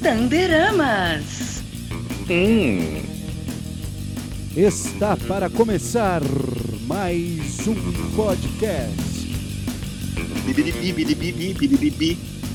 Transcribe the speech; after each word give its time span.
Tanderamas. 0.00 1.62
Hum. 2.30 3.02
Está 4.56 5.16
para 5.16 5.50
começar 5.50 6.20
mais 6.86 7.66
um 7.66 7.74
podcast. 8.14 9.26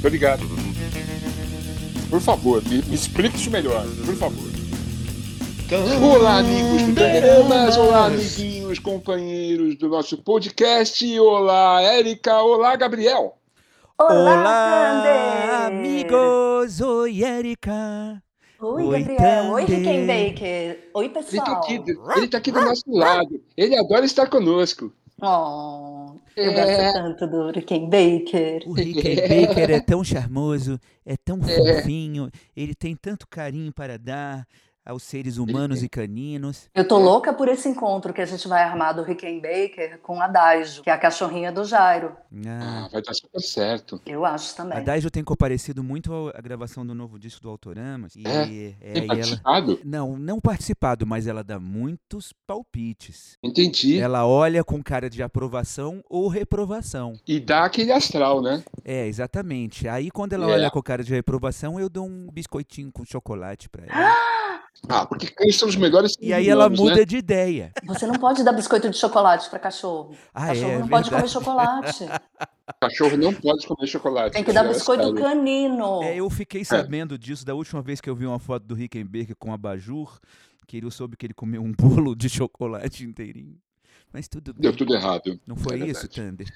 Ligado. 0.06 0.44
Por 2.10 2.22
favor, 2.22 2.64
me, 2.64 2.82
me 2.84 2.96
explique 2.96 3.36
isso 3.36 3.52
melhor, 3.52 3.86
por 4.06 4.16
favor. 4.16 4.50
Olá, 6.02 6.38
amigos 6.38 6.84
do 6.84 6.96
Tanderamas. 6.96 7.76
Olá, 7.76 8.06
amiguinhos, 8.06 8.80
companheiros 8.80 9.76
do 9.76 9.90
nosso 9.90 10.18
podcast. 10.20 11.20
Olá, 11.20 11.82
Érica. 11.82 12.42
Olá, 12.42 12.78
Gabriel. 12.78 13.36
Olá, 13.98 15.04
Tander. 15.04 15.45
Amigos! 15.66 16.80
Oi, 16.82 17.24
Erika! 17.24 18.22
Oi, 18.62 18.84
Oi, 18.84 19.00
Gabriel. 19.04 19.52
Oi, 19.52 19.62
Tander. 19.66 19.78
Rickenbacker. 19.80 20.90
Oi, 20.94 21.06
Ele 21.06 21.14
tá, 21.14 21.20
pessoal. 21.24 21.58
aqui, 21.58 21.74
ele 22.18 22.28
tá 22.28 22.38
aqui 22.38 22.52
do 22.52 22.62
nosso 22.62 22.84
lado. 22.88 23.42
Ele 23.58 23.78
adora 23.78 24.06
estar 24.06 24.28
conosco. 24.30 24.94
Oh, 25.22 26.12
eu 26.36 26.52
É. 26.52 26.54
gosto 26.54 26.94
tanto 26.94 27.28
do 27.28 27.52
Rickenbacker. 27.52 28.64
O 28.68 28.74
Rickenbacker 28.74 29.72
é 29.72 29.80
tão 29.80 30.04
charmoso, 30.04 30.80
é 31.06 31.16
tão 31.18 31.40
fofinho, 31.42 32.30
ele 32.56 32.76
tem 32.76 32.96
tanto 32.96 33.28
carinho 33.28 33.72
para 33.74 33.98
dar 33.98 34.46
aos 34.86 35.04
seres 35.04 35.38
humanos 35.38 35.82
e 35.84 35.90
caninos. 35.90 36.70
Eu 36.76 36.88
tô 36.88 36.98
louca 37.00 37.34
por 37.34 37.48
esse 37.48 37.68
encontro 37.68 38.14
que 38.14 38.22
a 38.22 38.26
gente 38.26 38.48
vai 38.48 38.62
armar 38.64 38.96
do 38.96 39.02
Rickenbacker 39.04 40.00
com 40.00 40.22
a 40.22 40.28
Daijo, 40.28 40.84
que 40.84 40.90
é 40.90 40.94
a 40.94 40.98
cachorrinha 40.98 41.52
do 41.52 41.64
Jairo. 41.66 42.16
Ah, 42.46 42.86
Ah, 42.86 42.90
vai 42.92 43.02
dar 43.02 43.14
super 43.14 43.42
certo. 43.42 44.02
Eu 44.06 44.26
acho 44.26 44.54
a 44.54 44.58
também. 44.58 44.84
Daijo 44.84 45.10
tem 45.10 45.24
comparecido 45.24 45.84
muito 45.84 46.14
ao- 46.14 46.30
à 46.30 46.42
gravação 46.42 46.86
do 46.86 46.94
novo 46.94 47.18
disco 47.18 47.42
do 47.42 47.50
Autoramas. 47.50 48.16
E, 48.16 48.24
É? 48.28 48.42
é, 48.82 48.94
Tem 48.94 49.04
e 49.04 49.06
ela. 49.06 49.08
participado? 49.08 49.80
Não, 49.84 50.18
não 50.18 50.40
participado, 50.40 51.06
mas 51.08 51.26
ela 51.28 51.44
dá 51.44 51.60
muitos 51.60 52.34
palpites. 52.46 53.38
Entendi. 53.44 54.00
Ela 54.00 54.26
olha 54.28 54.64
com 54.64 54.82
cara 54.84 55.10
de 55.10 55.22
aprovação 55.24 56.04
ou 56.10 56.28
reprovação. 56.28 57.14
E 57.28 57.40
dá 57.40 57.66
aquele 57.66 57.92
astral, 57.92 58.42
né? 58.42 58.64
É, 58.84 59.08
exatamente. 59.08 59.88
Aí 59.88 60.12
quando 60.12 60.34
ela 60.34 60.50
É. 60.50 60.54
olha 60.54 60.72
com 60.72 60.82
cara 60.82 61.04
de 61.04 61.14
reprovação, 61.14 61.80
eu 61.80 61.90
dou 61.90 62.06
um 62.06 62.28
biscoitinho 62.32 62.92
com 62.92 63.06
chocolate 63.06 63.70
pra 63.70 63.86
ela. 63.86 63.94
Ah, 64.12 64.45
porque 65.10 65.34
eles 65.40 65.56
são 65.56 65.68
os 65.68 65.76
melhores 65.76 66.16
E 66.20 66.34
aí 66.34 66.50
ela 66.50 66.66
humanos, 66.66 66.80
muda 66.80 66.96
né? 66.98 67.06
de 67.06 67.18
ideia. 67.18 67.72
Você 67.86 68.06
não 68.06 68.16
pode 68.16 68.44
dar 68.44 68.54
biscoito 68.54 68.90
de 68.90 68.98
chocolate 68.98 69.50
para 69.50 69.60
cachorro. 69.60 70.16
Ah, 70.34 70.48
cachorro 70.48 70.72
é, 70.72 70.80
não 70.80 70.88
pode 70.88 71.10
comer 71.10 71.30
chocolate. 71.30 72.06
Cachorro 72.82 73.16
não 73.16 73.32
pode 73.32 73.68
comer 73.68 73.86
chocolate. 73.86 74.34
Tem 74.34 74.44
que 74.44 74.52
dar 74.52 74.66
é 74.66 74.70
biscoito 74.70 75.04
sério. 75.04 75.22
canino. 75.22 76.02
É, 76.02 76.16
eu 76.16 76.28
fiquei 76.32 76.66
sabendo 76.66 77.16
disso 77.16 77.46
da 77.46 77.54
última 77.54 77.80
vez 77.80 78.02
que 78.02 78.10
eu 78.10 78.16
vi 78.16 78.26
uma 78.26 78.40
foto 78.40 78.64
do 78.66 78.74
Rickenbacker 78.74 79.36
com 79.36 79.54
abajur, 79.54 80.20
que 80.68 80.84
eu 80.84 80.90
soube 80.90 81.16
que 81.16 81.28
ele 81.28 81.34
comeu 81.36 81.62
um 81.62 81.72
bolo 81.78 82.16
de 82.16 82.28
chocolate 82.28 83.04
inteirinho. 83.06 83.56
Mas 84.12 84.28
tudo 84.28 84.52
bem. 84.54 84.64
Deu 84.64 84.76
tudo 84.76 84.96
errado. 84.96 85.40
Não 85.46 85.56
foi 85.56 85.80
É 85.80 85.86
isso. 85.86 86.08
Thunder? 86.08 86.48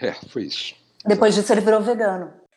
É, 0.00 0.12
foi 0.12 0.44
isso. 0.44 0.74
Depois 1.04 1.34
disso 1.34 1.52
ele 1.52 1.60
virou 1.60 1.82
vegano. 1.82 2.32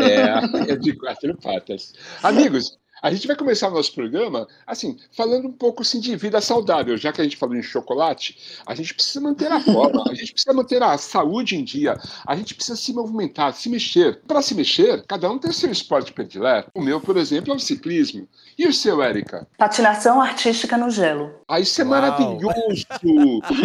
É, 0.00 0.72
é 0.72 0.76
de 0.76 0.92
quatro 0.94 1.36
patas. 1.36 1.92
Amigos, 2.22 2.78
a 3.02 3.10
gente 3.12 3.26
vai 3.26 3.36
começar 3.36 3.68
o 3.68 3.72
nosso 3.72 3.94
programa, 3.94 4.46
assim, 4.66 4.96
falando 5.12 5.48
um 5.48 5.52
pouco 5.52 5.82
assim, 5.82 6.00
de 6.00 6.14
vida 6.16 6.40
saudável. 6.40 6.96
Já 6.96 7.12
que 7.12 7.20
a 7.20 7.24
gente 7.24 7.36
falou 7.36 7.56
em 7.56 7.62
chocolate, 7.62 8.36
a 8.66 8.74
gente 8.74 8.94
precisa 8.94 9.20
manter 9.20 9.50
a 9.50 9.60
forma, 9.60 10.04
a 10.08 10.14
gente 10.14 10.32
precisa 10.32 10.52
manter 10.52 10.82
a 10.82 10.96
saúde 10.98 11.56
em 11.56 11.64
dia, 11.64 11.98
a 12.26 12.36
gente 12.36 12.54
precisa 12.54 12.76
se 12.76 12.92
movimentar, 12.92 13.52
se 13.54 13.68
mexer. 13.68 14.20
Para 14.26 14.42
se 14.42 14.54
mexer, 14.54 15.04
cada 15.06 15.30
um 15.30 15.38
tem 15.38 15.52
seu 15.52 15.70
esporte 15.70 16.12
predileto. 16.12 16.70
O 16.74 16.80
meu, 16.80 17.00
por 17.00 17.16
exemplo, 17.16 17.52
é 17.52 17.56
o 17.56 17.58
ciclismo. 17.58 18.28
E 18.58 18.66
o 18.66 18.72
seu, 18.72 19.02
Érica? 19.02 19.46
Patinação 19.56 20.20
artística 20.20 20.76
no 20.76 20.90
gelo. 20.90 21.30
Ah, 21.48 21.60
isso 21.60 21.80
é 21.80 21.84
Uau. 21.84 21.90
maravilhoso! 21.90 22.86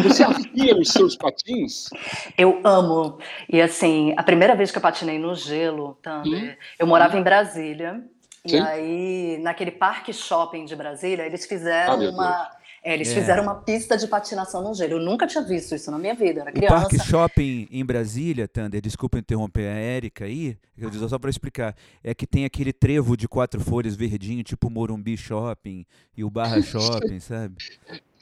Você 0.04 0.24
afia 0.24 0.78
os 0.78 0.90
seus 0.90 1.16
patins? 1.16 1.90
Eu 2.38 2.62
amo. 2.64 3.18
E 3.50 3.62
assim, 3.62 4.14
a 4.18 4.24
primeira 4.24 4.56
vez 4.56 4.72
que 4.72 4.78
eu 4.78 4.82
patinei 4.82 5.20
no 5.20 5.36
gelo, 5.36 5.98
Thunder, 6.02 6.58
eu 6.80 6.88
morava 6.88 7.18
em 7.18 7.24
Brasília. 7.24 8.04
E 8.46 8.50
Sim. 8.52 8.60
aí, 8.60 9.40
naquele 9.42 9.72
parque 9.72 10.14
shopping 10.14 10.66
de 10.66 10.76
Brasília, 10.76 11.24
eles 11.26 11.44
Ah, 11.46 11.48
fizeram 11.48 11.98
meu 11.98 12.12
uma. 12.12 12.52
é, 12.84 12.94
eles 12.94 13.10
É. 13.10 13.16
fizeram 13.16 13.42
uma 13.42 13.56
pista 13.56 13.98
de 13.98 14.08
patinação 14.08 14.62
no 14.62 14.72
gelo. 14.76 14.94
Eu 14.94 15.00
nunca 15.00 15.26
tinha 15.26 15.44
visto 15.44 15.74
isso 15.74 15.90
na 15.90 15.98
minha 15.98 16.14
vida. 16.14 16.40
Eu 16.40 16.42
era 16.44 16.52
O 16.52 16.54
criança. 16.54 16.76
Parque 16.76 17.00
Shopping 17.04 17.68
em 17.72 17.84
Brasília, 17.84 18.48
Thunder, 18.48 18.80
desculpa 18.80 19.18
interromper 19.18 19.66
a 19.68 19.74
Érica 19.80 20.26
aí, 20.26 20.56
eu 20.78 20.90
digo 20.92 21.10
só 21.10 21.18
para 21.18 21.32
explicar, 21.32 21.76
é 22.04 22.14
que 22.14 22.28
tem 22.28 22.46
aquele 22.46 22.72
trevo 22.72 23.18
de 23.18 23.28
quatro 23.28 23.60
folhas 23.60 23.96
verdinho, 23.96 24.44
tipo 24.44 24.68
o 24.68 24.70
Morumbi 24.72 25.18
Shopping 25.18 25.84
e 26.16 26.24
o 26.24 26.30
Barra 26.30 26.62
Shopping, 26.62 27.20
sabe? 27.20 27.56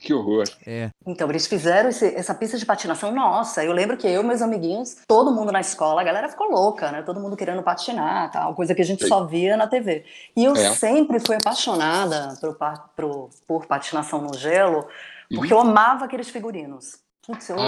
Que 0.04 0.14
horror. 0.14 0.44
É. 0.68 0.90
Então, 1.08 1.30
eles 1.30 1.48
fizeram 1.48 1.88
esse- 1.88 2.14
essa 2.14 2.36
pista 2.36 2.58
de 2.58 2.66
patinação. 2.66 3.10
Nossa, 3.14 3.64
eu 3.64 3.72
lembro 3.72 3.96
que 3.96 4.06
eu 4.06 4.22
e 4.22 4.26
meus 4.26 4.42
amiguinhos, 4.42 4.98
todo 5.08 5.32
mundo 5.32 5.50
na 5.50 5.62
escola, 5.62 6.02
a 6.02 6.04
galera 6.04 6.28
ficou 6.28 6.52
louca, 6.52 6.92
né? 6.92 7.02
Todo 7.04 7.22
mundo 7.22 7.38
querendo 7.38 7.64
patinar, 7.64 8.30
tal, 8.30 8.54
coisa 8.54 8.76
que 8.76 8.82
a 8.82 8.86
gente 8.86 9.04
Sim. 9.04 9.08
só 9.08 9.24
via 9.24 9.56
na 9.56 9.66
TV. 9.66 10.04
E 10.36 10.44
eu 10.44 10.54
É. 10.58 10.72
sempre 10.76 11.22
fui 11.22 11.38
apaixonada 11.38 12.34
pro, 12.42 12.54
pro- 12.96 13.30
por 13.48 13.66
patinação 13.66 14.22
no 14.22 14.34
gelo, 14.34 14.86
porque 15.34 15.54
Uhum. 15.54 15.62
eu 15.62 15.68
amava 15.70 16.04
aqueles 16.04 16.28
figurinos. 16.30 17.02
Putz, 17.26 17.48
eu 17.48 17.56
Ah, 17.58 17.66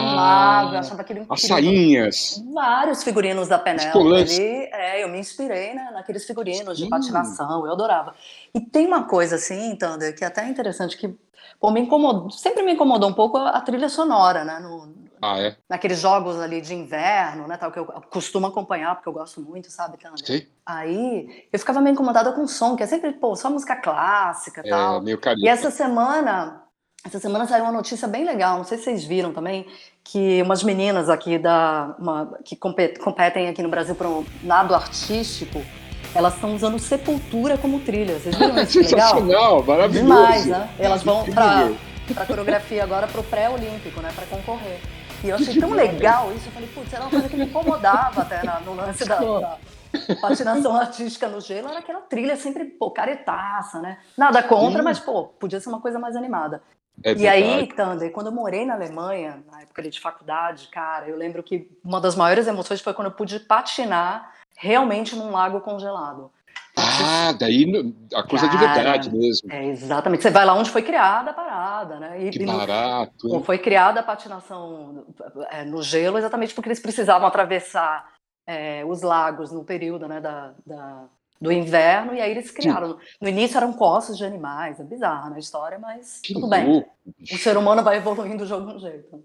amava, 0.60 0.76
eu 0.76 0.80
achava 0.80 1.02
aquilo 1.02 1.22
As 1.30 1.42
incrível. 1.46 1.56
sainhas. 1.72 2.44
Vários 2.54 3.02
figurinos 3.06 3.48
da. 3.48 3.58
Penélope 3.58 4.14
ali, 4.14 4.42
é, 4.74 5.02
eu 5.02 5.08
me 5.08 5.18
inspirei 5.18 5.74
né, 5.74 5.92
naqueles 5.94 6.26
figurinos 6.26 6.78
de 6.78 6.84
Sim. 6.84 6.90
patinação, 6.90 7.66
eu 7.66 7.72
adorava. 7.72 8.14
E 8.54 8.60
tem 8.60 8.86
uma 8.86 9.04
coisa 9.06 9.36
assim, 9.38 9.74
Thunder, 9.78 10.14
que 10.14 10.26
é 10.26 10.28
até 10.28 10.46
interessante, 10.50 10.98
que 10.98 11.16
pô, 11.60 11.72
me 11.72 11.80
incomodou, 11.82 12.30
sempre 12.30 12.64
me 12.64 12.74
incomodou 12.74 13.10
um 13.10 13.14
pouco 13.14 13.38
a, 13.38 13.60
trilha 13.62 13.90
sonora, 13.90 14.44
né, 14.44 14.60
no- 14.60 14.94
Ah, 15.22 15.40
é? 15.40 15.56
naqueles 15.70 16.00
jogos 16.00 16.40
ali 16.40 16.62
de 16.62 16.76
inverno, 16.76 17.48
né, 17.48 17.58
tal, 17.58 17.72
que 17.72 17.80
eu 17.80 17.86
costumo 18.12 18.46
acompanhar, 18.48 18.96
porque 18.96 19.10
eu 19.10 19.14
gosto 19.14 19.42
muito, 19.42 19.72
sabe? 19.72 19.98
Sei. 20.24 20.48
Aí, 20.66 21.48
eu 21.52 21.60
ficava 21.60 21.80
meio 21.82 21.94
incomodada 21.94 22.32
com 22.34 22.44
o 22.44 22.48
som, 22.48 22.76
que 22.76 22.84
é 22.84 22.88
sempre, 22.88 23.14
pô, 23.14 23.36
só 23.36 23.50
música 23.50 23.76
clássica 23.76 24.62
e 24.62 24.68
É, 24.68 24.70
tal. 24.70 25.02
meio 25.02 25.18
E 25.18 25.22
carinho. 25.22 25.48
essa 25.48 25.72
semana, 25.72 26.64
essa 27.06 27.20
semana 27.20 27.46
saiu 27.48 27.64
uma 27.64 27.72
notícia 27.72 28.08
bem 28.08 28.24
legal, 28.26 28.58
não 28.58 28.64
sei 28.64 28.78
se 28.78 28.84
vocês 28.86 29.04
viram 29.06 29.32
também, 29.34 29.66
que 30.04 30.42
umas 30.42 30.64
meninas 30.64 31.10
aqui 31.10 31.38
da 31.40 31.96
uma- 32.00 32.38
que 32.44 32.56
compet- 32.56 33.00
competem 33.00 33.48
aqui 33.48 33.62
no 33.64 33.70
Brasil 33.70 33.96
para 33.96 34.08
um 34.10 34.24
nado 34.44 34.74
artístico, 34.76 35.60
elas 36.16 36.34
estão 36.36 36.56
usando 36.56 36.80
Sepultura 36.80 37.58
como 37.58 37.80
trilha. 37.82 38.18
Vocês 38.18 38.36
viram 38.36 38.58
isso? 38.58 38.72
Sensacional, 38.84 39.62
maravilhoso. 39.64 40.08
Demais, 40.08 40.46
né? 40.46 40.70
Elas 40.80 41.04
vão 41.04 41.24
para 41.26 41.72
para 42.14 42.26
coreografia 42.28 42.84
agora 42.84 43.08
para 43.08 43.20
o 43.20 43.24
pré-olímpico, 43.24 44.00
né, 44.00 44.12
para 44.16 44.26
concorrer. 44.28 44.80
E 45.24 45.30
eu 45.30 45.36
achei 45.38 45.60
tão 45.60 45.72
legal 45.72 46.32
isso, 46.36 46.46
eu 46.48 46.52
falei, 46.52 46.70
putz, 46.70 46.94
era 46.94 47.02
uma 47.02 47.10
coisa 47.10 47.28
que 47.28 47.36
me 47.36 47.46
incomodava 47.46 48.22
até 48.22 48.44
na- 48.44 48.60
no 48.60 48.76
lance 48.76 49.04
da, 49.06 49.16
da 49.18 49.58
patinação 50.22 50.76
artística 50.78 51.28
no 51.28 51.42
gelo, 51.42 51.68
era 51.68 51.80
aquela 51.80 52.02
trilha 52.02 52.36
sempre, 52.38 52.66
pô, 52.66 52.92
caretaça, 52.92 53.80
né? 53.82 53.98
Nada 54.16 54.44
contra, 54.44 54.84
mas, 54.84 55.00
pô, 55.00 55.24
podia 55.24 55.60
ser 55.60 55.70
uma 55.70 55.82
coisa 55.82 55.98
mais 55.98 56.16
animada. 56.16 56.62
É 57.04 57.14
E 57.14 57.28
aí. 57.28 57.68
Thunder, 57.76 58.12
quando 58.12 58.28
eu 58.28 58.32
morei 58.34 58.68
na 58.68 58.76
Alemanha, 58.76 59.44
na 59.52 59.62
época 59.64 59.82
de 59.82 60.00
faculdade, 60.00 60.68
cara, 60.68 61.08
eu 61.10 61.18
lembro 61.18 61.42
que 61.42 61.68
uma 61.84 62.00
das 62.00 62.16
maiores 62.16 62.46
emoções 62.46 62.82
foi 62.82 62.94
quando 62.94 63.08
eu 63.08 63.14
pude 63.14 63.40
patinar 63.40 64.32
realmente 64.56 65.16
num 65.16 65.32
lago 65.32 65.62
congelado. 65.62 66.32
Ah, 66.78 67.32
daí 67.40 67.66
no- 67.66 67.94
a 68.18 68.24
coisa 68.24 68.48
de 68.50 68.58
Cara, 68.58 68.74
verdade 68.74 69.10
mesmo. 69.16 69.52
É, 69.52 69.66
exatamente. 69.68 70.24
Você 70.24 70.30
vai 70.30 70.46
lá 70.46 70.54
onde 70.54 70.70
foi 70.70 70.82
criada 70.82 71.32
a 71.32 71.34
parada, 71.34 72.00
né? 72.00 72.22
E, 72.26 72.30
Que 72.32 72.42
e 72.42 72.46
no- 72.46 72.58
barato. 72.58 73.28
Hein? 73.36 73.44
foi 73.44 73.58
criada 73.58 74.02
a 74.02 74.04
patinação 74.04 75.06
é, 75.52 75.64
no 75.64 75.82
gelo 75.82 76.18
exatamente 76.18 76.54
porque 76.54 76.68
eles 76.68 76.80
precisavam 76.80 77.28
atravessar 77.28 78.14
é, 78.48 78.84
os 78.86 79.02
lagos 79.02 79.52
no 79.52 79.64
período 79.64 80.08
né, 80.08 80.20
da, 80.22 80.54
da- 80.66 81.06
do 81.42 81.52
inverno, 81.52 82.14
e 82.14 82.22
aí 82.22 82.32
eles 82.32 82.50
criaram. 82.52 82.98
No 83.22 83.28
início 83.28 83.58
eram 83.58 83.74
costas 83.74 84.18
de 84.18 84.24
animais, 84.24 84.80
é 84.80 84.84
bizarro 84.84 85.30
na 85.32 85.38
história, 85.40 85.78
mas 85.80 86.22
Que 86.22 86.34
tudo 86.34 86.48
bem. 86.48 86.66
louco. 86.66 86.90
O 87.34 87.38
ser 87.38 87.58
humano 87.58 87.84
vai 87.84 87.98
evoluindo 87.98 88.46
de 88.46 88.54
um 88.54 88.80
jeito. 88.80 89.22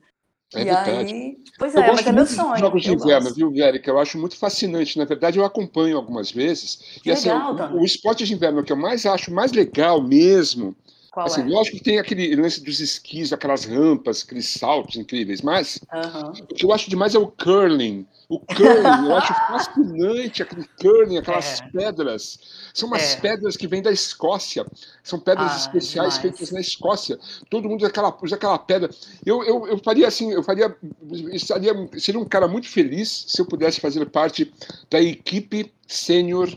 É 0.52 0.62
e 0.62 0.64
verdade. 0.64 1.12
aí, 1.14 1.36
pois 1.58 1.74
Eu 1.74 1.82
é, 1.82 1.92
mas 1.92 2.06
é 2.06 2.12
meu 2.12 2.26
sonho. 2.26 2.56
jogos 2.58 2.82
de 2.82 2.92
inverno, 2.92 3.32
viu, 3.32 3.52
Érica? 3.56 3.90
Eu 3.90 3.98
acho 3.98 4.18
muito 4.18 4.36
fascinante. 4.36 4.98
Na 4.98 5.04
verdade, 5.04 5.38
eu 5.38 5.44
acompanho 5.44 5.96
algumas 5.96 6.30
vezes. 6.32 6.76
Que 7.02 7.10
e 7.10 7.12
assim, 7.12 7.28
legal, 7.28 7.52
o- 7.52 7.56
Tana. 7.56 7.76
o, 7.76 7.84
esporte 7.84 8.24
de 8.24 8.34
inverno 8.34 8.64
que 8.64 8.72
eu 8.72 8.76
mais 8.76 9.06
acho 9.06 9.32
mais 9.32 9.52
legal 9.52 10.02
mesmo 10.02 10.74
Qual 11.10 11.26
Assim, 11.26 11.40
é? 11.42 11.44
lógico 11.44 11.76
que 11.78 11.82
tem 11.82 11.98
aquele 11.98 12.36
lance 12.36 12.62
dos 12.62 12.78
esquis, 12.78 13.32
aquelas 13.32 13.64
rampas, 13.64 14.22
aqueles 14.22 14.46
saltos 14.48 14.96
incríveis, 14.96 15.42
mas 15.42 15.80
Aham. 15.92 16.30
o 16.30 16.46
que 16.46 16.64
eu 16.64 16.72
acho 16.72 16.88
demais 16.88 17.14
é 17.14 17.18
o 17.18 17.26
curling. 17.26 18.06
O 18.28 18.38
curling, 18.38 19.08
eu 19.08 19.16
acho 19.16 19.34
fascinante 19.48 20.40
aquele 20.40 20.64
curling, 20.80 21.18
aquelas 21.18 21.60
É. 21.60 21.68
pedras. 21.72 22.38
São 22.72 22.86
umas 22.88 23.02
É. 23.02 23.20
pedras 23.20 23.56
que 23.56 23.66
vêm 23.66 23.82
da 23.82 23.90
Escócia. 23.90 24.64
São 25.02 25.18
pedras 25.18 25.50
Ah, 25.52 25.56
especiais 25.56 26.14
demais. 26.14 26.18
feitas 26.18 26.52
na 26.52 26.60
Escócia. 26.60 27.18
Todo 27.50 27.68
mundo 27.68 27.80
usa 27.80 27.88
aquela, 27.88 28.16
usa 28.22 28.36
aquela 28.36 28.56
pedra. 28.58 28.88
Eu, 29.26 29.42
eu, 29.42 29.66
eu 29.66 29.78
faria 29.78 30.06
assim, 30.06 30.30
eu 30.32 30.44
faria. 30.44 30.76
Estaria, 31.32 31.72
seria 31.98 32.20
um 32.20 32.24
cara 32.24 32.46
muito 32.46 32.68
feliz 32.68 33.24
se 33.26 33.42
eu 33.42 33.46
pudesse 33.46 33.80
fazer 33.80 34.04
parte 34.06 34.52
da 34.88 35.00
equipe 35.02 35.72
sênior 35.88 36.48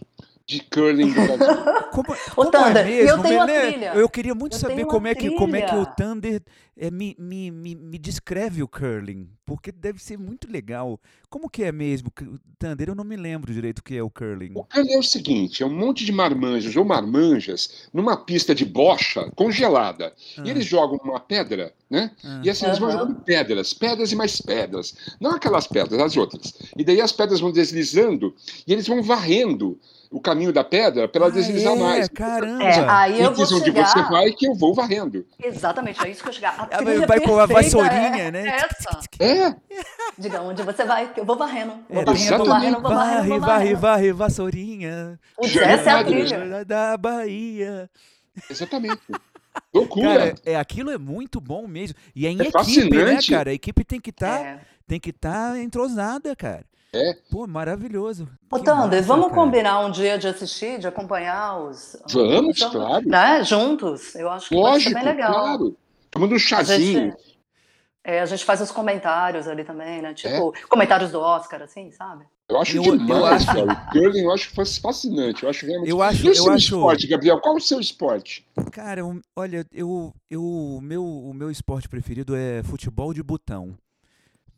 de 0.45 0.59
curling 0.61 1.13
do 1.13 1.13
Brasil. 1.13 1.63
Como, 1.93 2.11
Ô, 2.11 2.15
como 2.35 2.51
Thunder, 2.51 2.87
é 2.87 2.89
e 2.89 2.99
eu 3.01 3.05
mesmo, 3.05 3.23
tenho 3.23 3.35
uma 3.35 3.45
né? 3.45 3.71
trilha. 3.71 3.93
Eu 3.93 4.09
queria 4.09 4.33
muito 4.33 4.55
Eu 4.55 4.59
saber 4.59 4.83
como 4.85 5.07
é, 5.07 5.13
que, 5.13 5.29
como 5.35 5.55
é 5.55 5.61
que 5.61 5.75
o. 5.75 5.85
Thunder 5.85 6.41
é, 6.75 6.89
me, 6.89 7.15
me, 7.19 7.51
me, 7.51 7.75
me 7.75 7.99
descreve 7.99 8.63
o 8.63 8.67
curling, 8.67 9.29
porque 9.45 9.71
deve 9.71 10.01
ser 10.01 10.17
muito 10.17 10.51
legal. 10.51 10.99
Como 11.29 11.47
que 11.47 11.63
é 11.63 11.71
mesmo? 11.71 12.11
Thunder, 12.57 12.89
eu 12.89 12.95
não 12.95 13.03
me 13.03 13.15
lembro 13.15 13.53
direito 13.53 13.77
o 13.79 13.83
que 13.83 13.95
é 13.95 14.01
o 14.01 14.09
curling. 14.09 14.53
O 14.55 14.63
curling 14.63 14.93
é 14.93 14.97
o 14.97 15.03
seguinte: 15.03 15.61
é 15.61 15.67
um 15.67 15.73
monte 15.73 16.03
de 16.03 16.11
marmanjos 16.11 16.75
ou 16.75 16.83
marmanjas 16.83 17.87
numa 17.93 18.17
pista 18.17 18.55
de 18.55 18.65
bocha 18.65 19.29
congelada. 19.35 20.13
E 20.43 20.49
eles 20.49 20.65
jogam 20.65 20.97
uma 21.03 21.19
pedra, 21.19 21.71
né? 21.87 22.09
Ah. 22.23 22.41
E 22.43 22.49
assim, 22.49 22.65
eles 22.65 22.79
vão 22.79 22.89
Aham. 22.89 22.97
jogando 22.97 23.21
pedras, 23.21 23.71
pedras 23.71 24.11
e 24.11 24.15
mais 24.15 24.41
pedras. 24.41 24.95
Não 25.21 25.35
aquelas 25.35 25.67
pedras, 25.67 26.01
as 26.01 26.17
outras. 26.17 26.53
E 26.75 26.83
daí 26.83 26.99
as 26.99 27.11
pedras 27.11 27.39
vão 27.39 27.51
deslizando 27.51 28.35
e 28.65 28.73
eles 28.73 28.87
vão 28.87 29.03
varrendo 29.03 29.79
o 30.13 30.21
caminho 30.21 30.53
da 30.53 30.63
pedra 30.63 31.07
para 31.07 31.21
ela 31.25 31.29
Ah, 31.29 31.33
deslizar 31.33 31.73
é, 31.73 31.79
mais. 31.79 32.07
caramba! 32.09 32.63
É, 32.63 32.89
aí 32.89 33.19
eu 33.21 33.31
E 33.31 33.33
vou 33.33 33.45
diz 33.45 33.51
onde 33.51 33.65
chegar. 33.65 33.87
você 33.87 34.01
vai 34.03 34.31
que 34.31 34.47
eu 34.47 34.53
vou 34.55 34.73
varrendo. 34.73 35.25
Exatamente, 35.43 36.05
é 36.05 36.09
isso 36.09 36.21
que 36.23 36.29
eu 36.29 36.33
chegar. 36.33 36.55
A 36.59 36.65
trilha 36.67 37.05
vai 37.07 37.19
com 37.19 37.39
a 37.39 37.45
vassourinha, 37.45 38.23
é 38.23 38.31
né? 38.31 38.47
Essa. 38.47 38.99
É, 39.19 39.55
Diga 40.17 40.41
onde 40.41 40.61
você 40.63 40.85
vai, 40.85 41.11
que 41.11 41.19
eu 41.19 41.25
vou 41.25 41.35
varrendo. 41.37 41.73
Vou 41.89 42.01
É, 42.01 42.05
varrendo, 42.05 42.37
vou 42.37 42.45
do 42.45 42.49
varrendo, 42.51 42.81
vou 42.81 42.91
varrendo, 42.91 42.95
varre, 42.95 43.27
vou 43.29 43.39
varre, 43.39 43.49
varrendo. 43.73 43.79
varre, 43.79 44.11
vassourinha. 44.13 45.19
Putz, 45.35 45.55
essa 45.57 45.89
é 45.89 45.93
a 45.93 46.03
trilha. 46.03 46.65
Da 46.65 46.95
Bahia. 46.97 47.89
exatamente. 48.49 49.01
Loucura. 49.73 50.07
Cara, 50.13 50.35
é, 50.45 50.55
aquilo 50.55 50.89
é 50.91 50.97
muito 50.97 51.39
bom 51.39 51.67
mesmo. 51.67 51.95
E 52.15 52.25
é 52.25 52.29
em 52.29 52.39
É 52.39 52.43
equipe, 52.43 52.47
né, 52.47 52.51
fascinante. 52.51 53.31
cara? 53.31 53.49
A 53.51 53.53
equipe 53.53 53.83
tem 53.83 53.99
que 53.99 54.09
estar 54.09 54.39
É. 54.39 54.59
tem 54.87 54.99
que 54.99 55.11
estar 55.11 55.57
entrosada, 55.59 56.35
cara. 56.35 56.65
É. 56.93 57.15
Pô, 57.31 57.47
maravilhoso. 57.47 58.29
Ô, 58.51 58.57
massa, 58.59 59.01
vamos 59.01 59.25
cara. 59.29 59.35
combinar 59.35 59.79
um 59.79 59.89
dia 59.91 60.17
de 60.17 60.27
assistir, 60.27 60.77
de 60.79 60.87
acompanhar 60.87 61.57
os. 61.59 61.97
Vamos, 62.11 62.61
os- 62.61 62.69
claro. 62.71 63.07
Né? 63.07 63.43
Juntos. 63.43 64.13
Eu 64.15 64.29
acho 64.29 64.49
que 64.49 64.55
Lógico, 64.55 64.93
bem 64.93 65.03
legal. 65.03 65.33
claro. 65.33 65.77
Tomando 66.11 66.33
um 66.33 66.35
A 66.35 66.39
chazinho. 66.39 66.99
gente, 67.11 67.39
é, 68.03 68.19
a 68.21 68.25
gente 68.27 68.45
faz 68.45 68.61
os 68.61 68.69
comentários 68.71 69.47
ali 69.47 69.63
também, 69.63 70.01
né? 70.03 70.13
Tipo, 70.13 70.53
comentários 70.69 71.11
do 71.11 71.19
Oscar, 71.19 71.63
assim, 71.63 71.91
sabe? 71.91 72.25
Eu 72.47 72.59
acho 72.61 72.77
Eu- 72.77 72.83
eu 72.83 72.97
demais, 72.97 73.23
acho- 73.23 73.45
cara. 73.47 73.63
O 73.73 73.91
curling 73.91 74.19
eu 74.25 74.31
acho 74.31 74.53
fas- 74.53 74.77
fascinante. 74.77 75.41
Eu 75.43 75.49
acho 75.49 75.65
realmente. 75.65 75.89
Eu 75.89 76.01
acho, 76.03 76.25
e 76.25 76.27
o 76.27 76.31
eu 76.31 76.35
seu 76.35 76.51
acho. 76.53 76.75
esporte, 76.75 77.07
Gabriel? 77.07 77.39
Qual 77.39 77.55
o 77.55 77.59
seu 77.61 77.79
esporte? 77.79 78.45
Cara, 78.71 78.99
eu- 78.99 79.19
olha, 79.35 79.65
eu, 79.73 80.13
eu, 80.29 80.79
meu, 80.83 81.03
o 81.03 81.33
meu 81.33 81.49
esporte 81.49 81.89
preferido 81.89 82.35
é 82.35 82.61
futebol 82.61 83.13
de 83.13 83.23
botão. 83.23 83.75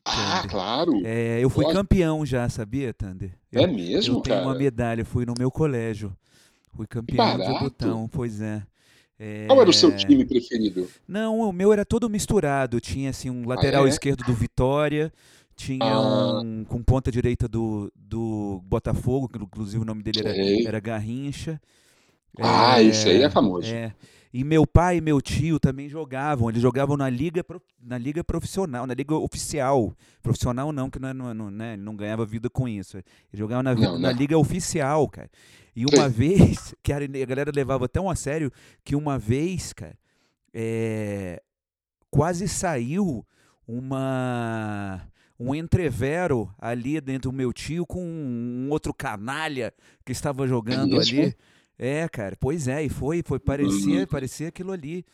Ah, 0.05 0.37
Thunder. 0.41 0.51
claro. 0.51 1.01
É, 1.03 1.39
eu 1.43 1.49
fui 1.49 1.63
Lógico. 1.63 1.81
campeão 1.81 2.25
já, 2.25 2.47
sabia, 2.47 2.93
Thunder? 2.93 3.31
Eu, 3.51 3.63
É 3.63 3.67
mesmo, 3.67 4.17
eu 4.17 4.21
tenho 4.21 4.35
cara? 4.37 4.47
uma 4.47 4.55
medalha, 4.55 5.03
fui 5.03 5.25
no 5.25 5.33
meu 5.37 5.49
colégio. 5.49 6.15
Fui 6.75 6.85
campeão 6.85 7.37
de 7.37 7.59
botão, 7.59 8.07
pois 8.11 8.41
é. 8.41 8.61
É, 9.17 9.45
Qual 9.47 9.61
era 9.61 9.69
o 9.69 9.73
seu 9.73 9.95
time 9.95 10.25
preferido? 10.25 10.87
Não, 11.07 11.39
o 11.39 11.51
meu 11.53 11.71
era 11.71 11.85
todo 11.85 12.09
misturado. 12.09 12.81
Tinha 12.81 13.09
assim 13.09 13.29
um 13.29 13.47
lateral 13.47 13.85
é? 13.85 13.89
esquerdo 13.89 14.23
do 14.25 14.33
Vitória, 14.33 15.11
tinha 15.55 15.85
Ah. 15.85 16.41
um 16.41 16.65
com 16.65 16.83
ponta 16.83 17.09
direita 17.09 17.47
do, 17.47 17.89
do 17.95 18.61
Botafogo, 18.65 19.29
que 19.29 19.37
inclusive 19.39 19.81
o 19.81 19.85
nome 19.85 20.03
dele 20.03 20.19
era, 20.19 20.67
era 20.67 20.79
Garrincha. 20.81 21.61
Ah, 22.37 22.81
esse 22.83 23.07
aí 23.07 23.23
é 23.23 23.29
famoso. 23.29 23.73
É. 23.73 23.93
E 24.37 24.43
meu 24.43 24.67
pai 24.67 24.97
e 24.97 25.01
meu 25.01 25.21
tio 25.21 25.57
também 25.57 25.87
jogavam. 25.87 26.49
Eles 26.49 26.61
jogavam 26.61 26.97
na 26.97 27.09
liga, 27.09 27.41
na 27.81 27.97
liga 27.97 28.21
profissional, 28.21 28.85
na 28.85 28.93
liga 28.93 29.15
oficial. 29.15 29.95
Profissional 30.21 30.73
não, 30.73 30.89
que 30.89 30.99
não, 30.99 31.07
é- 31.07 31.13
não, 31.13 31.33
não, 31.33 31.49
né, 31.49 31.77
não 31.77 31.95
ganhava 31.95 32.25
vida 32.25 32.49
com 32.49 32.67
isso. 32.67 32.97
Eles 32.97 33.05
jogavam 33.31 33.63
na, 33.63 33.73
Não, 33.73 33.97
na 33.97 34.11
né? 34.11 34.13
liga 34.13 34.37
oficial, 34.37 35.07
cara. 35.07 35.31
E 35.73 35.85
uma 35.85 36.09
vez, 36.11 36.75
que 36.83 36.91
a 36.91 36.99
galera 37.25 37.49
levava 37.55 37.87
tão 37.87 38.09
a 38.09 38.15
sério, 38.15 38.51
que 38.83 38.93
uma 38.93 39.17
vez, 39.17 39.71
cara, 39.71 39.97
é, 40.53 41.41
quase 42.11 42.49
saiu 42.49 43.25
uma 43.65 45.01
um 45.39 45.55
entrevero 45.55 46.53
ali 46.59 46.99
dentro 46.99 47.31
do 47.31 47.35
meu 47.37 47.53
tio 47.53 47.85
com 47.85 48.01
um 48.05 48.67
outro 48.69 48.93
canalha 48.93 49.73
que 50.05 50.11
estava 50.11 50.45
jogando 50.45 50.99
ali. 50.99 51.33
É, 51.77 52.07
cara, 52.07 52.35
pois 52.39 52.67
é, 52.67 52.83
e 52.83 52.89
foi, 52.89 53.21
foi 53.25 53.39
parecia, 53.39 53.99
Uhum. 54.01 54.05
parecia 54.07 54.47
aquilo 54.47 54.71
ali. 54.71 55.05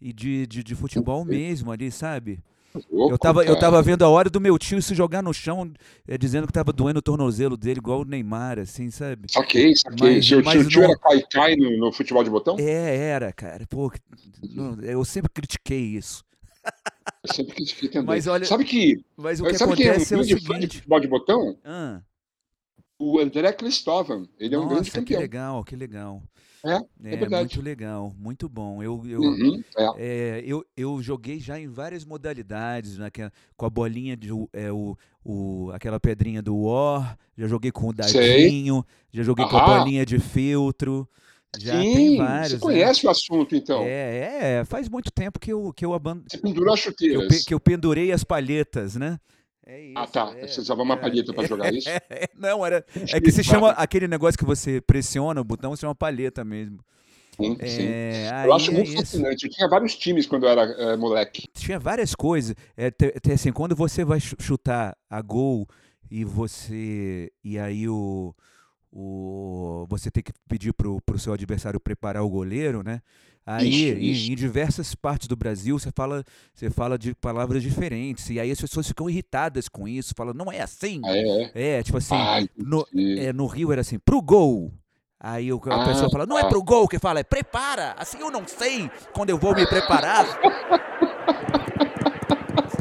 E 0.00 0.12
de, 0.12 0.46
de, 0.48 0.64
de 0.64 0.74
futebol 0.74 1.24
mesmo 1.24 1.70
ali, 1.70 1.90
sabe? 1.90 2.40
Eu 2.90 3.16
tava, 3.18 3.44
eu 3.44 3.56
tava 3.58 3.80
vendo 3.82 4.02
a 4.02 4.08
hora 4.08 4.28
do 4.30 4.40
meu 4.40 4.58
tio 4.58 4.80
se 4.82 4.94
jogar 4.94 5.22
no 5.22 5.32
chão, 5.32 5.70
é, 6.08 6.16
dizendo 6.18 6.46
que 6.46 6.52
tava 6.52 6.72
doendo 6.72 6.98
o 6.98 7.02
tornozelo 7.02 7.56
dele, 7.56 7.78
igual 7.78 8.00
o 8.00 8.04
Neymar, 8.04 8.58
assim, 8.58 8.90
sabe? 8.90 9.30
Saquei, 9.30 9.76
saquei. 9.76 10.16
Mas- 10.16 10.26
seu, 10.26 10.42
mas 10.42 10.66
tio 10.66 10.80
não- 10.80 10.88
era 10.90 10.98
cai-cai 10.98 11.54
no, 11.54 11.76
no 11.78 11.92
futebol 11.92 12.24
de 12.24 12.30
botão? 12.30 12.56
É, 12.58 12.96
era, 12.96 13.30
cara. 13.32 13.64
Pô, 13.68 13.90
que- 13.90 14.00
não, 14.54 14.74
eu 14.80 15.04
sempre 15.04 15.30
critiquei 15.32 15.78
isso. 15.80 16.24
Eu 17.28 17.34
sempre 17.34 17.54
critiquei 17.54 17.88
também. 17.90 18.06
Mas 18.06 18.26
olha, 18.26 18.44
sabe 18.46 18.64
que, 18.64 19.04
Mas 19.16 19.38
o 19.40 19.44
que 19.44 19.54
sabe 19.58 19.76
quem 19.76 19.86
é 19.86 19.90
um 19.90 19.92
acontece 19.92 20.14
é, 20.14 20.16
o 20.16 20.20
fã 20.20 20.24
de 20.24 20.40
seguinte. 20.60 20.76
futebol 20.78 21.00
de 21.00 21.08
botão? 21.08 21.58
Ah, 21.64 22.00
O 22.98 23.18
André 23.18 23.52
Cristóvão. 23.52 24.28
Ele 24.38 24.54
é 24.54 24.58
um 24.58 24.62
grande 24.62 24.78
nossa, 24.78 24.90
que 24.92 24.98
campeão. 25.00 25.20
legal, 25.20 25.64
que 25.64 25.76
legal. 25.76 26.22
É, 26.64 26.76
É, 27.04 27.16
verdade. 27.16 27.56
muito 27.56 27.60
legal, 27.60 28.14
muito 28.16 28.48
bom. 28.48 28.82
Eu, 28.82 29.02
eu, 29.06 29.22
Uhum, 29.22 29.62
é. 29.76 29.90
É, 29.96 30.42
eu, 30.46 30.64
eu 30.76 31.02
joguei 31.02 31.40
já 31.40 31.58
em 31.58 31.68
várias 31.68 32.04
modalidades, 32.04 32.98
naquela, 32.98 33.32
com 33.56 33.66
a 33.66 33.70
bolinha 33.70 34.16
de 34.16 34.28
é, 34.52 34.70
o, 34.70 34.96
o, 35.24 35.70
aquela 35.72 35.98
pedrinha 35.98 36.40
do 36.40 36.56
War, 36.56 37.18
já 37.36 37.46
joguei 37.48 37.72
com 37.72 37.88
o 37.88 37.92
Sei. 37.92 38.44
dadinho, 38.44 38.84
já 39.12 39.22
joguei 39.22 39.44
com 39.44 39.56
a 39.56 39.60
Aham. 39.60 39.80
bolinha 39.80 40.06
de 40.06 40.18
filtro, 40.20 41.08
já 41.58 41.82
Sim, 41.82 41.92
tem 41.94 42.16
vários. 42.16 42.50
você 42.60 42.66
né? 42.66 42.72
conhece 42.72 43.06
o 43.06 43.10
assunto, 43.10 43.56
então. 43.56 43.82
É, 43.82 44.58
é, 44.60 44.64
faz 44.64 44.88
muito 44.88 45.10
tempo 45.10 45.40
que 45.40 45.52
eu, 45.52 45.72
que 45.72 45.84
eu, 45.84 45.92
aban- 45.94 46.22
Você 46.28 46.38
pendurou 46.38 46.74
que 46.76 46.88
eu, 47.10 47.28
que 47.46 47.54
eu 47.54 47.60
pendurei 47.60 48.12
as 48.12 48.22
palhetas, 48.24 48.94
né? 48.96 49.18
É 49.66 49.80
isso, 49.80 49.98
Ah, 49.98 50.06
tá. 50.06 50.36
é, 50.38 50.46
Você 50.46 50.60
usava 50.60 50.82
uma 50.82 50.94
é, 50.94 51.00
palheta 51.00 51.32
para 51.32 51.44
jogar 51.44 51.72
isso? 51.72 51.88
é, 52.10 52.28
não, 52.34 52.64
era, 52.66 52.84
é 53.12 53.20
que 53.20 53.30
se 53.30 53.44
chama, 53.44 53.70
aquele 53.70 54.08
negócio 54.08 54.38
que 54.38 54.44
você 54.44 54.80
pressiona 54.80 55.40
o 55.40 55.44
botão, 55.44 55.74
se 55.76 55.80
chama 55.82 55.94
palheta 55.94 56.44
mesmo. 56.44 56.78
Sim, 57.36 57.56
sim. 57.66 57.88
É, 57.88 58.46
Eu 58.46 58.52
acho 58.52 58.70
é 58.70 58.74
muito 58.74 58.90
isso. 58.90 58.92
fascinante. 58.92 59.44
Eu 59.46 59.50
tinha 59.50 59.68
vários 59.68 59.96
times 59.96 60.26
quando 60.26 60.44
eu 60.44 60.50
era 60.50 60.62
eh, 60.64 60.96
moleque. 60.96 61.48
tinha 61.54 61.78
várias 61.78 62.14
coisas. 62.14 62.54
É, 62.76 62.92
assim, 63.32 63.52
quando 63.52 63.74
você 63.76 64.04
vai 64.04 64.20
chu- 64.20 64.36
chutar 64.40 64.96
a 65.08 65.20
gol 65.20 65.66
e 66.10 66.24
você 66.24 67.30
e 67.42 67.58
aí 67.58 67.88
o, 67.88 68.34
o 68.92 69.86
você 69.88 70.10
tem 70.10 70.22
que 70.22 70.32
pedir 70.48 70.72
pro, 70.74 71.00
pro 71.02 71.18
seu 71.18 71.32
adversário 71.32 71.80
preparar 71.80 72.22
o 72.24 72.30
goleiro, 72.30 72.82
né? 72.82 73.02
Aí 73.44 73.90
em-. 73.90 74.32
Em, 74.32 74.34
diversas 74.36 74.94
partes 74.94 75.26
do 75.26 75.34
Brasil 75.34 75.76
você 75.78 75.90
fala 75.90 76.24
você 76.54 76.70
fala 76.70 76.96
de 76.96 77.12
palavras 77.14 77.60
diferentes 77.62 78.30
e 78.30 78.38
aí 78.38 78.50
as 78.50 78.60
pessoas 78.60 78.86
ficam 78.86 79.10
irritadas 79.10 79.68
com 79.68 79.88
isso, 79.88 80.14
falam 80.16 80.32
não 80.32 80.50
é 80.52 80.60
assim. 80.60 81.00
Ah, 81.04 81.16
é? 81.16 81.78
É 81.78 81.82
tipo 81.82 81.98
assim, 81.98 82.14
Ah, 82.14 82.40
no, 82.56 82.86
é, 83.18 83.32
no 83.32 83.46
Rio 83.46 83.72
era 83.72 83.80
assim, 83.80 83.98
pro 83.98 84.22
gol. 84.22 84.72
Aí 85.18 85.52
o- 85.52 85.60
a 85.66 85.82
Ah, 85.82 85.86
pessoa 85.86 86.10
fala, 86.10 86.26
não 86.26 86.38
é 86.38 86.42
tá. 86.42 86.48
pro 86.48 86.62
gol 86.62 86.86
que 86.88 86.98
fala, 86.98 87.20
é 87.20 87.24
prepara. 87.24 87.94
Assim 87.98 88.18
eu 88.20 88.30
não 88.30 88.46
sei 88.46 88.90
quando 89.12 89.30
eu 89.30 89.38
vou 89.38 89.54
me 89.54 89.66
preparar. 89.66 90.24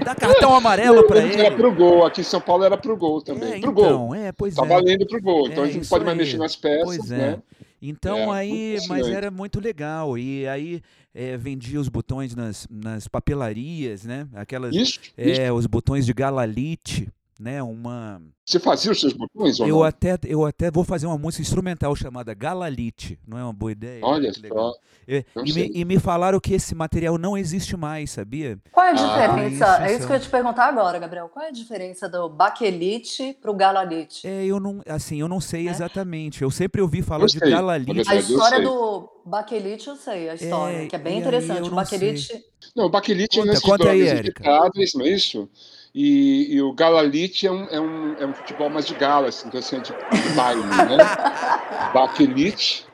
Dá 0.04 0.16
cartão 0.16 0.56
amarelo 0.56 1.06
pra 1.08 1.20
Antes 1.20 1.38
Era 1.38 1.48
ele. 1.48 1.56
pro 1.58 1.74
gol. 1.74 2.06
Aqui 2.06 2.22
em 2.22 2.24
São 2.24 2.42
Paulo 2.42 2.64
era 2.64 2.76
pro 2.78 2.98
gol 2.98 3.22
também. 3.22 3.54
É, 3.54 3.60
pro 3.60 3.72
gol. 3.72 3.86
então, 3.86 4.16
é, 4.16 4.32
pois 4.32 4.56
Tá 4.56 4.66
é. 4.66 4.68
valendo 4.68 5.06
pro 5.08 5.22
gol. 5.22 5.48
Então 5.48 5.64
É, 5.64 5.68
a 5.68 5.72
gente 5.72 5.84
não 5.84 5.90
pode 5.90 6.06
mais 6.06 6.18
aí. 6.18 6.24
mexer 6.26 6.38
nas 6.38 6.56
peças, 6.56 6.84
Pois 6.84 7.12
é. 7.12 7.40
Então 7.82 8.34
É, 8.34 8.38
aí, 8.38 8.78
mas 8.88 9.08
era 9.08 9.32
muito 9.32 9.60
legal. 9.60 10.18
E 10.18 10.48
aí 10.48 10.82
é, 11.14 11.36
vendia 11.36 11.80
os 11.80 11.90
botões 11.90 12.36
nas, 12.36 12.68
nas 12.70 13.08
papelarias, 13.08 14.04
né? 14.04 14.28
Aquelas, 14.34 14.76
Isso, 14.76 15.00
isso. 15.18 15.42
é, 15.42 15.52
os 15.52 15.66
botões 15.66 16.06
de 16.06 16.14
galalite, 16.14 17.10
né, 17.42 17.62
uma 17.64 18.22
Você 18.46 18.60
fazia 18.60 18.92
os 18.92 19.00
seus 19.00 19.14
botões 19.14 19.60
ou 19.60 19.68
eu 19.68 19.76
não? 19.78 19.84
até 19.84 20.18
eu 20.26 20.46
até 20.46 20.70
vou 20.70 20.84
fazer 20.84 21.08
uma 21.08 21.18
música 21.18 21.42
instrumental 21.42 21.96
chamada 21.96 22.34
Galalite, 22.36 23.18
não 23.28 23.38
é 23.38 23.44
uma 23.44 23.52
boa 23.54 23.72
ideia? 23.72 24.06
Olha 24.06 24.32
Que 24.32 24.42
legal. 24.42 24.74
só. 24.74 24.80
É, 25.08 25.26
não 25.36 25.44
e, 25.44 25.52
me, 25.54 25.72
e 25.74 25.84
me 25.84 26.00
falaram 26.00 26.40
que 26.40 26.54
esse 26.54 26.76
material 26.76 27.18
não 27.18 27.36
existe 27.36 27.76
mais, 27.76 28.12
sabia? 28.12 28.60
Qual 28.72 28.86
é 28.86 28.90
a 28.90 28.92
Ah, 28.92 28.96
diferença? 28.96 29.66
isso, 29.66 29.82
é 29.82 29.96
isso 29.96 30.06
que 30.06 30.14
eu 30.14 30.18
ia 30.18 30.22
te 30.22 30.30
perguntar 30.30 30.66
agora, 30.66 31.00
Gabriel. 31.00 31.28
Qual 31.30 31.44
é 31.44 31.50
a 31.50 31.52
diferença 31.52 32.08
do 32.08 32.30
baquelite 32.30 33.36
pro 33.42 33.54
galalite? 33.56 34.28
É, 34.28 34.46
eu 34.46 34.60
não, 34.60 34.82
assim, 34.88 35.20
eu 35.20 35.28
não 35.28 35.42
sei 35.42 35.68
É? 35.68 35.72
exatamente. 35.72 36.44
Eu 36.44 36.52
sempre 36.52 36.82
ouvi 36.82 37.02
falar 37.02 37.24
Eu 37.24 37.28
de 37.28 37.40
Galalite. 37.40 38.10
A 38.10 38.16
história 38.16 38.62
do 38.62 39.10
baquelite 39.26 39.88
eu 39.88 39.96
sei, 39.96 40.30
a 40.30 40.36
história, 40.36 40.84
É, 40.84 40.88
que 40.88 40.96
é 40.96 41.00
bem 41.00 41.14
e 41.14 41.16
aí 41.16 41.22
interessante. 41.22 41.70
O 41.70 41.76
baquelite, 41.76 42.46
Não, 42.76 42.86
o 42.86 42.90
baquelite 42.90 43.40
é 43.40 43.44
Conta, 43.44 43.62
conta 43.62 43.90
aí, 43.90 44.00
drogas 44.04 44.20
injetáveis, 44.20 44.92
não 44.94 45.06
é 45.06 45.10
isso? 45.10 45.50
E, 45.94 46.56
e 46.56 46.62
o 46.62 46.72
galalite 46.72 47.48
é 47.48 47.52
um, 47.52 47.66
é, 47.66 47.80
um, 47.80 48.14
é 48.14 48.26
um 48.26 48.34
futebol 48.34 48.70
mais 48.70 48.86
de 48.86 48.94
gala, 48.96 49.28
assim, 49.28 49.48
então 49.48 49.60
assim, 49.60 49.78
é 49.78 49.80
de, 49.80 49.92
de 49.92 50.30
baile, 50.36 50.64
né? 50.64 50.98
Baquelite, 51.94 52.86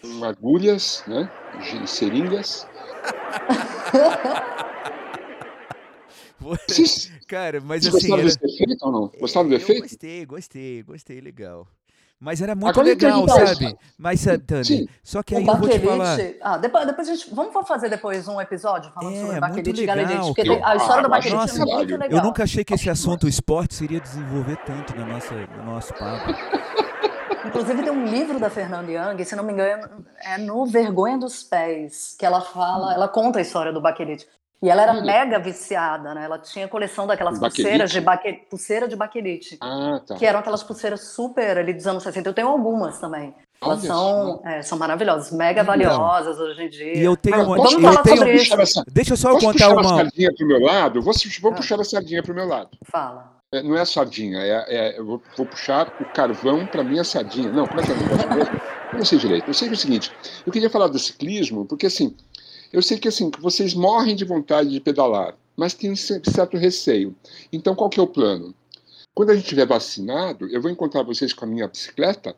com 0.00 0.24
agulhas, 0.24 1.04
né? 1.06 1.30
de 1.58 1.86
Seringas. 1.88 2.66
Vocês, 6.38 7.12
Cara, 7.26 7.60
mas 7.60 7.82
vocês 7.82 7.94
assim, 7.94 8.08
gostaram 8.08 8.22
era... 8.22 8.38
desse 8.38 8.62
efeito 8.62 8.86
ou 8.86 8.92
não? 8.92 9.12
Gostaram 9.18 9.48
do 9.48 9.54
eu 9.54 9.58
efeito? 9.58 9.82
gostei, 9.82 10.26
gostei, 10.26 10.82
gostei, 10.82 11.20
legal. 11.20 11.66
Mas 12.18 12.40
era 12.40 12.54
muito 12.54 12.70
Agora 12.70 12.88
eu 12.88 12.94
legal, 12.94 13.28
sabe? 13.28 13.76
Mas, 13.98 14.20
Sim. 14.64 14.88
só 15.02 15.22
que 15.22 15.34
o 15.34 15.38
aí 15.38 15.46
eu 15.46 15.56
vou 15.56 15.68
te 15.68 15.78
falar. 15.80 16.16
Ah, 16.40 16.56
depois, 16.56 16.86
depois 16.86 17.08
a 17.08 17.14
gente. 17.14 17.34
Vamos 17.34 17.68
fazer 17.68 17.90
depois 17.90 18.26
um 18.26 18.40
episódio 18.40 18.90
falando 18.92 19.14
É, 19.14 19.20
sobre 19.20 19.40
baquelite 19.40 19.82
e 19.82 19.86
galalite. 19.86 20.16
Porque 20.26 20.42
tem- 20.42 20.64
a 20.64 20.76
história 20.76 21.02
do 21.02 21.12
Ah, 21.12 21.18
eu 21.18 21.18
acho 21.18 21.28
baquelite 21.28 21.34
nossa, 21.36 21.62
é 21.62 21.74
muito 21.74 21.96
legal. 21.96 22.18
Eu 22.18 22.24
nunca 22.24 22.44
achei 22.44 22.64
que 22.64 22.72
esse 22.72 22.88
assunto 22.88 23.28
esporte 23.28 23.74
seria 23.74 24.00
desenvolver 24.00 24.56
tanto 24.64 24.96
na 24.96 25.04
nossa, 25.04 25.34
no 25.34 25.64
nosso 25.66 25.92
papo. 25.92 26.32
Inclusive 27.46 27.82
tem 27.82 27.92
um 27.92 28.06
livro 28.06 28.40
da 28.40 28.50
Fernanda 28.50 28.90
Young, 28.90 29.22
se 29.24 29.36
não 29.36 29.44
me 29.44 29.52
engano, 29.52 29.88
é 30.24 30.38
no 30.38 30.66
Vergonha 30.66 31.18
dos 31.18 31.42
Pés, 31.44 32.16
que 32.18 32.24
ela 32.26 32.40
fala, 32.40 32.94
ela 32.94 33.08
conta 33.08 33.38
a 33.38 33.42
história 33.42 33.72
do 33.72 33.80
baquelite. 33.80 34.26
E 34.62 34.70
ela 34.70 34.82
era 34.82 34.92
Olha. 34.92 35.02
mega 35.02 35.38
viciada, 35.38 36.14
né? 36.14 36.24
Ela 36.24 36.38
tinha 36.38 36.66
coleção 36.66 37.06
daquelas 37.06 37.38
Baquelite? 37.38 37.62
pulseiras 37.62 37.90
de 37.90 38.00
baque... 38.00 38.32
pulseira 38.48 38.88
de 38.88 38.96
baquelite, 38.96 39.58
Ah, 39.60 40.00
tá. 40.06 40.14
que 40.14 40.24
eram 40.24 40.38
aquelas 40.40 40.62
pulseiras 40.62 41.00
super 41.08 41.58
ali 41.58 41.74
dos 41.74 41.86
anos 41.86 42.02
60. 42.02 42.28
Eu 42.30 42.34
tenho 42.34 42.48
algumas 42.48 42.98
também. 42.98 43.34
Elas 43.62 43.78
Olha 43.80 43.86
são, 43.88 44.42
é, 44.44 44.62
são 44.62 44.78
maravilhosas, 44.78 45.30
mega 45.32 45.62
Então, 45.62 45.64
valiosas 45.74 46.38
hoje 46.38 46.62
em 46.62 46.68
dia. 46.68 46.96
E 46.96 47.02
eu 47.04 47.16
tenho 47.16 47.36
uma. 47.36 47.56
vamos 47.56 47.72
eu 47.74 47.80
falar 47.80 48.02
tenho, 48.02 48.16
sobre 48.18 48.34
isso. 48.34 48.60
essa, 48.60 48.84
Deixa 48.90 49.12
eu 49.12 49.16
só 49.16 49.28
eu 49.28 49.34
posso 49.34 49.46
contar 49.46 49.68
puxar 49.68 49.70
a 49.70 49.80
uma. 49.80 49.96
sardinha 50.02 50.34
pro 50.34 50.46
meu 50.46 50.60
lado? 50.60 51.02
Vou, 51.02 51.12
vou 51.42 51.52
Ah. 51.52 51.54
puxar 51.54 51.80
a 51.80 51.84
sardinha 51.84 52.22
pro 52.22 52.34
meu 52.34 52.46
lado. 52.46 52.70
Fala. 52.90 53.36
É, 53.52 53.62
não 53.62 53.76
é 53.76 53.80
a 53.80 53.86
sardinha, 53.86 54.38
é, 54.40 54.64
é- 54.68 54.98
eu 54.98 55.06
vou, 55.06 55.22
vou 55.36 55.46
puxar 55.46 55.86
o 56.00 56.04
carvão 56.12 56.66
para 56.66 56.82
minha 56.82 57.04
sardinha. 57.04 57.50
Não, 57.50 57.66
como 57.66 57.80
é 57.80 57.84
que 57.84 57.92
é 57.92 57.94
o 57.94 57.98
negócio 57.98 58.28
mesmo? 58.34 58.60
Eu 58.92 58.98
não 58.98 59.04
sei 59.04 59.18
direito. 59.18 59.48
Eu 59.48 59.54
sei 59.54 59.68
que 59.68 59.74
é 59.74 59.76
o 59.76 59.80
seguinte, 59.80 60.12
eu 60.46 60.52
queria 60.52 60.68
falar 60.70 60.88
do 60.88 60.98
ciclismo, 60.98 61.64
porque 61.64 61.86
assim, 61.86 62.14
eu 62.72 62.82
sei 62.82 62.98
que 62.98 63.08
assim, 63.08 63.30
que 63.30 63.40
vocês 63.40 63.74
morrem 63.74 64.14
de 64.16 64.24
vontade 64.24 64.70
de 64.70 64.80
pedalar, 64.80 65.36
mas 65.56 65.74
tem 65.74 65.90
um 65.92 65.96
cer- 65.96 66.20
certo 66.24 66.56
receio. 66.56 67.14
Então, 67.52 67.74
qual 67.74 67.88
que 67.90 67.98
é 67.98 68.02
o 68.02 68.06
plano? 68.06 68.54
Quando 69.14 69.30
a 69.30 69.34
gente 69.34 69.44
estiver 69.44 69.66
vacinado, 69.66 70.46
eu 70.48 70.60
vou 70.60 70.70
encontrar 70.70 71.02
vocês 71.02 71.32
com 71.32 71.44
a 71.44 71.48
minha 71.48 71.66
bicicleta, 71.68 72.34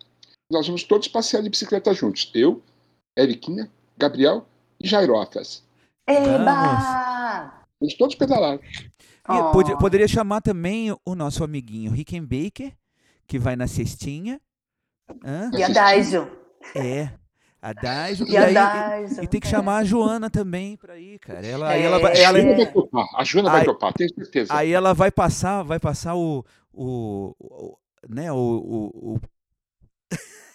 nós 0.50 0.66
vamos 0.66 0.84
todos 0.84 1.08
passear 1.08 1.42
de 1.42 1.50
bicicleta 1.50 1.92
juntos. 1.92 2.30
Eu, 2.34 2.62
Eriquinha, 3.18 3.70
Gabriel 3.96 4.46
e 4.80 4.86
Jairofas. 4.86 5.62
Eba! 6.08 7.52
Vamos 7.80 7.94
todos 7.96 8.14
pedalar. 8.14 8.58
E 8.58 9.32
Oh. 9.32 9.50
pode- 9.52 9.76
poderia 9.78 10.08
chamar 10.08 10.40
também 10.40 10.90
o 11.04 11.14
nosso 11.14 11.44
amiguinho 11.44 11.90
Rickenbacker, 11.92 12.72
que 13.26 13.38
vai 13.38 13.56
na 13.56 13.66
cestinha. 13.66 14.40
Hã? 15.24 15.50
E 15.54 15.62
a 15.62 15.68
Daisio. 15.68 16.30
É. 16.74 17.10
A 17.60 17.72
Daiso. 17.72 18.24
E 18.28 18.36
a 18.36 18.44
aí- 18.44 18.54
Daisio. 18.54 19.24
E 19.24 19.26
tem 19.26 19.40
que 19.40 19.46
é. 19.46 19.50
chamar 19.50 19.78
a 19.78 19.84
Joana 19.84 20.30
também 20.30 20.76
pra 20.76 20.96
ir, 20.98 21.18
cara. 21.18 21.44
Ela, 21.44 21.68
aí 21.70 21.82
É. 21.82 21.86
ela, 21.86 21.98
vai, 21.98 22.12
A 22.12 22.18
ela, 22.20 22.38
Joana 22.40 22.56
vai 22.56 22.72
topar, 22.72 23.06
a 23.16 23.24
Joana 23.24 23.50
vai 23.50 23.60
Ai. 23.60 23.64
topar, 23.66 23.92
tenho 23.94 24.14
certeza. 24.14 24.54
aí 24.54 24.72
ela 24.72 24.94
vai 24.94 25.10
passar, 25.10 25.62
vai 25.64 25.80
passar 25.80 26.14
o, 26.14 26.44
o, 26.72 27.34
o- 27.40 27.78
né, 28.08 28.30
o, 28.30 28.36
o, 28.36 29.14
o- 29.14 29.20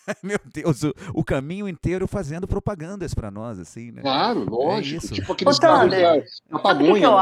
meu 0.21 0.39
Deus, 0.45 0.83
o, 0.83 0.93
o 1.13 1.23
caminho 1.23 1.67
inteiro 1.67 2.07
fazendo 2.07 2.47
propagandas 2.47 3.13
pra 3.13 3.31
nós, 3.31 3.59
assim, 3.59 3.91
né? 3.91 4.01
Claro, 4.01 4.49
lógico. 4.49 5.05
isso. 5.05 5.13
Tipo 5.13 5.33
aqueles 5.33 5.57
Thunder, 5.57 6.01
da, 6.01 6.15
da 6.17 6.21
Sabe 6.21 6.23
o 6.23 6.23
que, 6.23 6.55
que 6.55 6.61
pagonha, 6.61 7.05
eu 7.05 7.19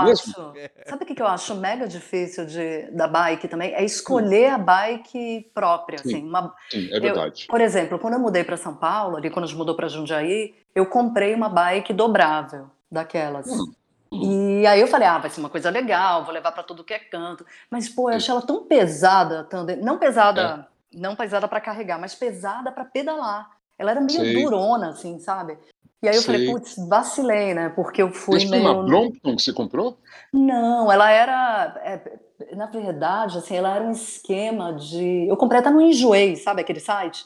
é? 0.56 0.72
Sabe 0.86 1.04
o 1.04 1.08
que, 1.08 1.16
que 1.16 1.22
eu 1.22 1.28
acho 1.28 1.56
mega 1.56 1.88
difícil 1.88 2.46
de, 2.46 2.92
da 2.92 3.08
bike 3.08 3.48
também? 3.48 3.74
É 3.74 3.84
escolher 3.84 4.52
a 4.52 4.58
bike 4.58 5.52
própria. 5.54 6.00
Sim. 6.00 6.10
Assim, 6.10 6.28
uma, 6.28 6.54
Sim, 6.70 6.90
é 6.92 7.00
verdade. 7.00 7.48
por 7.48 7.62
exemplo, 7.62 8.00
quando 8.00 8.16
eu 8.16 8.20
mudei 8.20 8.44
para 8.44 8.58
São 8.58 8.76
Paulo, 8.76 9.18
ali 9.18 9.30
quando 9.30 9.46
a 9.46 9.48
gente 9.48 9.58
mudou 9.58 9.76
para 9.76 9.88
Jundiaí, 9.88 10.56
eu 10.74 10.86
comprei 10.86 11.34
uma 11.34 11.50
bike 11.50 11.94
dobrável, 11.94 12.68
daquelas. 12.92 13.48
Hum. 13.48 13.74
E 14.14 14.66
aí 14.68 14.82
eu 14.82 14.88
falei, 14.88 15.08
ah, 15.08 15.20
vai 15.20 15.30
ser 15.30 15.40
uma 15.40 15.50
coisa 15.50 15.70
legal, 15.70 16.26
vou 16.26 16.34
levar 16.34 16.52
para 16.52 16.64
tudo 16.64 16.84
que 16.84 16.94
é 16.94 17.00
canto. 17.00 17.46
Mas, 17.70 17.88
pô, 17.88 18.10
eu 18.10 18.18
achei 18.18 18.32
ela 18.32 18.42
tão 18.42 18.66
pesada, 18.66 19.46
Thunder. 19.46 19.82
não 19.82 19.98
pesada, 19.98 20.68
É. 20.68 20.72
não 20.94 21.16
pesada 21.16 21.48
para 21.48 21.62
carregar, 21.62 22.00
mas 22.00 22.16
pesada 22.16 22.72
para 22.72 22.86
pedalar. 22.86 23.50
Ela 23.78 23.92
era 23.92 24.02
meio 24.02 24.20
Sei. 24.20 24.34
durona, 24.34 24.90
assim, 24.90 25.20
sabe? 25.20 25.58
E 26.04 26.10
aí 26.10 26.16
eu 26.16 26.22
falei, 26.24 26.42
Sei. 26.46 26.52
putz, 26.52 26.76
vacilei, 26.88 27.54
né? 27.54 27.70
Porque 27.70 28.02
eu 28.02 28.12
fui 28.12 28.40
foi 28.40 28.50
meio. 28.50 28.64
uma 28.64 28.84
Brompton 28.84 29.36
que 29.36 29.44
você 29.44 29.54
comprou? 29.54 30.00
Não, 30.34 30.92
ela 30.92 31.12
era. 31.12 31.80
é, 31.84 32.56
na 32.56 32.66
verdade, 32.66 33.38
assim, 33.38 33.56
ela 33.56 33.76
era 33.76 33.84
um 33.84 33.92
esquema 33.92 34.74
de. 34.74 35.28
Eu 35.28 35.38
comprei 35.38 35.60
até 35.60 35.70
no 35.70 35.82
Enjoei, 35.82 36.36
sabe 36.36 36.62
aquele 36.62 36.80
site? 36.80 37.26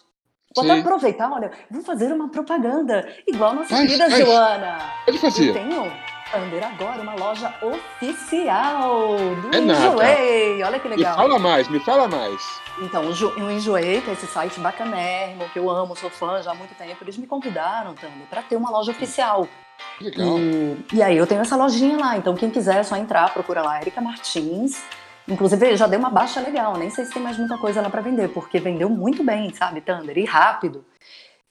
Vou 0.56 0.64
até 0.64 0.80
aproveitar, 0.80 1.30
olha, 1.32 1.52
vou 1.70 1.82
fazer 1.84 2.14
uma 2.14 2.30
propaganda, 2.30 3.06
igual 3.28 3.52
a 3.52 3.54
nossa 3.56 3.70
Faz, 3.76 3.82
querida 3.82 4.10
faz. 4.10 4.26
Joana. 4.26 4.78
Pode 5.06 5.18
Eu 5.18 5.22
fazer. 5.22 5.54
tenho, 5.54 5.92
Thunder, 6.32 6.66
agora 6.66 7.02
uma 7.02 7.14
loja 7.16 7.54
oficial 7.62 9.16
do 9.42 9.56
É. 9.56 9.60
Enjoei. 9.60 10.64
Olha 10.64 10.80
que 10.80 10.88
Me 10.90 10.96
legal. 10.96 11.16
fala 11.16 11.40
mais, 11.40 11.68
me 11.68 11.80
fala 11.80 12.08
mais. 12.08 12.42
Então, 12.82 13.08
o 13.08 13.14
Jo- 13.14 13.34
o 13.38 13.52
Enjoei, 13.52 14.02
que 14.02 14.10
é 14.10 14.14
esse 14.14 14.28
site 14.28 14.60
bacanérrimo, 14.60 15.48
que 15.50 15.60
eu 15.60 15.70
amo, 15.70 15.96
sou 15.96 16.10
fã 16.10 16.42
já 16.42 16.52
há 16.52 16.56
muito 16.56 16.76
tempo, 16.76 16.98
eles 17.04 17.18
me 17.18 17.26
convidaram, 17.28 17.94
Thunder, 17.94 18.28
para 18.30 18.42
ter 18.42 18.56
uma 18.56 18.70
loja 18.70 18.92
oficial. 18.92 19.48
Legal. 20.02 20.38
E, 20.40 20.86
e 20.94 21.04
aí 21.04 21.16
eu 21.18 21.28
tenho 21.28 21.42
essa 21.42 21.56
lojinha 21.56 21.98
lá, 21.98 22.18
então 22.18 22.36
quem 22.36 22.50
quiser 22.50 22.78
é 22.78 22.84
só 22.84 22.96
entrar, 22.98 23.34
procura 23.34 23.62
lá, 23.62 23.80
Erika 23.82 24.02
Martins. 24.02 24.84
Inclusive 25.28 25.76
já 25.76 25.88
deu 25.88 25.98
uma 26.00 26.10
baixa 26.10 26.40
legal, 26.40 26.76
nem 26.78 26.90
sei 26.90 27.06
se 27.06 27.12
tem 27.14 27.22
mais 27.22 27.38
muita 27.38 27.58
coisa 27.58 27.82
lá 27.82 27.90
para 27.90 28.02
vender, 28.02 28.30
porque 28.30 28.60
vendeu 28.60 28.90
muito 28.90 29.24
bem, 29.24 29.54
sabe, 29.54 29.82
Thunder, 29.82 30.18
e 30.18 30.26
rápido. 30.26 30.86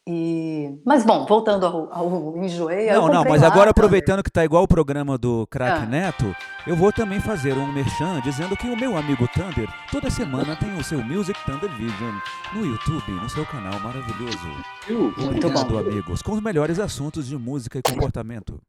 E... 0.06 0.78
Mas 0.84 1.02
bom, 1.02 1.24
voltando 1.24 1.64
ao, 1.64 1.90
ao 1.90 2.36
Enjoei, 2.36 2.90
eu 2.90 3.00
Não, 3.00 3.08
não, 3.08 3.24
mas 3.24 3.40
lá, 3.40 3.48
agora 3.48 3.70
aproveitando 3.70 4.22
que 4.22 4.30
tá 4.30 4.44
igual 4.44 4.62
o 4.62 4.68
programa 4.68 5.16
do 5.16 5.46
Crack 5.46 5.84
Ah. 5.84 5.86
Neto, 5.86 6.36
eu 6.66 6.76
vou 6.76 6.92
também 6.92 7.20
fazer 7.20 7.54
um 7.54 7.72
merchan 7.72 8.20
dizendo 8.20 8.54
que 8.54 8.68
o 8.68 8.76
meu 8.76 8.98
amigo 8.98 9.26
Thunder 9.28 9.66
toda 9.90 10.10
semana 10.10 10.54
tem 10.56 10.74
o 10.76 10.84
seu 10.84 11.02
Music 11.02 11.38
Thunder 11.46 11.70
Vision 11.70 12.14
no 12.52 12.66
YouTube, 12.66 13.12
no 13.12 13.30
seu 13.30 13.46
canal 13.46 13.80
maravilhoso. 13.80 14.46
Muito 14.90 15.46
Obrigado, 15.46 15.68
bom. 15.68 15.78
amigos, 15.78 16.20
com 16.20 16.32
os 16.32 16.40
melhores 16.42 16.78
assuntos 16.78 17.26
de 17.26 17.38
música 17.38 17.78
e 17.78 17.82
comportamento. 17.82 18.60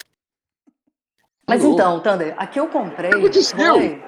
Mas 1.50 1.66
então, 1.66 2.00
Thunder, 2.00 2.34
aqui 2.38 2.62
eu 2.62 2.68
comprei. 2.70 3.10
O 3.10 3.14
que 3.14 3.20
aconteceu? 3.20 3.76
Foi... 3.76 4.02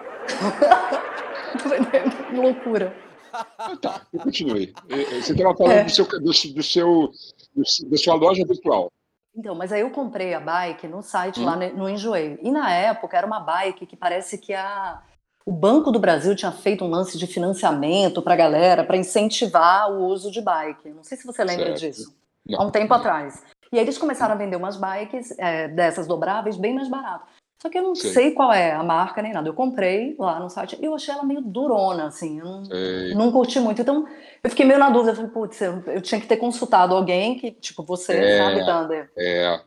Loucura. 2.33 3.06
Ah, 3.33 3.75
tá, 3.81 4.01
eu 4.13 4.19
continuei. 4.19 4.73
Eh, 4.89 5.01
eh, 5.01 5.21
Você 5.21 5.33
estava 5.33 5.55
falando 5.55 5.77
É. 5.77 5.83
do 5.83 5.89
seu, 5.91 6.05
do, 6.05 6.19
do 6.19 6.33
seu, 6.63 7.11
do- 7.55 7.89
da 7.89 7.97
sua 7.97 8.15
loja 8.15 8.45
virtual. 8.45 8.91
Então, 9.35 9.53
mas 9.53 9.71
aí 9.71 9.81
eu 9.81 9.91
comprei 9.91 10.33
a 10.33 10.39
bike 10.39 10.87
no 10.87 11.01
site 11.03 11.39
Hum. 11.39 11.45
lá 11.45 11.55
no 11.55 11.87
Enjoei. 11.89 12.39
E 12.41 12.49
na 12.51 12.71
época 12.73 13.15
era 13.17 13.27
uma 13.27 13.39
bike 13.39 13.85
que 13.85 13.95
parece 13.95 14.37
que 14.39 14.51
a, 14.53 15.01
o 15.45 15.51
Banco 15.51 15.91
do 15.91 15.99
Brasil 15.99 16.35
tinha 16.35 16.51
feito 16.51 16.83
um 16.83 16.89
lance 16.89 17.17
de 17.17 17.27
financiamento 17.27 18.21
para 18.21 18.33
a 18.33 18.37
galera, 18.37 18.83
para 18.83 18.97
incentivar 18.97 19.91
o 19.91 20.05
uso 20.05 20.31
de 20.31 20.41
bike. 20.41 20.89
Não 20.89 21.03
sei 21.03 21.17
se 21.17 21.25
você 21.27 21.43
lembra 21.43 21.77
Certo. 21.77 21.79
disso. 21.79 22.15
Não. 22.47 22.61
Há 22.61 22.65
um 22.65 22.71
tempo 22.71 22.93
atrás. 22.93 23.43
E 23.71 23.77
aí 23.77 23.83
eles 23.83 23.97
começaram 23.97 24.33
a 24.33 24.37
vender 24.37 24.55
umas 24.55 24.77
bikes 24.77 25.37
é, 25.37 25.67
dessas 25.67 26.07
dobráveis 26.07 26.57
bem 26.57 26.73
mais 26.73 26.87
barato. 26.87 27.25
Só 27.61 27.69
que 27.69 27.77
eu 27.77 27.81
não 27.83 27.95
Sei. 27.95 28.11
sei 28.11 28.31
qual 28.31 28.53
é 28.53 28.71
a 28.71 28.83
marca 28.83 29.21
nem 29.21 29.33
nada. 29.33 29.49
Eu 29.49 29.53
comprei 29.53 30.15
lá 30.19 30.39
no 30.39 30.49
site 30.49 30.77
e 30.79 30.85
eu 30.85 30.93
achei 30.93 31.13
ela 31.13 31.23
meio 31.23 31.41
durona, 31.41 32.05
assim. 32.05 32.37
Eu 32.39 32.45
não, 32.45 32.65
Sei. 32.65 33.15
não 33.15 33.31
curti 33.31 33.59
muito. 33.59 33.81
Então, 33.81 34.05
eu 34.43 34.49
fiquei 34.49 34.65
meio 34.65 34.79
na 34.79 34.89
dúvida. 34.91 35.11
Eu 35.11 35.15
falei, 35.15 35.31
putz, 35.31 35.59
eu, 35.61 35.81
eu 35.87 36.01
tinha 36.01 36.21
que 36.21 36.27
ter 36.27 36.37
consultado 36.37 36.93
alguém 36.93 37.39
que, 37.39 37.51
tipo, 37.51 37.83
você, 37.83 38.13
É. 38.13 38.37
sabe, 38.37 38.65
Thunder? 38.65 39.09
É, 39.17 39.59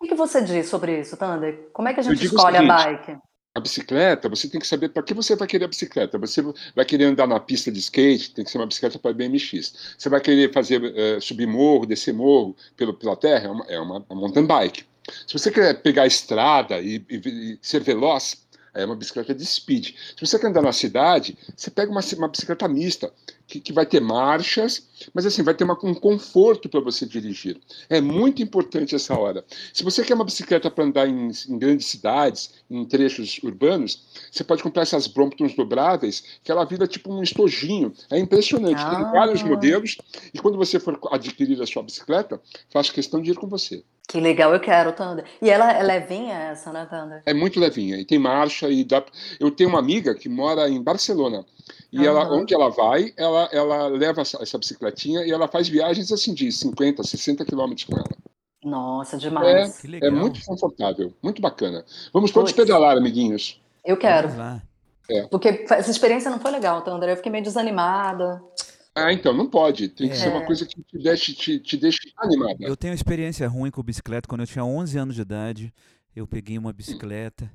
O 0.00 0.06
que 0.06 0.14
você 0.14 0.40
diz 0.42 0.68
sobre 0.68 1.00
isso, 1.00 1.16
Thunder? 1.18 1.68
Como 1.72 1.86
é 1.86 1.92
que 1.94 2.00
a 2.00 2.02
gente 2.02 2.24
escolhe 2.24 2.56
a 2.56 2.60
seguinte, 2.60 3.06
bike? 3.06 3.18
a 3.56 3.60
bicicleta, 3.60 4.28
você 4.28 4.48
tem 4.48 4.60
que 4.60 4.66
saber 4.66 4.88
para 4.88 5.02
que 5.02 5.14
você 5.14 5.36
vai 5.36 5.46
querer 5.46 5.66
a 5.66 5.68
bicicleta. 5.68 6.18
Você 6.18 6.42
vai 6.74 6.84
querer 6.84 7.04
andar 7.04 7.26
na 7.28 7.38
pista 7.38 7.70
de 7.70 7.78
skate, 7.78 8.34
tem 8.34 8.44
que 8.44 8.50
ser 8.50 8.58
uma 8.58 8.66
bicicleta 8.66 8.98
para 8.98 9.12
BMX. 9.12 9.94
Você 9.96 10.08
vai 10.08 10.20
querer 10.20 10.52
fazer 10.52 10.82
eh, 10.96 11.20
subir 11.20 11.46
morro, 11.46 11.86
descer 11.86 12.12
morro 12.12 12.56
pelo, 12.76 12.94
pela 12.94 13.14
terra, 13.16 13.46
é 13.46 13.50
uma, 13.50 13.64
é 13.68 13.78
uma, 13.78 14.04
uma 14.08 14.20
mountain 14.22 14.44
bike. 14.46 14.84
Se 15.26 15.32
você 15.32 15.50
quer 15.50 15.82
pegar 15.82 16.02
a 16.02 16.06
estrada 16.06 16.80
e, 16.80 17.04
e- 17.08 17.16
e 17.28 17.58
ser 17.62 17.82
veloz, 17.82 18.44
é 18.74 18.84
uma 18.84 18.96
bicicleta 18.96 19.32
de 19.32 19.46
speed. 19.46 19.94
Se 19.94 20.26
você 20.26 20.38
quer 20.38 20.48
andar 20.48 20.62
na 20.62 20.72
cidade, 20.72 21.38
você 21.56 21.70
pega 21.70 21.90
uma, 21.92 22.00
uma 22.18 22.28
bicicleta 22.28 22.66
mista, 22.66 23.12
que, 23.46 23.60
que 23.60 23.72
vai 23.72 23.86
ter 23.86 24.00
marchas, 24.00 24.88
mas 25.12 25.24
assim, 25.24 25.42
vai 25.42 25.54
ter 25.54 25.62
uma, 25.64 25.78
um 25.84 25.94
conforto 25.94 26.68
para 26.68 26.80
você 26.80 27.06
dirigir. 27.06 27.60
É 27.88 28.00
muito 28.00 28.42
importante 28.42 28.94
essa 28.94 29.16
hora. 29.16 29.44
Se 29.72 29.84
você 29.84 30.02
quer 30.02 30.14
uma 30.14 30.24
bicicleta 30.24 30.70
para 30.70 30.84
andar 30.84 31.08
em, 31.08 31.30
em, 31.48 31.58
grandes 31.58 31.86
cidades, 31.86 32.50
em 32.68 32.84
trechos 32.84 33.38
urbanos, 33.44 34.02
você 34.32 34.42
pode 34.42 34.62
comprar 34.62 34.82
essas 34.82 35.06
Bromptons 35.06 35.54
dobráveis, 35.54 36.24
que 36.42 36.50
ela 36.50 36.64
vira 36.64 36.86
tipo 36.88 37.12
um 37.12 37.22
estojinho. 37.22 37.92
É 38.10 38.18
impressionante. 38.18 38.82
Ah. 38.82 38.96
Tem 38.96 39.12
vários 39.12 39.42
modelos, 39.42 39.96
e 40.32 40.38
quando 40.38 40.58
você 40.58 40.80
for 40.80 40.98
adquirir 41.12 41.62
a 41.62 41.66
sua 41.66 41.82
bicicleta, 41.82 42.40
faço 42.70 42.92
questão 42.92 43.22
de 43.22 43.30
ir 43.30 43.36
com 43.36 43.46
você. 43.46 43.84
Que 44.06 44.20
legal, 44.20 44.52
eu 44.52 44.60
quero, 44.60 44.92
Thunder. 44.92 45.24
E 45.40 45.48
ela 45.48 45.72
é 45.72 45.82
levinha 45.82 46.34
essa, 46.34 46.72
né, 46.72 46.86
Thunder? 46.88 47.22
É 47.24 47.32
muito 47.32 47.58
levinha. 47.58 47.96
E 47.96 48.04
tem 48.04 48.18
marcha 48.18 48.68
e 48.68 48.84
dá. 48.84 49.02
Eu 49.40 49.50
tenho 49.50 49.70
uma 49.70 49.78
amiga 49.78 50.14
que 50.14 50.28
mora 50.28 50.68
em 50.68 50.82
Barcelona. 50.82 51.44
E 51.90 51.98
uhum. 51.98 52.04
ela, 52.04 52.32
onde 52.32 52.54
ela 52.54 52.68
vai, 52.68 53.12
ela, 53.16 53.48
ela 53.52 53.86
leva 53.88 54.20
essa, 54.20 54.42
essa, 54.42 54.58
bicicletinha 54.58 55.24
e 55.24 55.30
ela 55.30 55.48
faz 55.48 55.68
viagens 55.68 56.12
assim 56.12 56.34
de 56.34 56.52
50, 56.52 57.02
60 57.02 57.44
quilômetros 57.44 57.84
com 57.84 57.96
ela. 57.96 58.10
Nossa, 58.62 59.16
demais. 59.16 59.84
É, 59.84 60.06
é 60.06 60.10
muito 60.10 60.44
confortável, 60.44 61.12
muito 61.22 61.40
bacana. 61.40 61.84
Vamos 62.12 62.30
todos 62.30 62.52
Puts. 62.52 62.64
pedalar, 62.64 62.96
amiguinhos. 62.96 63.60
Eu 63.84 63.96
quero. 63.96 64.28
É. 65.10 65.22
Porque 65.30 65.66
essa 65.70 65.90
experiência 65.90 66.30
não 66.30 66.40
foi 66.40 66.50
legal, 66.50 66.82
Thunder. 66.82 67.10
Eu 67.10 67.16
fiquei 67.16 67.30
meio 67.30 67.44
desanimada. 67.44 68.42
Ah, 68.94 69.12
então, 69.12 69.34
não 69.34 69.48
pode. 69.48 69.88
Tem 69.88 70.08
que 70.08 70.14
é. 70.14 70.16
ser 70.16 70.28
uma 70.28 70.44
coisa 70.44 70.64
que 70.64 70.80
te 70.82 70.98
deixe, 70.98 71.34
te, 71.34 71.58
te 71.58 71.76
deixe 71.76 71.98
animada. 72.16 72.56
Eu 72.60 72.76
tenho 72.76 72.94
experiência 72.94 73.48
ruim 73.48 73.70
com 73.70 73.82
bicicleta. 73.82 74.28
Quando 74.28 74.42
eu 74.42 74.46
tinha 74.46 74.64
11 74.64 74.98
anos 74.98 75.14
de 75.16 75.22
idade, 75.22 75.74
eu 76.14 76.26
peguei 76.26 76.56
uma 76.56 76.72
bicicleta. 76.72 77.50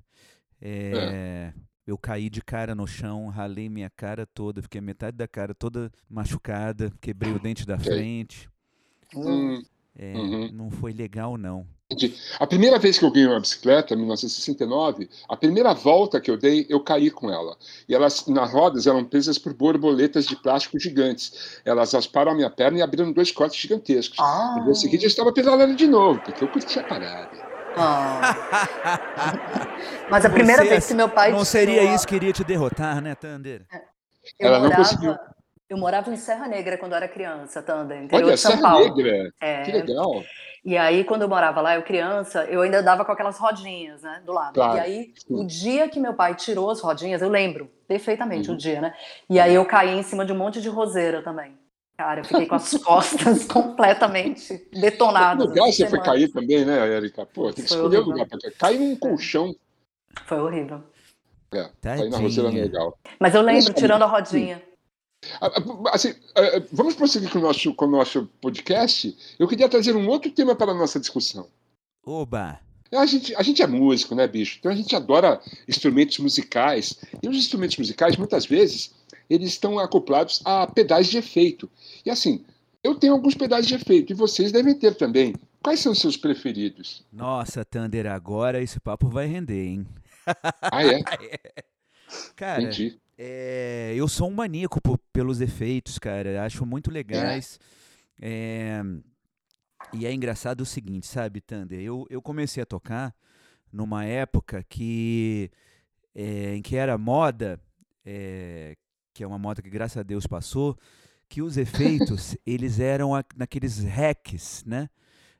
É, 0.61 0.91
é. 0.93 1.53
Eu 1.87 1.97
caí 1.97 2.29
de 2.29 2.41
cara 2.41 2.75
no 2.75 2.85
chão, 2.85 3.29
ralei 3.29 3.69
minha 3.69 3.89
cara 3.89 4.27
toda, 4.27 4.61
fiquei 4.61 4.79
metade 4.79 5.17
da 5.17 5.27
cara 5.27 5.55
toda 5.55 5.91
machucada, 6.07 6.93
quebrei 7.01 7.31
o 7.31 7.39
dente 7.39 7.65
da 7.65 7.75
okay. 7.75 7.85
frente. 7.85 8.49
Hum. 9.15 9.63
É, 9.95 10.13
uhum. 10.15 10.51
Não 10.51 10.69
foi 10.69 10.93
legal, 10.93 11.35
não. 11.35 11.65
A 12.39 12.45
primeira 12.45 12.77
vez 12.77 12.99
que 12.99 13.05
eu 13.05 13.09
ganhei 13.09 13.27
uma 13.27 13.39
bicicleta, 13.39 13.95
em 13.95 13.97
1969, 13.97 15.09
a 15.27 15.35
primeira 15.35 15.73
volta 15.73 16.21
que 16.21 16.29
eu 16.29 16.37
dei, 16.37 16.67
eu 16.69 16.79
caí 16.79 17.09
com 17.09 17.31
ela. 17.31 17.57
E 17.87 17.95
elas, 17.95 18.27
nas 18.27 18.53
rodas, 18.53 18.85
eram 18.85 19.03
presas 19.03 19.39
por 19.39 19.55
borboletas 19.55 20.27
de 20.27 20.35
plástico 20.35 20.79
gigantes. 20.79 21.59
Elas 21.65 21.95
asparam 21.95 22.31
a 22.31 22.35
minha 22.35 22.49
perna 22.49 22.77
e 22.77 22.81
abriram 22.83 23.11
dois 23.11 23.31
cortes 23.31 23.59
gigantescos. 23.59 24.19
Ah. 24.19 24.57
No 24.59 24.65
dia 24.65 24.75
seguinte, 24.75 25.03
eu 25.03 25.07
estava 25.07 25.33
pedalando 25.33 25.75
de 25.75 25.87
novo, 25.87 26.21
porque 26.21 26.43
eu 26.43 26.47
curti 26.47 26.77
a 26.77 26.83
parada. 26.83 27.31
Ah. 27.75 28.35
Mas 30.11 30.25
a 30.25 30.29
primeira 30.29 30.63
vez 30.63 30.85
que 30.85 30.93
meu 30.93 31.09
pai. 31.09 31.31
Não 31.31 31.43
seria 31.43 31.95
isso 31.95 32.07
que 32.07 32.15
iria 32.15 32.31
te 32.31 32.43
derrotar, 32.43 33.01
né, 33.01 33.15
Thunder? 33.15 33.65
Eu 34.39 34.47
ela 34.47 34.59
morava... 34.59 34.77
não 34.77 34.83
conseguiu. 34.83 35.15
Eu 35.67 35.77
morava 35.77 36.11
em 36.11 36.17
Serra 36.17 36.47
Negra 36.47 36.77
quando 36.77 36.91
eu 36.91 36.97
era 36.97 37.07
criança, 37.07 37.63
Thunder, 37.63 38.03
interior 38.03 38.25
Olha, 38.25 38.35
de 38.35 38.41
São 38.41 38.51
Serra 38.51 38.61
Paulo. 38.61 38.95
Negra, 38.95 39.31
é. 39.41 39.61
que 39.63 39.71
legal. 39.71 40.23
E 40.69 40.77
aí, 40.77 41.03
quando 41.03 41.23
eu 41.23 41.27
morava 41.27 41.61
lá, 41.61 41.73
eu 41.73 41.81
criança, 41.81 42.45
eu 42.45 42.61
ainda 42.61 42.83
dava 42.83 43.03
com 43.03 43.11
aquelas 43.11 43.39
rodinhas, 43.39 44.03
né, 44.03 44.21
do 44.23 44.31
lado. 44.31 44.53
Claro. 44.53 44.77
E 44.77 44.79
aí, 44.79 45.13
o 45.27 45.43
dia 45.43 45.89
que 45.89 45.99
meu 45.99 46.13
pai 46.13 46.35
tirou 46.35 46.69
as 46.69 46.79
rodinhas, 46.79 47.23
eu 47.23 47.27
lembro 47.27 47.71
perfeitamente 47.87 48.49
uhum. 48.49 48.53
o 48.53 48.57
dia, 48.57 48.79
né? 48.79 48.93
E 49.27 49.39
aí 49.39 49.55
eu 49.55 49.65
caí 49.65 49.97
em 49.97 50.03
cima 50.03 50.23
de 50.23 50.31
um 50.31 50.37
monte 50.37 50.61
de 50.61 50.69
roseira 50.69 51.23
também. 51.23 51.57
Cara, 51.97 52.19
eu 52.19 52.23
fiquei 52.23 52.45
com 52.45 52.53
as 52.53 52.71
costas 52.85 53.45
completamente 53.45 54.69
detonadas. 54.71 55.51
Que 55.51 55.59
lugar 55.59 55.73
você 55.73 55.89
foi 55.89 56.01
cair 56.03 56.31
também, 56.31 56.63
né, 56.63 56.87
Erika? 56.97 57.25
Pô, 57.25 57.51
tem 57.51 57.63
que 57.65 57.69
foi 57.69 57.77
escolher 57.77 57.97
o 58.01 58.03
lugar 58.03 58.27
para 58.27 58.37
cair. 58.37 58.53
Cair 58.55 58.79
num 58.79 58.95
colchão. 58.95 59.55
Foi 60.27 60.39
horrível. 60.39 60.83
É, 61.51 61.67
cair 61.81 62.11
na 62.11 62.19
roseira 62.19 62.51
não 62.51 62.59
é 62.59 62.61
legal. 62.61 62.95
Mas 63.19 63.33
eu 63.33 63.41
lembro, 63.41 63.73
tirando 63.73 64.03
a 64.03 64.05
rodinha. 64.05 64.61
Assim, 65.91 66.13
vamos 66.71 66.95
prosseguir 66.95 67.29
com 67.29 67.39
o, 67.39 67.41
nosso, 67.41 67.73
com 67.73 67.85
o 67.85 67.91
nosso 67.91 68.25
podcast. 68.41 69.15
Eu 69.37 69.47
queria 69.47 69.67
trazer 69.67 69.95
um 69.95 70.07
outro 70.07 70.31
tema 70.31 70.55
para 70.55 70.71
a 70.71 70.75
nossa 70.75 70.99
discussão. 70.99 71.47
Oba! 72.05 72.59
A 72.91 73.05
gente, 73.05 73.35
a 73.35 73.43
gente 73.43 73.61
é 73.61 73.67
músico, 73.67 74.15
né, 74.15 74.27
bicho? 74.27 74.57
Então 74.59 74.71
a 74.71 74.75
gente 74.75 74.95
adora 74.95 75.39
instrumentos 75.67 76.17
musicais. 76.17 76.99
E 77.21 77.29
os 77.29 77.37
instrumentos 77.37 77.77
musicais, 77.77 78.17
muitas 78.17 78.45
vezes, 78.45 78.93
eles 79.29 79.49
estão 79.49 79.77
acoplados 79.77 80.41
a 80.43 80.65
pedais 80.65 81.07
de 81.07 81.17
efeito. 81.17 81.69
E 82.03 82.09
assim, 82.09 82.43
eu 82.83 82.95
tenho 82.95 83.13
alguns 83.13 83.35
pedais 83.35 83.67
de 83.67 83.75
efeito 83.75 84.11
e 84.11 84.15
vocês 84.15 84.51
devem 84.51 84.73
ter 84.73 84.95
também. 84.95 85.35
Quais 85.61 85.81
são 85.81 85.91
os 85.91 85.99
seus 85.99 86.17
preferidos? 86.17 87.03
Nossa, 87.11 87.63
Thunder, 87.65 88.07
agora 88.07 88.61
esse 88.61 88.79
papo 88.79 89.07
vai 89.07 89.27
render, 89.27 89.67
hein? 89.67 89.87
Ah, 90.61 90.83
é? 90.85 91.01
Cara, 92.35 92.61
Entendi. 92.63 92.97
É, 93.21 93.91
eu 93.97 94.07
sou 94.07 94.29
um 94.29 94.33
maníaco 94.33 94.81
por, 94.81 94.97
pelos 95.11 95.41
efeitos, 95.41 95.99
cara. 95.99 96.41
Acho 96.45 96.65
muito 96.65 96.89
legais. 96.89 97.59
É. 98.17 98.81
É, 98.81 98.81
e 99.91 100.05
é 100.05 100.13
engraçado 100.13 100.61
o 100.61 100.65
seguinte, 100.65 101.05
sabe, 101.05 101.41
Thunder? 101.41 101.81
Eu, 101.81 102.07
eu 102.09 102.21
comecei 102.21 102.63
a 102.63 102.65
tocar 102.65 103.13
numa 103.73 104.05
época 104.05 104.63
que 104.69 105.51
é, 106.15 106.55
em 106.55 106.61
que 106.61 106.77
era 106.77 106.97
moda, 106.97 107.59
é, 108.05 108.77
que 109.13 109.21
é 109.21 109.27
uma 109.27 109.37
moda 109.37 109.61
que 109.61 109.69
graças 109.69 109.97
a 109.97 110.03
Deus 110.03 110.25
passou, 110.25 110.77
que 111.27 111.41
os 111.41 111.57
efeitos 111.57 112.37
eles 112.47 112.79
eram 112.79 113.13
a, 113.13 113.21
naqueles 113.35 113.79
hacks, 113.79 114.63
né? 114.65 114.89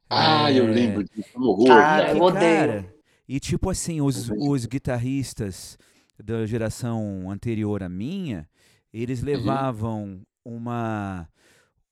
Ah, 0.09 0.51
eu 0.51 0.65
lembro 0.67 1.05
disso. 1.05 1.29
Horror, 1.36 1.67
cara, 1.67 2.12
eu 2.12 2.21
odeio. 2.21 2.41
Cara, 2.41 2.95
e 3.25 3.39
tipo 3.39 3.69
assim, 3.69 4.01
os, 4.01 4.30
os 4.30 4.65
guitarristas 4.65 5.77
da 6.23 6.45
geração 6.45 7.29
anterior 7.29 7.84
à 7.84 7.89
minha, 7.89 8.47
eles 8.93 9.19
uhum. 9.19 9.25
levavam 9.25 10.03
uhum. 10.45 10.55
uma 10.58 11.29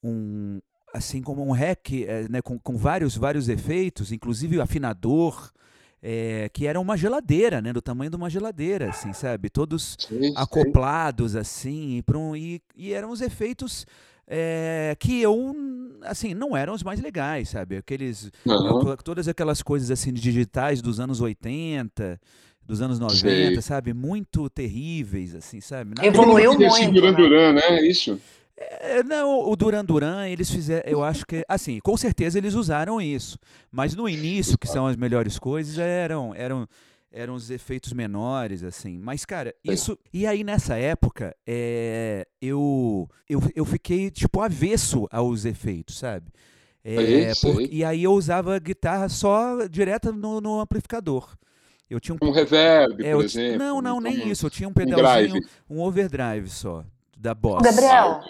um 0.04 0.60
assim 0.94 1.22
como 1.22 1.46
um 1.46 1.52
hack 1.52 1.92
é, 1.92 2.28
né, 2.30 2.42
com, 2.42 2.58
com 2.58 2.78
vários 2.78 3.16
vários 3.16 3.50
efeitos, 3.50 4.12
inclusive 4.12 4.58
o 4.58 4.62
afinador, 4.62 5.52
é, 6.02 6.50
que 6.54 6.66
era 6.66 6.80
uma 6.80 6.98
geladeira, 6.98 7.62
né, 7.62 7.74
do 7.74 7.82
tamanho 7.82 8.10
de 8.10 8.16
uma 8.16 8.30
geladeira, 8.30 8.90
assim, 8.90 9.14
sabe? 9.14 9.50
Todos 9.50 9.96
sim, 10.00 10.34
acoplados 10.36 11.32
sim. 11.34 11.38
assim, 11.38 12.04
e, 12.08 12.18
um, 12.18 12.36
e, 12.36 12.62
e 12.76 12.94
eram 12.94 13.12
os 13.12 13.22
efeitos 13.22 13.86
é, 14.28 14.96
que 15.00 15.22
eu 15.22 15.56
assim 16.04 16.34
não 16.34 16.56
eram 16.56 16.74
os 16.74 16.84
mais 16.84 17.00
legais, 17.00 17.50
sabe? 17.50 17.78
Aqueles 17.78 18.32
uhum. 18.46 18.96
todas 19.04 19.28
aquelas 19.28 19.62
coisas 19.62 19.90
assim 19.90 20.14
digitais 20.14 20.82
dos 20.82 21.00
anos 21.00 21.22
80, 21.22 22.20
dos 22.68 22.82
anos 22.82 23.00
90, 23.00 23.18
Sei. 23.18 23.62
sabe? 23.62 23.94
Muito 23.94 24.50
terríveis, 24.50 25.34
assim, 25.34 25.62
sabe? 25.62 25.92
Nada 25.96 26.06
Evoluiu 26.06 26.54
muito. 26.54 26.92
Duran? 26.92 27.14
Duran, 27.14 27.54
né? 27.54 27.62
É 27.70 27.88
isso? 27.88 28.20
É, 28.58 29.04
não, 29.04 29.50
o 29.50 29.56
Duran 29.56 29.86
Duran, 29.86 30.28
eles 30.28 30.50
fizeram, 30.50 30.84
eu 30.90 31.04
acho 31.04 31.26
que, 31.26 31.46
assim, 31.48 31.80
com 31.80 31.96
certeza 31.96 32.38
eles 32.38 32.56
usaram 32.56 33.00
isso, 33.00 33.38
mas 33.72 33.96
no 33.96 34.10
início, 34.10 34.58
que 34.58 34.68
são 34.68 34.88
as 34.88 34.96
melhores 34.96 35.38
coisas, 35.38 35.78
eram, 35.78 36.34
eram, 36.36 36.68
eram 37.12 37.36
os 37.36 37.52
efeitos 37.52 37.94
menores, 37.94 38.64
assim, 38.64 38.98
mas, 38.98 39.26
cara, 39.26 39.54
isso, 39.64 39.98
e 40.12 40.26
aí 40.26 40.44
nessa 40.44 40.76
época, 40.76 41.36
é, 41.46 42.28
eu, 42.42 43.08
eu, 43.30 43.42
eu 43.56 43.64
fiquei, 43.64 44.10
tipo, 44.10 44.42
avesso 44.42 45.08
aos 45.12 45.46
efeitos, 45.46 46.00
sabe? 46.00 46.26
É, 46.84 47.34
por, 47.42 47.62
e 47.62 47.84
aí 47.84 48.04
eu 48.04 48.14
usava 48.14 48.58
guitarra 48.60 49.08
só 49.08 49.68
direta 49.68 50.12
no, 50.12 50.42
no 50.42 50.60
amplificador. 50.60 51.38
Eu 51.90 52.00
tinha 52.00 52.18
um, 52.22 52.28
um 52.28 52.32
reverb, 52.32 53.06
é, 53.06 53.14
por 53.14 53.24
exemplo. 53.24 53.60
Não, 53.60 53.82
não, 53.82 54.02
nem 54.02 54.26
um, 54.26 54.28
isso. 54.28 54.46
Eu 54.46 54.50
tinha 54.50 54.68
um 54.68 54.74
pedalzinho, 54.74 55.42
um, 55.70 55.78
um 55.78 55.82
overdrive 55.82 56.50
só, 56.50 56.84
da 57.18 57.34
Boss. 57.34 57.64
Gabriel, 57.64 58.22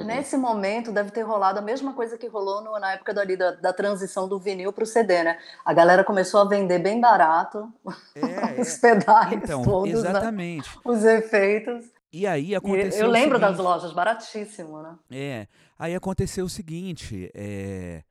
nesse 0.00 0.36
momento 0.36 0.92
deve 0.92 1.10
ter 1.10 1.22
rolado 1.22 1.58
a 1.58 1.62
mesma 1.62 1.92
coisa 1.92 2.18
que 2.18 2.26
rolou 2.26 2.62
no, 2.62 2.78
na 2.78 2.92
época 2.92 3.14
da, 3.14 3.24
da 3.52 3.72
transição 3.72 4.28
do 4.28 4.38
vinil 4.38 4.72
para 4.72 4.84
o 4.84 4.86
CD, 4.86 5.22
né? 5.22 5.38
A 5.64 5.72
galera 5.72 6.02
começou 6.02 6.40
a 6.40 6.44
vender 6.44 6.80
bem 6.80 7.00
barato 7.00 7.72
é, 8.14 8.58
os 8.60 8.76
é. 8.76 8.80
pedais 8.80 9.32
então, 9.32 9.62
todos, 9.62 10.02
né? 10.02 10.10
exatamente. 10.10 10.68
Né? 10.68 10.82
os 10.84 11.04
efeitos. 11.04 11.84
E 12.12 12.26
aí 12.26 12.54
aconteceu. 12.54 13.04
eu 13.04 13.10
lembro 13.10 13.38
das 13.38 13.58
lojas, 13.58 13.92
baratíssimo, 13.92 14.82
né? 14.82 14.96
É. 15.10 15.46
Aí 15.78 15.94
aconteceu 15.94 16.46
o 16.46 16.48
seguinte: 16.48 17.30
é, 17.34 18.02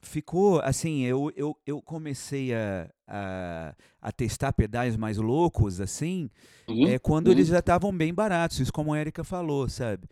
ficou 0.00 0.60
assim, 0.60 1.04
eu, 1.04 1.32
eu, 1.36 1.56
eu 1.66 1.82
comecei 1.82 2.54
a, 2.54 2.88
a, 3.06 3.74
a 4.00 4.12
testar 4.12 4.52
pedais 4.52 4.96
mais 4.96 5.16
loucos, 5.16 5.80
assim, 5.80 6.30
uhum, 6.68 6.88
é, 6.88 6.98
quando 6.98 7.26
uhum. 7.26 7.32
eles 7.32 7.48
já 7.48 7.58
estavam 7.58 7.92
bem 7.92 8.12
baratos, 8.12 8.60
isso 8.60 8.72
como 8.72 8.92
a 8.92 9.00
Erika 9.00 9.24
falou, 9.24 9.68
sabe? 9.68 10.08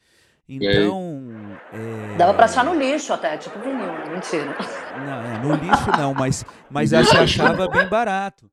Então. 0.49 1.23
É... 1.73 2.17
Dava 2.17 2.35
pra 2.35 2.45
achar 2.45 2.65
no 2.65 2.75
lixo 2.75 3.13
até, 3.13 3.37
tipo 3.37 3.59
vinil, 3.61 3.87
né? 3.87 4.11
mentira. 4.13 4.57
Não, 4.99 5.23
é, 5.23 5.39
no 5.39 5.55
lixo 5.55 5.91
não, 5.97 6.15
mas, 6.15 6.45
mas 6.69 6.91
se 6.91 6.97
achava 6.97 7.69
bem 7.69 7.89
barato. 7.89 8.51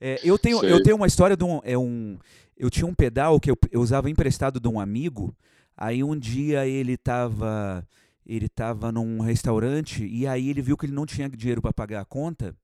É, 0.00 0.20
eu, 0.22 0.38
tenho, 0.38 0.62
eu 0.64 0.82
tenho 0.82 0.96
uma 0.96 1.06
história 1.06 1.36
de 1.36 1.44
um, 1.44 1.60
é 1.64 1.76
um. 1.76 2.18
Eu 2.56 2.70
tinha 2.70 2.86
um 2.86 2.94
pedal 2.94 3.38
que 3.40 3.50
eu, 3.50 3.56
eu 3.70 3.80
usava 3.80 4.08
emprestado 4.08 4.60
de 4.60 4.68
um 4.68 4.78
amigo. 4.78 5.34
Aí 5.76 6.02
um 6.02 6.16
dia 6.18 6.66
ele 6.66 6.94
estava 6.94 7.84
ele 8.26 8.46
estava 8.46 8.90
num 8.90 9.20
restaurante 9.20 10.04
e 10.04 10.26
aí 10.26 10.50
ele 10.50 10.60
viu 10.60 10.76
que 10.76 10.86
ele 10.86 10.92
não 10.92 11.06
tinha 11.06 11.28
dinheiro 11.28 11.62
para 11.62 11.72
pagar 11.72 12.00
a 12.00 12.04
conta. 12.04 12.54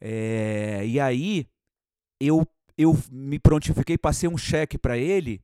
É, 0.00 0.82
e 0.86 0.98
aí 1.00 1.46
eu 2.20 2.46
eu 2.76 2.96
me 3.10 3.38
prontifiquei, 3.40 3.98
passei 3.98 4.28
um 4.28 4.38
cheque 4.38 4.78
para 4.78 4.96
ele. 4.96 5.40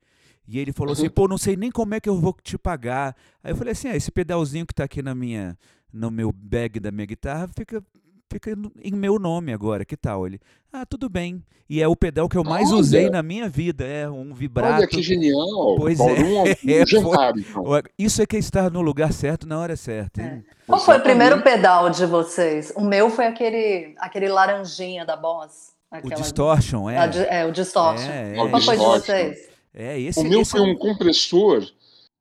E 0.47 0.59
ele 0.59 0.73
falou 0.73 0.93
assim, 0.93 1.05
Uhum. 1.05 1.11
pô, 1.11 1.27
não 1.27 1.37
sei 1.39 1.57
nem 1.57 1.71
como 1.71 1.95
é 1.95 2.01
que 2.01 2.09
eu 2.09 2.21
vou 2.21 2.37
te 2.43 2.57
pagar. 2.57 3.17
Aí 3.43 3.51
eu 3.53 3.57
falei 3.57 3.73
assim, 3.73 3.89
ah, 3.89 3.97
esse 3.97 4.13
pedalzinho 4.13 4.65
que 4.67 4.75
tá 4.75 4.85
aqui 4.85 5.03
na 5.03 5.15
minha, 5.17 5.59
no 5.93 6.11
meu 6.13 6.31
bag 6.31 6.79
da 6.79 6.93
minha 6.93 7.07
guitarra 7.07 7.49
fica, 7.49 7.83
fica 8.33 8.53
em 8.83 8.93
meu 8.93 9.19
nome 9.19 9.53
agora, 9.53 9.85
que 9.85 9.97
tal? 9.97 10.27
Ele, 10.27 10.41
ah, 10.73 10.85
tudo 10.87 11.09
bem. 11.09 11.43
E 11.69 11.81
é 11.81 11.89
o 11.89 11.97
pedal 11.97 12.29
que 12.29 12.37
eu 12.37 12.45
mais 12.45 12.71
Olha! 12.71 12.81
usei 12.81 13.09
na 13.11 13.23
minha 13.23 13.49
vida, 13.49 13.85
é 13.85 14.09
um 14.09 14.35
vibrato. 14.35 14.75
Olha 14.79 14.87
que 14.87 15.03
genial. 15.03 15.77
Pois 15.77 15.97
Paulo, 15.97 16.15
é. 16.15 16.57
É, 16.83 16.87
jantar, 16.87 17.33
então. 17.39 17.65
Isso 17.99 18.21
é 18.21 18.27
que 18.27 18.37
é 18.37 18.39
estar 18.39 18.71
no 18.71 18.83
lugar 18.83 19.13
certo 19.13 19.47
na 19.47 19.59
hora 19.59 19.77
certa. 19.77 20.21
hein? 20.23 20.45
Qual 20.67 20.81
foi 20.81 20.99
o 20.99 21.01
primeiro 21.03 21.43
pedal 21.43 21.89
de 21.91 22.05
vocês? 22.07 22.73
O 22.77 22.83
meu 22.83 23.09
foi 23.09 23.27
aquele, 23.27 23.95
aquele 23.99 24.29
laranjinha 24.29 25.05
da 25.07 25.17
Boss. 25.17 25.73
O 25.91 25.97
aquela- 25.97 26.15
Distortion, 26.21 26.91
é. 26.91 26.99
a 26.99 27.05
é, 27.35 27.47
o 27.47 27.53
Distortion. 27.53 28.11
É, 28.11 28.33
O 28.33 28.49
Qual 28.49 28.49
foi 28.51 28.61
de 28.61 28.67
Distortion. 28.67 29.01
vocês? 29.01 29.49
é, 29.73 30.01
esse, 30.01 30.21
O 30.21 30.25
meu 30.25 30.41
esse 30.43 30.51
foi 30.51 30.61
é 30.61 30.65
um 30.65 30.77
compressor 30.77 31.65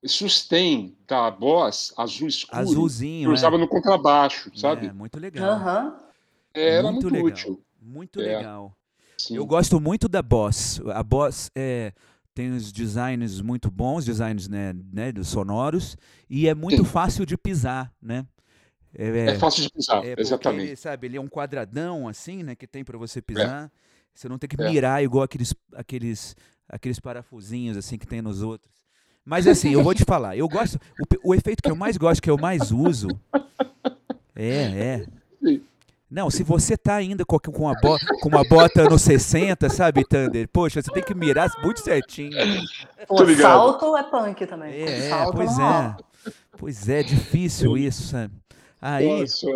sustain 0.06 0.96
da 1.08 1.30
Boss 1.32 1.94
azul 1.98 2.28
escuro. 2.28 2.62
azulzinho. 2.62 3.22
que 3.24 3.28
eu 3.30 3.34
usava 3.34 3.56
é. 3.56 3.60
no 3.60 3.68
contrabaixo, 3.68 4.52
sabe? 4.58 4.88
É, 4.88 4.94
muito 4.94 5.20
legal. 5.20 5.52
Aham. 5.52 6.00
É, 6.54 6.70
Era 6.78 6.92
muito, 6.92 7.10
legal. 7.10 7.26
útil. 7.28 7.64
Muito 7.82 8.22
É. 8.22 8.38
legal. 8.38 8.76
sim. 9.18 9.36
Eu 9.36 9.46
gosto 9.46 9.80
muito 9.80 10.08
da 10.10 10.22
Boss. 10.22 10.82
A 10.94 11.02
Boss 11.02 11.50
é, 11.56 11.94
tem 12.34 12.52
os 12.52 12.72
designs 12.72 13.42
muito 13.42 13.70
bons, 13.72 14.06
designs 14.06 14.48
né, 14.48 14.74
né, 14.92 15.12
dos 15.12 15.28
sonoros, 15.30 15.96
e 16.30 16.48
é 16.48 16.54
muito 16.56 16.84
Sim. 16.84 16.90
fácil 16.90 17.26
de 17.26 17.38
pisar, 17.38 17.92
né? 18.02 18.26
É 18.96 19.34
fácil 19.40 19.64
de 19.64 19.70
pisar, 19.72 19.98
é 20.06 20.10
porque 20.10 20.22
exatamente. 20.22 20.68
Ele, 20.68 20.76
sabe, 20.76 21.08
ele 21.08 21.18
é 21.18 21.22
um 21.22 21.28
quadradão 21.28 22.08
assim, 22.08 22.44
né, 22.44 22.56
que 22.56 22.68
tem 22.68 22.84
para 22.84 22.98
você 22.98 23.22
pisar. 23.22 23.72
Você 24.14 24.30
não 24.30 24.38
tem 24.38 24.48
que 24.48 24.62
É. 24.62 24.70
mirar 24.70 25.04
igual 25.04 25.24
aqueles, 25.24 25.56
aqueles, 25.74 26.36
aqueles 26.70 27.00
parafusinhos 27.00 27.76
assim 27.76 27.98
que 27.98 28.06
tem 28.06 28.22
nos 28.22 28.44
outros. 28.44 28.72
Mas 29.26 29.48
assim, 29.48 29.72
eu 29.72 29.82
vou 29.82 29.94
te 29.94 30.04
falar, 30.04 30.36
eu 30.38 30.48
gosto. 30.50 30.80
O, 31.24 31.30
o 31.30 31.36
efeito 31.36 31.62
que 31.64 31.72
eu 31.72 31.76
mais 31.76 31.98
gosto, 31.98 32.22
que 32.22 32.30
eu 32.30 32.38
mais 32.38 32.72
uso, 32.72 33.08
é, 34.36 34.46
é. 34.46 35.06
Não, 36.10 36.30
se 36.30 36.44
você 36.44 36.78
tá 36.78 36.96
ainda 36.96 37.26
com, 37.26 37.40
com, 37.40 37.68
a 37.68 37.74
bo- 37.74 37.98
com 38.22 38.30
uma 38.30 38.44
bota 38.44 38.88
no 38.88 39.00
60, 39.00 39.68
sabe, 39.70 40.06
Thunder? 40.06 40.48
Poxa, 40.48 40.82
você 40.82 40.92
tem 40.92 41.02
que 41.02 41.16
mirar 41.16 41.50
muito 41.64 41.80
certinho. 41.82 42.38
O 43.10 43.36
salto 43.36 43.98
é 43.98 44.04
punk 44.04 44.46
também. 44.46 44.74
É, 44.74 44.84
é, 44.84 45.10
salto 45.10 45.36
pois 45.36 45.58
é. 45.58 45.96
Pois 46.58 46.90
é, 46.90 47.02
difícil 47.02 47.76
isso, 47.78 48.04
sabe? 48.04 48.34
Aí, 48.80 49.22
Nossa, 49.22 49.48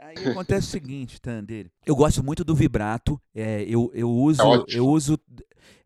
aí 0.00 0.28
acontece 0.28 0.68
o 0.68 0.70
seguinte, 0.70 1.20
Thunder. 1.20 1.66
Eu 1.84 1.94
gosto 1.94 2.24
muito 2.24 2.42
do 2.42 2.54
vibrato. 2.54 3.20
É, 3.34 3.62
eu, 3.68 3.90
eu 3.92 4.08
uso, 4.10 4.42
É 4.42 4.64
eu 4.78 4.86
uso, 4.86 5.18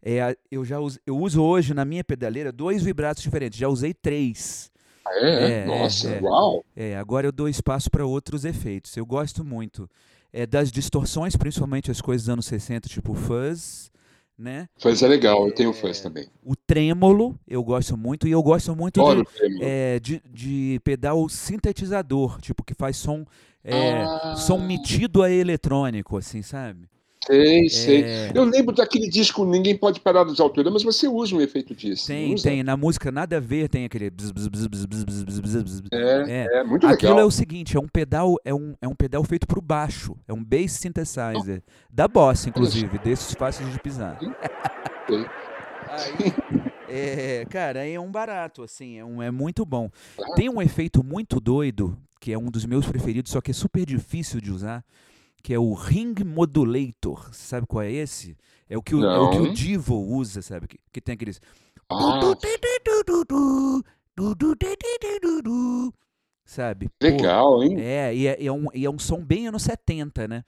é, 0.05 0.37
eu 0.51 0.65
já 0.65 0.79
uso, 0.81 0.99
eu 1.07 1.17
uso 1.17 1.43
hoje 1.43 1.73
na 1.75 1.85
minha 1.85 2.03
pedaleira 2.03 2.51
dois 2.51 2.83
vibratos 2.83 3.23
diferentes. 3.23 3.59
Já 3.59 3.69
usei 3.69 3.95
três. 3.95 4.71
é, 5.07 5.63
É, 5.63 5.65
nossa, 5.67 6.09
é, 6.09 6.19
é. 6.19 6.21
uau. 6.21 6.65
É, 6.77 6.97
agora 6.97 7.27
eu 7.27 7.33
dou 7.33 7.49
espaço 7.49 7.91
para 7.91 8.05
outros 8.07 8.45
efeitos. 8.45 8.97
Eu 8.97 9.07
gosto 9.07 9.45
muito 9.45 9.89
é, 10.33 10.47
das 10.47 10.71
distorções, 10.73 11.37
principalmente 11.37 11.91
as 11.91 12.01
coisas 12.01 12.27
dos 12.27 12.33
anos 12.33 12.47
60, 12.47 12.89
tipo 12.89 13.15
fuzz, 13.15 13.91
né? 14.39 14.69
Fuzz 14.79 15.03
é 15.03 15.07
legal, 15.09 15.47
eu 15.47 15.55
tenho 15.55 15.73
fuzz 15.73 16.01
também. 16.01 16.27
O 16.43 16.57
trêmolo, 16.57 17.39
eu 17.47 17.63
gosto 17.63 17.97
muito. 17.97 18.27
E 18.27 18.31
eu 18.31 18.43
gosto 18.43 18.75
muito 18.75 19.01
de, 19.01 19.63
é, 19.63 20.01
de, 20.01 20.23
de 20.29 20.81
pedal 20.83 21.29
sintetizador, 21.29 22.41
tipo, 22.41 22.65
que 22.65 22.75
faz 22.75 22.97
som, 22.97 23.25
é, 23.63 24.03
Ah. 24.03 24.35
som 24.37 24.59
metido 24.59 25.23
a 25.23 25.31
eletrônico, 25.31 26.17
assim, 26.17 26.43
sabe? 26.43 26.89
Sei, 27.27 27.69
sei. 27.69 28.03
É, 28.03 28.33
Eu 28.35 28.45
lembro 28.45 28.75
daquele 28.75 29.09
disco 29.09 29.45
Ninguém 29.45 29.77
Pode 29.77 30.01
Parar 30.01 30.25
dos 30.25 30.41
Autores, 30.41 30.73
mas 30.73 30.83
você 30.83 31.07
usa 31.07 31.37
um 31.37 31.41
efeito 31.41 31.75
disso. 31.75 32.07
tem, 32.09 32.35
usa? 32.35 32.49
tem. 32.49 32.63
Na 32.63 32.77
música 32.77 33.13
Nada 33.13 33.37
a 33.37 33.41
Ver 33.41 33.69
tem 33.69 33.85
aquele. 33.85 34.11
bzz, 34.11 34.33
bzz, 34.33 34.49
bzz. 34.49 35.83
É, 35.93 36.25
É. 36.29 36.59
é, 36.59 36.65
muito 36.65 36.87
Aquilo 36.87 37.13
legal. 37.13 37.25
é 37.25 37.27
o 37.27 37.31
seguinte, 37.31 37.77
é 37.77 37.81
um 37.81 37.87
pedal, 37.89 38.35
é 38.45 38.53
um, 38.53 38.75
é 38.81 38.89
um 38.89 38.95
pedal 38.95 39.23
feito 39.25 39.47
pro 39.47 39.61
baixo, 39.61 40.17
é 40.27 40.33
um 40.33 40.43
bass 40.43 40.73
synthesizer 40.73 41.63
da 41.91 42.09
Boss, 42.09 42.47
inclusive, 42.47 42.99
desses 42.99 43.33
fáceis 43.35 43.71
de 43.73 43.79
pisar. 43.79 44.19
Sei. 45.07 45.27
Aí, 45.89 46.33
é, 46.89 47.45
cara, 47.49 47.87
é 47.87 47.99
um 48.01 48.11
barato, 48.11 48.63
assim, 48.63 48.99
é, 48.99 49.05
um, 49.05 49.23
é 49.23 49.31
muito 49.31 49.65
bom. 49.65 49.91
Tem 50.35 50.49
um 50.49 50.61
efeito 50.61 51.05
muito 51.05 51.39
doido, 51.41 51.97
que 52.21 52.33
é 52.33 52.39
um 52.39 52.51
dos 52.51 52.65
meus 52.65 52.87
preferidos, 52.87 53.31
só 53.31 53.41
que 53.41 53.51
é 53.51 53.55
super 53.55 53.85
difícil 53.85 54.41
de 54.41 54.51
usar, 54.51 54.85
que 55.43 55.53
é 55.53 55.59
o 55.59 55.73
Ring 55.75 56.15
Modulator. 56.25 57.29
Você 57.33 57.47
sabe 57.47 57.67
qual 57.67 57.83
é 57.83 57.91
esse? 57.91 58.37
É 58.69 58.79
o 58.79 58.83
que 58.83 58.95
o, 58.95 59.05
é 59.05 59.19
o, 59.19 59.31
que 59.31 59.39
o. 59.39 59.53
Divo 59.53 59.97
usa, 59.99 60.41
sabe? 60.41 60.69
Que, 60.69 60.79
que 60.93 61.01
tem 61.01 61.15
aqueles. 61.15 61.41
Ah, 61.91 62.21
Sabe? 66.45 66.89
Pô, 66.89 67.07
legal, 67.07 67.63
hein? 67.63 67.81
é, 67.81 68.15
e 68.15 68.27
é, 68.27 68.43
e 68.43 68.47
é 68.47 68.53
um, 68.53 68.67
e 68.75 68.85
é 68.85 68.91
um 68.91 68.99
som 68.99 69.23
bem 69.23 69.47
anos 69.49 69.63
70, 69.63 70.29
né? 70.29 70.45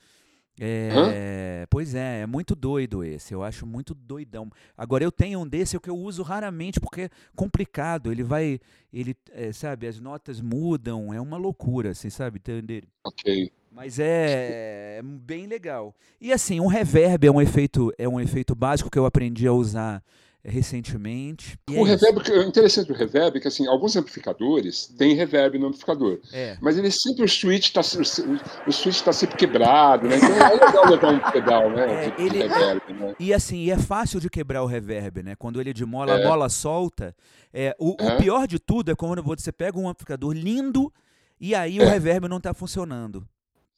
É, 0.61 1.67
pois 1.69 1.95
é, 1.95 2.21
é 2.21 2.27
muito 2.27 2.55
doido 2.55 3.03
esse, 3.03 3.35
eu 3.35 3.43
acho 3.43 3.67
muito 3.67 3.93
doidão. 3.95 4.51
Agora 4.77 5.03
eu 5.03 5.11
tenho 5.11 5.40
um 5.40 5.47
desse 5.47 5.79
que 5.81 5.90
eu 5.90 5.97
uso 5.97 6.23
raramente 6.23 6.79
porque 6.79 7.03
é 7.03 7.11
complicado, 7.35 8.12
ele 8.12 8.23
vai, 8.23 8.61
ele, 8.93 9.17
é, 9.33 9.53
sabe, 9.53 9.87
as 9.87 9.99
notas 9.99 10.40
mudam, 10.40 11.12
é 11.12 11.21
uma 11.21 11.37
loucura, 11.37 11.90
assim, 11.90 12.09
sabe, 12.09 12.38
entender? 12.38 12.85
Ok. 13.05 13.51
Mas 13.73 13.99
é, 13.99 14.99
é 14.99 15.03
bem 15.03 15.49
legal. 15.49 15.93
E 16.21 16.33
assim, 16.33 16.61
um 16.61 16.67
reverb 16.67 17.27
é 17.27 17.31
um 17.31 17.40
efeito, 17.40 17.93
é 17.99 18.09
um 18.09 18.21
efeito 18.21 18.55
básico 18.55 18.88
que 18.88 18.99
eu 18.99 19.05
aprendi 19.05 19.49
a 19.49 19.53
usar 19.53 20.05
recentemente. 20.45 21.59
É 21.69 21.73
O 21.81 21.87
isso. 21.87 22.05
reverb, 22.05 22.31
o 22.31 22.43
interessante 22.43 22.89
do 22.89 22.95
reverb 22.95 23.37
é 23.37 23.41
que 23.41 23.49
assim, 23.49 23.67
alguns 23.67 23.97
amplificadores 23.97 24.87
têm 24.99 25.15
reverb 25.15 25.59
no 25.59 25.67
amplificador, 25.69 26.21
É. 26.33 26.57
mas 26.61 26.77
ele 26.77 26.91
sempre 26.91 27.25
o 27.25 27.29
switch 27.29 27.67
está 27.67 27.81
o 28.67 28.73
switch 28.73 29.01
tá 29.03 29.13
sempre 29.13 29.37
quebrado, 29.37 30.07
né? 30.09 30.17
Então 30.17 30.29
é 30.31 30.51
legal 30.67 30.87
levar 30.89 31.13
um 31.15 31.31
pedal, 31.33 31.71
né? 31.71 32.07
É, 32.07 32.11
de, 32.11 32.17
de 32.17 32.23
ele- 32.23 32.39
reverb, 32.49 32.93
né? 32.93 33.15
E 33.19 33.33
assim, 33.33 33.59
e 33.65 33.71
é 33.71 33.79
fácil 33.79 34.21
de 34.21 34.29
quebrar 34.29 34.63
o 34.63 34.67
reverb, 34.67 35.23
né? 35.23 35.35
Quando 35.37 35.61
ele 35.61 35.71
é 35.71 35.73
de 35.73 35.85
mola, 35.85 36.19
É. 36.19 36.25
a 36.25 36.29
mola 36.29 36.49
solta. 36.49 37.15
É, 37.53 37.75
o, 37.79 37.93
o 38.03 38.09
É. 38.09 38.17
pior 38.17 38.47
de 38.47 38.59
tudo 38.59 38.91
é 38.91 38.95
quando 38.95 39.23
você 39.23 39.53
pega 39.53 39.79
um 39.79 39.89
amplificador 39.89 40.33
lindo 40.35 40.93
e 41.41 41.55
aí 41.55 41.79
o 41.79 41.83
É. 41.83 41.89
reverb 41.91 42.29
não 42.29 42.41
tá 42.41 42.53
funcionando. 42.53 43.27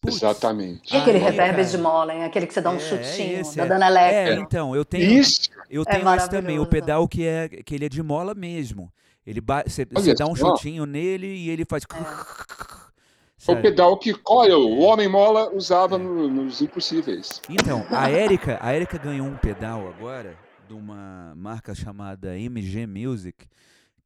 Putz. 0.00 0.16
Exatamente. 0.16 0.94
E 0.94 0.96
aquele 0.98 1.18
reverb 1.18 1.56
cara. 1.56 1.64
de 1.64 1.78
mola, 1.78 2.14
hein? 2.14 2.24
Aquele 2.24 2.46
que 2.46 2.54
você 2.54 2.60
dá 2.60 2.70
um 2.70 2.76
É, 2.76 2.80
chutinho, 2.80 3.40
esse, 3.40 3.56
da 3.56 3.64
é. 3.64 3.66
Dana 3.68 3.86
É, 3.86 3.90
Electra. 3.90 4.34
então, 4.44 4.76
eu 4.76 4.84
tenho, 4.84 5.10
Isso. 5.20 5.50
eu 5.70 5.82
É 5.82 5.84
tenho 5.92 6.14
esse 6.14 6.30
também, 6.30 6.58
o 6.58 6.66
pedal 6.66 7.08
que 7.08 7.26
é 7.26 7.48
que 7.48 7.74
ele 7.74 7.86
é 7.86 7.88
de 7.88 8.02
mola 8.02 8.34
mesmo. 8.34 8.92
Ele 9.26 9.40
você 9.40 10.14
dá 10.14 10.26
um 10.26 10.36
chutinho 10.36 10.86
nele 10.86 11.26
e 11.26 11.50
ele 11.50 11.64
faz 11.68 11.84
É 11.90 11.96
o 12.02 13.54
sabe? 13.54 13.62
pedal 13.62 13.98
que 13.98 14.14
Coil, 14.14 14.60
o 14.60 14.78
Homem 14.80 15.08
Mola, 15.08 15.50
usava 15.52 15.98
no- 15.98 16.28
nos 16.28 16.60
Impossíveis. 16.62 17.40
Então, 17.48 17.84
a 17.90 18.08
Erika, 18.10 18.58
a 18.60 18.74
Erika 18.74 18.98
ganhou 18.98 19.26
um 19.26 19.36
pedal 19.36 19.88
agora 19.88 20.36
de 20.68 20.74
uma 20.74 21.32
marca 21.36 21.74
chamada 21.74 22.38
MG 22.38 22.86
Music, 22.86 23.46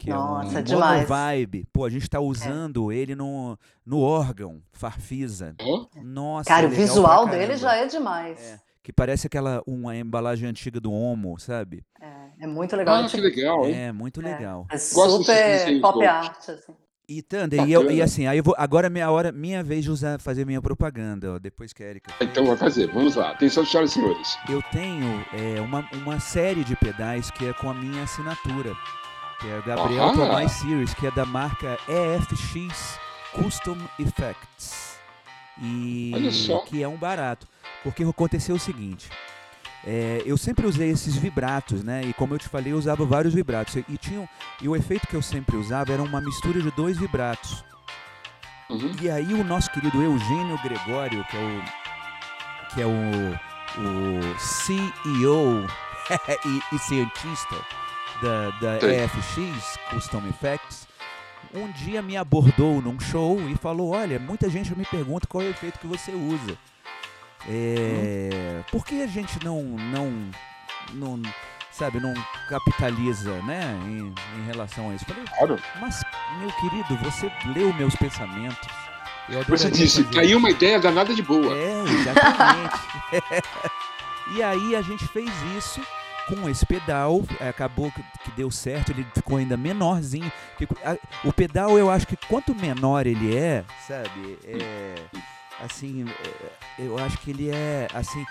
que 0.01 0.09
Nossa, 0.09 0.59
é 0.59 0.61
um 0.61 0.65
demais. 0.65 1.07
monovibe. 1.09 1.67
Pô, 1.71 1.85
a 1.85 1.91
gente 1.91 2.09
tá 2.09 2.19
usando 2.21 2.91
ele 2.91 3.15
no, 3.15 3.57
no 3.85 4.01
órgão, 4.01 4.63
Farfisa. 4.73 5.55
Hã? 5.61 6.03
Nossa, 6.03 6.49
Cara, 6.49 6.65
é 6.65 6.69
o 6.69 6.71
visual 6.71 7.29
dele 7.29 7.55
já 7.57 7.75
é 7.77 7.87
demais. 7.87 8.41
É, 8.41 8.59
que 8.83 8.93
parece 8.95 9.27
aquela 9.27 9.63
uma 9.67 9.95
embalagem 9.95 10.49
antiga 10.49 10.81
do 10.81 10.91
Homo, 10.91 11.39
sabe? 11.39 11.85
É, 12.01 12.45
é 12.45 12.47
muito 12.47 12.75
legal. 12.75 12.95
Ah, 12.97 13.07
Tipo, 13.07 13.23
que 13.23 13.29
legal, 13.41 13.67
hein? 13.67 13.75
É, 13.75 13.93
muito 13.93 14.23
legal. 14.23 14.67
é 14.71 14.79
super 14.79 15.81
pop 15.83 16.05
art, 16.07 16.49
assim. 16.49 16.73
E 17.07 17.23
Thunder, 17.23 17.69
e, 17.69 17.73
eu, 17.73 17.91
e 17.91 18.01
assim, 18.01 18.29
aí 18.29 18.39
eu 18.39 18.45
vou, 18.45 18.55
agora 18.57 18.87
é 18.87 18.91
minha 18.91 19.11
hora, 19.11 19.33
minha 19.33 19.65
vez 19.65 19.83
de 19.83 19.91
usar, 19.91 20.21
fazer 20.21 20.47
minha 20.47 20.63
propaganda, 20.63 21.35
ó, 21.35 21.39
depois 21.41 21.73
que 21.73 21.83
a 21.83 21.87
Erika. 21.89 22.15
Então 22.21 22.47
vai 22.47 22.57
fazer, 22.57 22.87
vamos 22.87 23.17
lá. 23.17 23.33
Atenção, 23.33 23.67
senhoras 23.67 23.91
e 23.91 23.95
senhores. 23.95 24.39
Eu 24.49 24.63
tenho 24.71 25.27
é, 25.35 25.61
uma, 25.61 25.85
uma 25.93 26.21
série 26.21 26.63
de 26.63 26.77
pedais 26.77 27.29
que 27.33 27.47
é 27.47 27.53
com 27.53 27.69
a 27.69 27.75
minha 27.75 28.05
assinatura, 28.05 28.73
que 29.41 29.49
é 29.49 29.63
Gabriel 29.65 30.05
Aham. 30.05 30.17
Tomás 30.17 30.53
Series, 30.53 30.95
que 30.95 31.07
é 31.07 31.11
da 31.11 31.25
marca 31.25 31.79
EFX 31.89 32.99
Custom 33.33 33.79
Effects. 33.99 34.99
E 35.63 36.13
Olha 36.15 36.31
só. 36.31 36.59
que 36.61 36.83
é 36.83 36.89
um 36.89 36.97
barato. 36.97 37.47
Porque 37.83 38.03
aconteceu 38.05 38.57
o 38.57 38.59
seguinte. 38.59 39.09
é, 39.87 40.23
eu 40.27 40.37
sempre 40.37 40.67
usei 40.67 40.91
esses 40.91 41.17
vibratos, 41.17 41.83
né? 41.83 42.03
E 42.05 42.13
como 42.13 42.35
eu 42.35 42.39
te 42.39 42.49
falei, 42.49 42.73
eu 42.73 42.77
usava 42.77 43.05
vários 43.05 43.33
vibratos. 43.35 43.77
E, 43.77 43.97
tinham, 43.97 44.29
e 44.61 44.69
o 44.69 44.77
efeito 44.77 45.07
que 45.07 45.17
eu 45.17 45.23
sempre 45.23 45.57
usava 45.57 45.93
era 45.93 46.03
uma 46.03 46.21
mistura 46.21 46.61
de 46.61 46.71
dois 46.73 46.99
vibratos. 46.99 47.65
Uhum. 48.69 48.93
E 49.01 49.11
aí 49.11 49.33
o 49.35 49.43
nosso 49.43 49.71
querido 49.73 50.01
Eugênio 50.03 50.59
Gregório, 50.63 51.25
que 51.25 51.37
é 51.37 51.41
o, 51.41 52.75
que 52.75 52.83
é 52.83 52.87
o, 52.87 53.33
o 53.81 54.39
CEO 54.39 55.67
e, 56.45 56.77
e 56.77 56.79
cientista 56.79 57.57
da, 58.21 58.51
da. 58.61 58.87
EFX, 58.87 59.79
Custom 59.91 60.23
Effects, 60.29 60.87
um 61.55 61.71
dia 61.73 62.01
me 62.03 62.17
abordou 62.17 62.81
num 62.81 62.99
show 63.01 63.39
e 63.49 63.57
falou, 63.57 63.91
olha, 63.91 64.19
muita 64.19 64.49
gente 64.49 64.77
me 64.77 64.85
pergunta 64.85 65.27
qual 65.27 65.43
é 65.43 65.47
o 65.47 65.51
efeito 65.51 65.79
que 65.79 65.87
você 65.87 66.13
usa. 66.13 66.57
É, 67.49 68.63
Por 68.71 68.85
que 68.85 69.03
a 69.03 69.07
gente 69.07 69.43
não, 69.45 69.63
não, 69.63 70.31
não 70.93 71.23
sabe, 71.73 71.99
não 71.99 72.13
capitaliza, 72.49 73.41
né, 73.43 73.79
em, 73.87 74.13
em 74.39 74.47
relação 74.47 74.91
a 74.91 74.95
isso. 74.95 75.05
Falei, 75.07 75.25
Claro. 75.39 75.59
mas, 75.81 76.03
meu 76.39 76.51
querido, 76.53 76.97
você 77.03 77.31
leu 77.55 77.73
meus 77.75 77.95
pensamentos. 77.97 78.69
Você 79.49 79.71
disse, 79.71 80.03
caiu 80.05 80.39
uma 80.39 80.51
ideia 80.51 80.81
danada 80.81 81.15
de 81.15 81.23
boa. 81.23 81.55
é, 81.57 81.83
exatamente. 81.85 82.81
e 84.37 84.43
aí 84.43 84.75
a 84.77 84.83
gente 84.83 85.07
fez 85.09 85.31
isso 85.57 85.81
com 86.29 86.49
esse 86.49 86.65
pedal, 86.65 87.23
é, 87.41 87.49
acabou 87.49 87.91
que, 87.91 88.31
deu 88.37 88.51
certo, 88.51 88.93
ele 88.93 89.07
ficou 89.15 89.39
ainda 89.39 89.57
menorzinho. 89.57 90.31
O 91.25 91.33
pedal, 91.33 91.79
eu 91.79 91.91
acho 91.91 92.07
que 92.07 92.17
quanto 92.17 92.55
menor 92.55 93.07
ele 93.07 93.37
é, 93.37 93.65
sabe, 93.87 94.39
é, 94.45 94.95
assim, 95.61 96.05
é, 96.79 96.83
eu 96.83 96.99
acho 96.99 97.19
que 97.19 97.31
ele 97.31 97.51
é, 97.51 97.89
assim, 97.95 98.25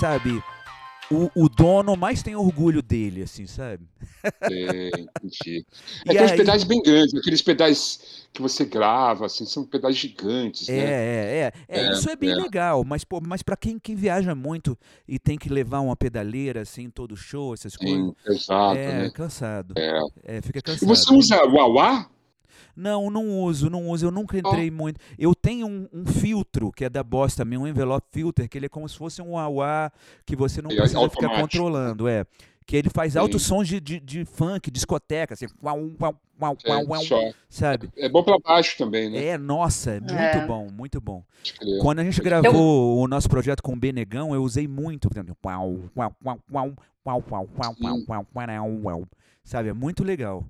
sabe, 0.00 0.42
o, 1.10 1.30
o 1.44 1.48
dono 1.48 1.96
mais 1.96 2.22
tem 2.22 2.34
orgulho 2.36 2.82
dele, 2.82 3.22
assim, 3.22 3.46
sabe? 3.46 3.86
É, 4.50 4.88
entendi. 5.24 5.64
E 6.06 6.16
É, 6.16 6.24
uns 6.24 6.30
aí- 6.30 6.36
pedais 6.36 6.64
bem 6.64 6.82
grandes, 6.82 7.14
aqueles 7.14 7.42
pedais 7.42 8.26
que 8.32 8.40
você 8.40 8.64
grava, 8.64 9.26
assim, 9.26 9.44
são 9.44 9.64
pedais 9.64 9.96
gigantes, 9.96 10.68
É, 10.68 10.72
né? 10.72 10.82
é, 10.84 10.94
é, 10.94 11.52
é, 11.68 11.80
É, 11.86 11.92
Isso 11.92 12.08
é 12.08 12.16
bem 12.16 12.30
é. 12.30 12.34
legal, 12.34 12.82
mas, 12.84 13.04
pô, 13.04 13.20
mas 13.20 13.42
para 13.42 13.56
quem, 13.56 13.78
quem 13.78 13.94
viaja 13.94 14.34
muito 14.34 14.76
e 15.06 15.18
tem 15.18 15.36
que 15.36 15.50
levar 15.50 15.80
uma 15.80 15.94
pedaleira, 15.96 16.62
assim, 16.62 16.88
todo 16.88 17.14
show, 17.16 17.52
essas 17.52 17.76
coisas. 17.76 17.94
Sim, 17.98 18.14
exato, 18.26 18.78
É, 18.78 19.02
né? 19.04 19.10
cansado. 19.10 19.74
É. 19.76 20.00
É, 20.24 20.40
fica 20.42 20.60
E 20.60 20.62
cansado. 20.62 20.88
você 20.88 21.12
usa 21.14 21.44
o 21.46 21.58
Auá? 21.60 22.08
Não, 22.76 23.10
não 23.10 23.28
uso, 23.40 23.68
não 23.70 23.88
uso. 23.88 24.06
Eu 24.06 24.10
nunca 24.10 24.38
entrei 24.38 24.70
muito. 24.70 25.00
Eu 25.18 25.34
tenho 25.34 25.66
um, 25.66 25.88
um 25.92 26.06
filtro 26.06 26.72
que 26.72 26.84
é 26.84 26.88
da 26.90 27.02
Boss 27.02 27.34
também, 27.34 27.58
um 27.58 27.66
envelope 27.66 28.06
filter, 28.10 28.48
que 28.48 28.58
ele 28.58 28.66
é 28.66 28.68
como 28.68 28.88
se 28.88 28.96
fosse 28.96 29.20
um 29.22 29.36
AUA 29.38 29.90
que 30.24 30.34
você 30.36 30.60
não 30.62 30.70
E 30.70 30.74
é 30.74 30.76
precisa 30.78 31.08
ficar 31.10 31.28
controlando, 31.40 32.08
é. 32.08 32.24
Que 32.64 32.76
ele 32.76 32.88
faz 32.90 33.16
altos 33.16 33.42
sons 33.42 33.66
de, 33.66 33.80
de, 33.80 33.98
de 33.98 34.24
funk, 34.24 34.70
discoteca, 34.70 35.34
assim, 35.34 35.46
uau, 35.62 35.90
uau, 36.00 36.14
uau, 36.40 36.56
É, 36.64 36.70
uau, 36.70 36.86
uau, 36.90 37.02
só. 37.04 37.20
sabe? 37.50 37.90
É 37.96 38.08
bom 38.08 38.22
pra 38.22 38.38
baixo 38.38 38.78
também, 38.78 39.10
né? 39.10 39.24
É, 39.24 39.36
nossa, 39.36 39.90
é 39.90 40.00
muito 40.00 40.14
É. 40.38 40.46
bom, 40.46 40.68
muito 40.70 41.00
bom. 41.00 41.24
Quando 41.80 41.98
a 41.98 42.04
gente 42.04 42.18
Eu- 42.18 42.24
gravou 42.24 42.98
o 43.02 43.08
nosso 43.08 43.28
projeto 43.28 43.62
com 43.64 43.72
o 43.72 43.76
Benegão, 43.76 44.32
eu 44.32 44.44
usei 44.44 44.68
muito, 44.68 45.08
por 45.08 45.16
exemplo, 45.16 45.36
uau, 45.44 45.76
uau, 45.96 46.16
uau, 46.24 46.38
uau, 46.52 46.72
uau, 47.04 47.24
uau, 47.24 47.24
uau, 47.32 47.48
uau, 47.58 47.74
Sim. 47.74 48.04
uau, 48.08 48.26
uau, 48.36 48.80
uau, 48.84 49.04
sabe? 49.42 49.68
É 49.68 49.72
muito 49.72 50.04
legal. 50.04 50.44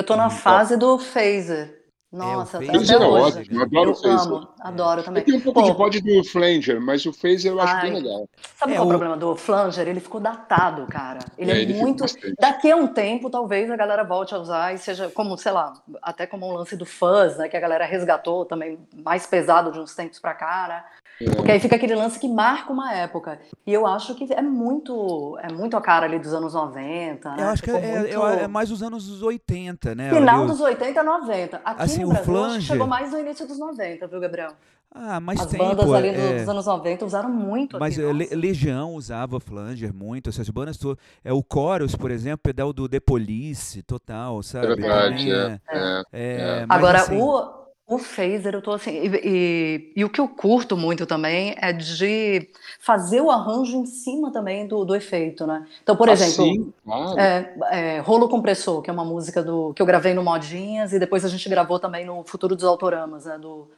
Eu 0.00 0.04
tô 0.04 0.16
na 0.16 0.28
Hum, 0.28 0.30
fase 0.30 0.78
do 0.78 0.98
phaser. 0.98 1.78
Nossa, 2.10 2.58
o 2.58 2.62
até 2.62 2.72
phaser 2.72 3.02
é 3.02 3.06
hoje. 3.06 3.38
ótimo, 3.40 3.58
eu 3.58 3.62
adoro 3.62 3.90
eu 3.90 3.92
o 3.92 3.96
phaser. 3.96 4.32
amo, 4.32 4.48
adoro 4.58 5.02
também. 5.02 5.20
Eu 5.20 5.26
tenho 5.26 5.38
um 5.38 5.40
pouco 5.42 5.60
Pô, 5.60 5.66
de 5.66 5.74
bode 5.74 6.00
do 6.00 6.24
Flanger, 6.24 6.80
mas 6.80 7.04
o 7.04 7.12
Phaser 7.12 7.52
eu 7.52 7.60
acho 7.60 7.74
Ai. 7.74 7.82
bem 7.82 7.92
legal. 8.02 8.26
Sabe 8.56 8.72
É, 8.72 8.76
qual 8.76 8.84
é 8.84 8.84
o 8.84 8.86
o- 8.86 8.88
problema 8.88 9.16
do 9.18 9.36
flanger? 9.36 9.86
Ele 9.86 10.00
ficou 10.00 10.18
datado, 10.20 10.86
cara. 10.86 11.20
Ele 11.36 11.50
É, 11.52 11.54
é, 11.58 11.62
ele 11.62 11.74
muito. 11.74 12.04
Daqui 12.38 12.70
a 12.70 12.76
um 12.76 12.86
tempo, 12.86 13.28
talvez 13.28 13.70
a 13.70 13.76
galera 13.76 14.02
volte 14.02 14.34
a 14.34 14.38
usar 14.38 14.74
e 14.74 14.78
seja 14.78 15.10
como, 15.10 15.36
sei 15.36 15.52
lá, 15.52 15.74
até 16.02 16.26
como 16.26 16.48
um 16.48 16.52
lance 16.54 16.76
do 16.76 16.86
fuzz, 16.86 17.36
né? 17.36 17.46
Que 17.48 17.56
a 17.56 17.60
galera 17.60 17.84
resgatou 17.84 18.44
também, 18.46 18.78
mais 19.04 19.26
pesado 19.26 19.70
de 19.70 19.78
uns 19.78 19.94
tempos 19.94 20.18
pra 20.18 20.32
cá, 20.34 20.66
né? 20.68 20.84
É. 21.20 21.30
Porque 21.34 21.50
aí 21.52 21.60
fica 21.60 21.76
aquele 21.76 21.94
lance 21.94 22.18
que 22.18 22.26
marca 22.28 22.72
uma 22.72 22.92
época. 22.94 23.38
E 23.66 23.72
eu 23.72 23.86
acho 23.86 24.14
que 24.14 24.32
é 24.32 24.40
muito, 24.42 25.38
é 25.42 25.52
muito 25.52 25.76
a 25.76 25.80
cara 25.80 26.06
ali 26.06 26.18
dos 26.18 26.32
anos 26.32 26.54
90, 26.54 27.30
né? 27.36 27.42
Eu 27.42 27.48
acho 27.48 27.62
que 27.62 27.70
Ficou 27.70 27.84
é, 27.88 27.98
muito- 27.98 28.12
eu- 28.12 28.26
é 28.26 28.48
mais 28.48 28.70
os 28.70 28.82
anos 28.82 29.22
80, 29.22 29.94
né? 29.94 30.10
Final 30.14 30.36
ali 30.36 30.44
o- 30.44 30.46
dos 30.48 30.60
80, 30.60 31.02
90. 31.02 31.60
Aqui 31.64 31.82
Assim, 31.82 32.00
no 32.02 32.06
o 32.08 32.10
Brasil, 32.12 32.32
eu 32.34 32.34
que 32.40 32.46
flanger- 32.48 32.62
chegou 32.62 32.86
mais 32.86 33.12
no 33.12 33.18
início 33.20 33.46
dos 33.46 33.58
90, 33.58 34.06
viu, 34.06 34.18
Gabriel? 34.20 34.52
Ah, 34.92 35.20
mais 35.20 35.38
As 35.40 35.46
tempo. 35.46 35.62
bandas 35.64 35.92
ali 35.92 36.08
é. 36.08 36.38
dos 36.40 36.48
anos 36.48 36.66
90 36.66 37.04
usaram 37.04 37.28
muito 37.30 37.78
Mas 37.78 37.96
aqui. 37.96 38.08
eh, 38.08 38.12
Le-. 38.12 38.34
Legião 38.34 38.94
usava 38.94 39.38
flanger 39.38 39.94
muito, 39.94 40.28
essas 40.30 40.48
bandas 40.50 40.76
todas. 40.78 40.98
É 41.24 41.32
o 41.32 41.44
Chorus, 41.52 41.94
por 41.94 42.10
exemplo, 42.10 42.40
pedal 42.42 42.72
do 42.72 42.88
The 42.88 42.98
Police, 42.98 43.82
total, 43.84 44.40
É 44.40 44.42
sabe? 44.42 44.66
verdade, 44.66 45.30
é. 45.30 45.60
é, 45.70 46.02
é. 46.12 46.36
é, 46.62 46.66
mas 46.66 46.78
Agora, 46.78 46.98
assim, 47.02 47.20
o, 47.20 47.59
o 47.90 47.98
phaser, 47.98 48.54
eu 48.54 48.62
tô 48.62 48.72
assim. 48.72 48.90
E, 48.92 49.08
e- 49.24 49.92
e 49.96 50.04
o 50.04 50.08
que 50.08 50.20
eu 50.20 50.28
curto 50.28 50.76
muito 50.76 51.04
também 51.06 51.54
é 51.58 51.72
de 51.72 52.48
fazer 52.78 53.20
o 53.20 53.30
arranjo 53.30 53.76
em 53.76 53.86
cima 53.86 54.32
também 54.32 54.66
do, 54.66 54.84
do 54.84 54.94
efeito, 54.94 55.46
né? 55.46 55.66
Então, 55.82 55.96
por 55.96 56.08
exemplo, 56.08 56.44
Assim, 56.44 56.72
claro. 56.84 57.18
é, 57.18 57.54
é, 57.70 57.98
Rolo 58.00 58.28
Compressor, 58.28 58.80
que 58.80 58.88
é 58.88 58.92
uma 58.92 59.04
música 59.04 59.42
do, 59.42 59.74
que 59.74 59.82
eu 59.82 59.86
gravei 59.86 60.14
no 60.14 60.22
Modinhas, 60.22 60.92
e 60.92 60.98
depois 60.98 61.24
a 61.24 61.28
gente 61.28 61.48
gravou 61.48 61.78
também 61.80 62.04
no 62.06 62.22
Futuro 62.24 62.54
dos 62.54 62.64
Autoramas, 62.64 63.24
né? 63.24 63.36
Do, 63.38 63.68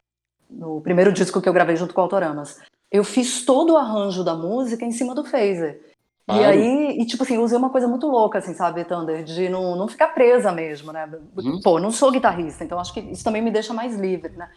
no 0.49 0.79
primeiro 0.81 1.11
disco 1.11 1.41
que 1.41 1.49
eu 1.49 1.53
gravei 1.53 1.75
junto 1.75 1.93
com 1.93 2.01
o 2.01 2.03
Autoramas. 2.03 2.59
Eu 2.91 3.03
fiz 3.03 3.43
todo 3.43 3.73
o 3.73 3.77
arranjo 3.77 4.23
da 4.23 4.35
música 4.35 4.85
em 4.85 4.91
cima 4.91 5.15
do 5.15 5.25
phaser. 5.25 5.92
E 6.25 6.31
Claro. 6.31 6.47
aí, 6.47 7.01
e 7.01 7.05
tipo 7.05 7.23
assim, 7.23 7.35
eu 7.35 7.43
usei 7.43 7.57
uma 7.57 7.69
coisa 7.69 7.85
muito 7.85 8.07
louca, 8.07 8.39
assim, 8.39 8.53
sabe, 8.53 8.85
Thunder, 8.85 9.23
de 9.25 9.49
não, 9.49 9.75
não 9.75 9.89
ficar 9.89 10.07
presa 10.09 10.53
mesmo, 10.53 10.93
né? 10.93 11.09
Uhum. 11.35 11.59
Pô, 11.61 11.79
não 11.79 11.91
sou 11.91 12.11
guitarrista, 12.11 12.63
então 12.63 12.79
acho 12.79 12.93
que 12.93 13.01
isso 13.01 13.25
também 13.25 13.41
me 13.41 13.51
deixa 13.51 13.73
mais 13.73 13.95
livre, 13.97 14.31
né? 14.37 14.49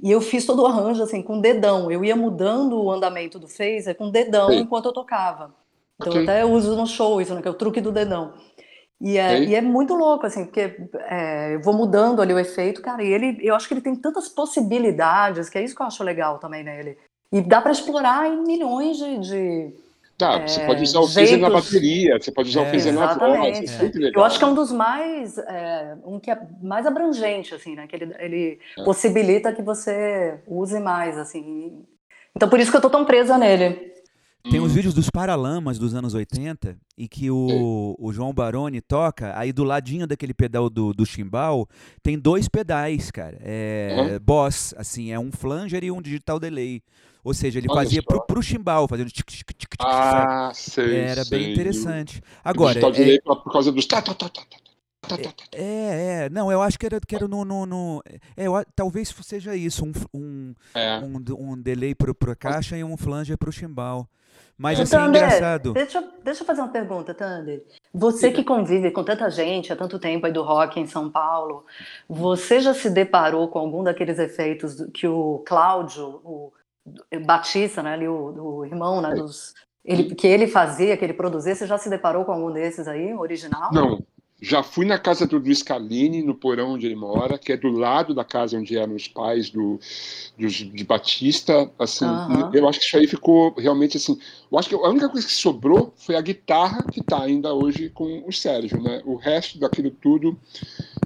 E 0.00 0.10
eu 0.10 0.20
fiz 0.20 0.44
todo 0.44 0.62
o 0.62 0.66
arranjo, 0.66 1.00
assim, 1.00 1.22
com 1.22 1.40
dedão. 1.40 1.88
Eu 1.92 2.04
ia 2.04 2.16
mudando 2.16 2.82
o 2.82 2.90
andamento 2.90 3.38
do 3.38 3.46
phaser 3.46 3.94
com 3.96 4.10
dedão 4.10 4.48
Sei. 4.48 4.58
enquanto 4.58 4.86
eu 4.86 4.92
tocava. 4.92 5.54
Então 6.00 6.12
Ok. 6.12 6.18
eu 6.18 6.22
até 6.24 6.44
uso 6.44 6.74
no 6.74 6.88
show 6.88 7.20
isso, 7.20 7.32
né? 7.34 7.40
Que 7.40 7.46
é 7.46 7.50
o 7.52 7.54
truque 7.54 7.80
do 7.80 7.92
dedão. 7.92 8.34
E 9.00 9.16
é, 9.16 9.34
Ok. 9.36 9.46
e 9.46 9.54
é 9.54 9.60
muito 9.60 9.94
louco, 9.94 10.26
assim, 10.26 10.44
porque 10.44 10.76
é, 11.08 11.54
eu 11.54 11.62
vou 11.62 11.72
mudando 11.72 12.20
ali 12.20 12.34
o 12.34 12.38
efeito, 12.38 12.82
cara, 12.82 13.02
e 13.02 13.12
ele, 13.12 13.38
eu 13.42 13.54
acho 13.54 13.68
que 13.68 13.74
ele 13.74 13.80
tem 13.80 13.94
tantas 13.94 14.28
possibilidades, 14.28 15.48
que 15.48 15.56
é 15.58 15.62
isso 15.62 15.74
que 15.76 15.82
eu 15.82 15.86
acho 15.86 16.02
legal 16.02 16.38
também 16.40 16.64
nele. 16.64 16.98
E 17.32 17.40
dá 17.40 17.60
pra 17.60 17.72
explorar 17.72 18.28
em 18.28 18.42
milhões 18.42 18.96
de, 18.96 19.18
de- 19.18 19.74
Tá, 20.22 20.38
você 20.38 20.60
é, 20.60 20.64
pode 20.64 20.82
usar 20.84 21.00
o 21.00 21.08
Phaser 21.08 21.38
na 21.40 21.50
bateria, 21.50 22.16
você 22.20 22.30
pode 22.30 22.48
usar 22.50 22.60
É, 22.60 22.62
o 22.62 22.66
Phaser 22.66 22.92
na 22.92 23.06
voz, 23.06 23.60
é 23.60 23.66
sempre 23.66 23.98
legal. 24.00 24.22
Eu 24.22 24.24
acho 24.24 24.38
que 24.38 24.44
é 24.44 24.48
um 24.48 24.54
dos 24.54 24.72
mais, 24.72 25.38
é, 25.38 25.96
um 26.04 26.20
que 26.20 26.30
é 26.30 26.38
mais 26.62 26.86
abrangente, 26.86 27.54
assim, 27.54 27.74
né? 27.74 27.86
Que 27.86 27.96
ele, 27.96 28.14
ele 28.18 28.60
É. 28.78 28.82
possibilita 28.84 29.52
que 29.54 29.62
você 29.62 30.40
use 30.46 30.78
mais, 30.80 31.16
assim. 31.18 31.86
Então 32.36 32.48
por 32.48 32.60
isso 32.60 32.70
que 32.70 32.76
eu 32.76 32.80
tô 32.82 32.90
tão 32.90 33.04
presa 33.04 33.38
nele. 33.38 33.92
Tem 34.48 34.60
os 34.60 34.74
Hum, 34.74 34.74
vídeos 34.74 34.92
dos 34.92 35.08
Paralamas 35.08 35.78
dos 35.78 35.94
anos 35.94 36.12
80 36.12 36.76
e 36.98 37.08
que 37.08 37.30
o, 37.30 37.96
o 37.98 38.12
João 38.12 38.34
Baroni 38.34 38.82
toca, 38.82 39.32
aí 39.38 39.50
do 39.50 39.64
ladinho 39.64 40.06
daquele 40.06 40.34
pedal 40.34 40.68
do, 40.68 40.92
do 40.92 41.06
chimbal 41.06 41.66
tem 42.02 42.18
dois 42.18 42.48
pedais, 42.48 43.10
cara. 43.10 43.38
É 43.40 44.18
Uhum. 44.18 44.20
boss, 44.20 44.74
assim, 44.76 45.10
é 45.10 45.18
um 45.18 45.32
flanger 45.32 45.82
e 45.82 45.90
um 45.90 46.02
digital 46.02 46.38
delay. 46.38 46.82
Ou 47.24 47.32
seja, 47.32 47.58
ele 47.58 47.68
Olha 47.70 47.82
fazia 47.82 48.02
pro, 48.02 48.20
pro 48.26 48.42
chimbal, 48.42 48.88
fazendo 48.88 49.10
tic, 49.10 49.24
tic, 49.26 49.46
tic, 49.52 49.70
tic? 49.70 49.76
Ah, 49.80 50.50
sei, 50.54 51.00
Era 51.00 51.24
sei. 51.24 51.38
bem 51.38 51.52
interessante. 51.52 52.20
Agora, 52.42 52.74
digital 52.74 52.92
é, 52.92 53.18
por 53.20 53.42
por 53.44 53.52
causa 53.52 53.70
dos 53.70 53.86
tá, 53.86 54.02
tá, 54.02 54.12
tá, 54.14 54.28
tá, 54.28 54.38
é, 55.52 56.24
é, 56.24 56.30
não, 56.30 56.50
eu 56.50 56.62
acho 56.62 56.78
que 56.78 56.86
era, 56.86 57.00
que 57.00 57.14
era 57.14 57.28
no, 57.28 57.44
no, 57.44 57.66
no- 57.66 58.02
é, 58.36 58.46
eu 58.46 58.56
a- 58.56 58.64
talvez 58.74 59.14
seja 59.22 59.54
isso, 59.54 59.84
um, 59.84 59.92
um, 60.14 60.54
É. 60.74 60.98
um, 61.00 61.22
um 61.38 61.60
delay 61.60 61.94
pro, 61.94 62.14
pro 62.14 62.36
caixa 62.36 62.76
e 62.76 62.84
um 62.84 62.96
flanger 62.96 63.36
pro 63.36 63.52
chimbal. 63.52 64.08
Mas 64.56 64.78
É. 64.78 64.82
assim, 64.82 64.96
é 64.96 64.98
Thunder, 64.98 65.24
engraçado. 65.24 65.72
Deixa, 65.74 65.98
eu- 65.98 66.08
deixa 66.24 66.42
eu 66.42 66.46
fazer 66.46 66.60
uma 66.60 66.68
pergunta, 66.70 67.12
Thunder. 67.14 67.62
Você 67.92 68.30
que 68.30 68.44
convive 68.44 68.90
com 68.90 69.02
tanta 69.04 69.28
gente 69.30 69.72
há 69.72 69.76
tanto 69.76 69.98
tempo 69.98 70.24
aí 70.26 70.32
do 70.32 70.42
rock 70.42 70.78
em 70.80 70.86
São 70.86 71.10
Paulo, 71.10 71.64
você 72.08 72.60
já 72.60 72.72
se 72.72 72.88
deparou 72.90 73.48
com 73.48 73.58
algum 73.58 73.82
daqueles 73.82 74.18
efeitos 74.18 74.76
que 74.94 75.06
o 75.06 75.42
Cláudio, 75.46 76.20
o 76.24 76.52
Batista, 77.24 77.82
né, 77.82 77.92
ali, 77.92 78.08
o, 78.08 78.58
o 78.58 78.64
irmão, 78.64 79.00
né, 79.00 79.14
dos, 79.14 79.54
ele, 79.84 80.14
que 80.14 80.26
ele 80.26 80.46
fazia, 80.46 80.96
que 80.96 81.04
ele 81.04 81.12
produzia, 81.12 81.54
você 81.54 81.66
já 81.66 81.78
se 81.78 81.90
deparou 81.90 82.24
com 82.24 82.32
algum 82.32 82.52
desses 82.52 82.86
aí, 82.86 83.12
original? 83.14 83.72
Não, 83.72 84.04
já 84.42 84.60
fui 84.60 84.84
na 84.84 84.98
casa 84.98 85.24
do 85.24 85.38
Luiz 85.38 85.62
Carlini, 85.62 86.20
no 86.20 86.34
porão 86.34 86.72
onde 86.72 86.86
ele 86.86 86.96
mora, 86.96 87.38
que 87.38 87.52
é 87.52 87.56
do 87.56 87.68
lado 87.68 88.12
da 88.12 88.24
casa 88.24 88.58
onde 88.58 88.76
eram 88.76 88.96
os 88.96 89.06
pais 89.06 89.50
do, 89.50 89.78
dos, 90.36 90.52
de 90.52 90.84
Batista. 90.84 91.70
Assim, 91.78 92.04
Aham. 92.04 92.50
eu 92.52 92.68
acho 92.68 92.80
que 92.80 92.86
isso 92.86 92.96
aí 92.96 93.06
ficou 93.06 93.54
realmente 93.56 93.96
assim. 93.96 94.18
Eu 94.50 94.58
acho 94.58 94.68
que 94.68 94.74
a 94.74 94.88
única 94.88 95.08
coisa 95.08 95.24
que 95.24 95.32
sobrou 95.32 95.92
foi 95.96 96.16
a 96.16 96.20
guitarra 96.20 96.84
que 96.90 96.98
está 96.98 97.22
ainda 97.22 97.54
hoje 97.54 97.88
com 97.90 98.24
o 98.26 98.32
Sérgio, 98.32 98.82
né? 98.82 99.00
O 99.04 99.14
resto 99.14 99.60
daquilo 99.60 99.92
tudo, 99.92 100.36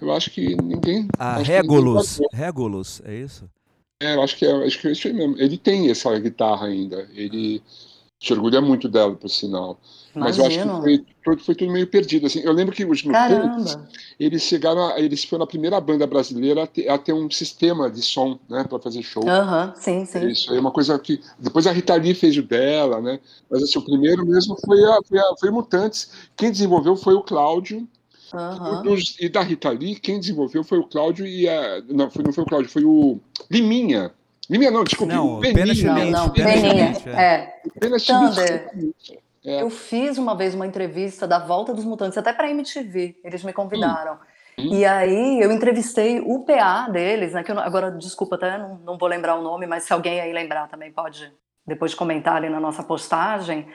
eu 0.01 0.11
acho 0.13 0.31
que 0.31 0.57
ninguém. 0.57 1.07
A 1.19 1.37
Regulus. 1.37 2.21
Regulus, 2.33 3.03
é 3.05 3.15
isso? 3.15 3.47
É, 4.01 4.15
eu 4.15 4.23
acho 4.23 4.37
que 4.37 4.45
é, 4.45 4.67
acho 4.67 4.79
que 4.81 4.89
é 4.89 4.93
isso 4.93 5.07
aí 5.09 5.15
mesmo. 5.15 5.37
Ele 5.39 5.57
tem 5.57 5.91
essa 5.91 6.17
guitarra 6.19 6.67
ainda. 6.67 7.09
Ele 7.15 7.63
se 8.23 8.33
orgulha 8.33 8.61
muito 8.61 8.89
dela, 8.89 9.15
por 9.15 9.29
sinal. 9.31 9.81
Mas 10.19 10.39
eu 10.39 10.47
acho 10.47 10.61
que 10.61 10.71
foi, 10.71 11.05
tudo- 11.25 11.45
foi 11.45 11.55
tudo 11.55 11.73
meio 11.73 11.87
perdido. 11.87 12.27
Assim. 12.27 12.41
Eu 12.41 12.53
lembro 12.53 12.75
que 12.75 12.85
os 12.85 13.03
Mutantes, 13.03 13.77
eles 14.19 14.43
chegaram, 14.43 14.87
a, 14.89 14.99
eles 15.01 15.25
foram 15.25 15.45
a 15.45 15.47
primeira 15.47 15.81
banda 15.81 16.07
brasileira 16.07 16.63
a 16.65 16.67
ter, 16.67 16.89
a 16.89 16.99
ter 16.99 17.13
um 17.13 17.31
sistema 17.31 17.91
de 17.91 18.03
som, 18.03 18.39
né, 18.49 18.65
para 18.65 18.79
fazer 18.81 19.03
show. 19.03 19.27
Aham, 19.29 19.75
sim, 19.77 20.05
sim. 20.07 20.27
Isso 20.29 20.51
aí 20.51 20.57
é 20.59 20.61
uma 20.61 20.73
coisa 20.73 20.99
que 20.99 21.21
depois 21.39 21.67
a 21.67 21.73
Rita 21.73 21.95
Lee 21.97 22.15
fez 22.15 22.37
o 22.39 22.43
dela, 22.43 23.01
né? 23.01 23.21
Mas 23.51 23.63
assim, 23.63 23.79
o 23.79 23.83
primeiro 23.85 24.25
mesmo 24.27 24.57
foi 24.65 24.83
a, 24.85 24.99
foi 25.07 25.19
a 25.19 25.37
foi 25.39 25.51
Mutantes. 25.51 26.11
Quem 26.37 26.51
desenvolveu 26.51 26.97
foi 26.97 27.15
o 27.15 27.23
Cláudio. 27.23 27.87
E, 28.35 28.83
dos- 28.83 29.17
e 29.21 29.29
da 29.29 29.41
Rita 29.43 29.71
Lee, 29.71 29.95
quem 29.97 30.19
desenvolveu 30.19 30.65
foi 30.65 30.79
o 30.79 30.87
Cláudio 30.87 31.27
e 31.27 31.49
a 31.49 31.83
não, 31.89 32.11
foi, 32.11 32.25
não 32.25 32.33
foi 32.33 32.45
o 32.45 32.47
Cláudio, 32.47 32.71
foi 32.71 32.85
o 32.85 33.21
Liminha. 33.51 34.13
Liminha 34.49 34.71
não, 34.71 34.85
desculpe, 34.85 35.13
Não, 35.13 35.41
Beninha. 35.41 35.75
Schmidt, 35.75 37.09
É. 37.09 37.53
Pena 37.81 37.97
Thunder. 37.99 38.71
É. 39.45 39.63
Eu 39.63 39.71
fiz 39.71 40.19
uma 40.19 40.35
vez 40.37 40.55
uma 40.55 40.67
entrevista 40.67 41.27
da 41.27 41.39
Volta 41.39 41.73
dos 41.73 41.85
Mutantes, 41.85 42.19
até 42.19 42.33
para 42.33 42.51
MTV, 42.51 43.17
eles 43.25 43.45
me 43.45 43.53
convidaram. 43.53 44.15
Hum. 44.59 44.75
E 44.75 44.85
aí 44.85 45.41
eu 45.41 45.53
entrevistei 45.53 46.19
o 46.21 46.41
PA 46.45 46.89
deles, 46.89 47.33
né? 47.33 47.43
Que 47.45 47.53
não- 47.53 47.63
agora, 47.63 47.91
desculpa, 47.93 48.37
até 48.37 48.57
não, 48.59 48.77
não 48.85 48.99
vou 48.99 49.09
lembrar 49.09 49.37
o 49.37 49.43
nome, 49.43 49.67
mas 49.67 49.83
se 49.85 49.93
alguém 49.93 50.19
aí 50.21 50.33
lembrar 50.33 50.67
também 50.69 50.91
pode 50.91 51.31
depois 51.67 51.95
comentar 51.95 52.37
ali 52.37 52.49
na 52.49 52.59
nossa 52.61 52.83
postagem. 52.83 53.67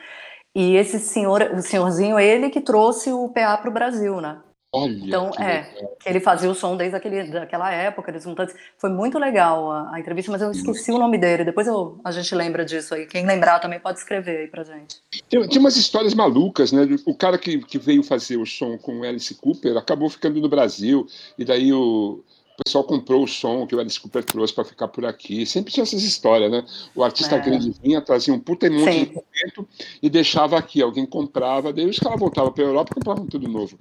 E 0.55 0.75
esse 0.75 0.99
senhor, 0.99 1.41
o 1.53 1.61
senhorzinho, 1.61 2.19
ele 2.19 2.49
que 2.49 2.61
trouxe 2.61 3.11
o 3.11 3.29
PA 3.29 3.57
para 3.57 3.69
o 3.69 3.73
Brasil, 3.73 4.19
né? 4.19 4.41
Olha, 4.73 4.93
Então, 5.05 5.31
que 5.31 5.41
é, 5.43 5.69
legal. 5.75 5.97
ele 6.05 6.19
fazia 6.21 6.49
o 6.49 6.55
som 6.55 6.77
desde 6.77 6.95
aquele, 6.95 7.23
daquela 7.29 7.69
época, 7.73 8.09
eles 8.09 8.25
mutantes. 8.25 8.55
Foi 8.77 8.89
muito 8.89 9.19
legal 9.19 9.69
a, 9.69 9.95
a 9.95 9.99
entrevista, 9.99 10.31
mas 10.31 10.41
eu 10.41 10.49
esqueci 10.51 10.93
o 10.93 10.97
nome 10.97 11.17
dele. 11.17 11.43
Depois 11.43 11.67
eu- 11.67 11.99
a 12.05 12.09
gente 12.11 12.33
lembra 12.33 12.63
disso 12.63 12.95
aí. 12.95 13.05
Quem 13.05 13.25
lembrar 13.25 13.59
também 13.59 13.81
pode 13.81 13.99
escrever 13.99 14.37
aí 14.39 14.47
pra 14.47 14.63
gente. 14.63 15.01
Tem, 15.29 15.45
tem 15.45 15.59
umas 15.59 15.75
histórias 15.75 16.13
malucas, 16.13 16.71
né? 16.71 16.87
O 17.05 17.13
cara 17.13 17.37
que, 17.37 17.59
que 17.59 17.77
veio 17.77 18.01
fazer 18.01 18.37
o 18.37 18.45
som 18.45 18.77
com 18.77 18.99
o 19.01 19.03
Alice 19.03 19.35
Cooper 19.35 19.75
acabou 19.75 20.09
ficando 20.09 20.39
no 20.39 20.47
Brasil, 20.47 21.05
e 21.37 21.43
daí 21.43 21.73
o, 21.73 22.23
o 22.59 22.63
pessoal 22.63 22.83
comprou 22.83 23.23
o 23.23 23.27
som 23.27 23.65
que 23.65 23.75
o 23.75 23.79
Alice 23.79 23.99
Cooper 23.99 24.23
trouxe 24.23 24.53
para 24.53 24.63
ficar 24.63 24.87
por 24.87 25.05
aqui. 25.05 25.45
Sempre 25.45 25.73
tinha 25.73 25.83
essas 25.83 26.03
histórias, 26.03 26.51
né? 26.51 26.63
O 26.95 27.03
artista 27.03 27.35
É. 27.35 27.39
grande 27.39 27.73
vinha, 27.81 28.01
trazia 28.01 28.33
um 28.33 28.39
puta 28.39 28.69
monte 28.69 28.85
de 28.85 28.91
Sim. 28.91 29.01
equipamento 29.01 29.67
e 30.01 30.09
deixava 30.09 30.57
aqui. 30.57 30.81
Alguém 30.81 31.05
comprava, 31.05 31.73
daí 31.73 31.85
os 31.89 31.97
caras 31.97 32.19
voltavam 32.19 32.51
para 32.51 32.63
a 32.63 32.67
Europa 32.67 32.91
e 32.91 32.95
compravam 32.95 33.25
tudo 33.25 33.47
novo. 33.47 33.77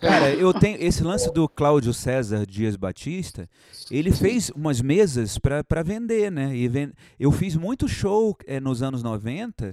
Cara, 0.00 0.30
eu 0.34 0.52
tenho 0.52 0.76
esse 0.82 1.02
lance 1.04 1.32
do 1.32 1.48
Cláudio 1.48 1.92
César 1.94 2.44
Dias 2.46 2.76
Batista. 2.76 3.48
Ele 3.90 4.10
fez 4.10 4.50
umas 4.50 4.80
mesas 4.80 5.38
para 5.38 5.82
vender, 5.84 6.30
né? 6.32 6.54
E 6.56 6.66
ven- 6.68 6.92
Eu 7.20 7.30
fiz 7.30 7.54
muito 7.56 7.86
show 7.86 8.36
eh, 8.46 8.58
nos 8.58 8.82
anos 8.82 9.02
90 9.02 9.72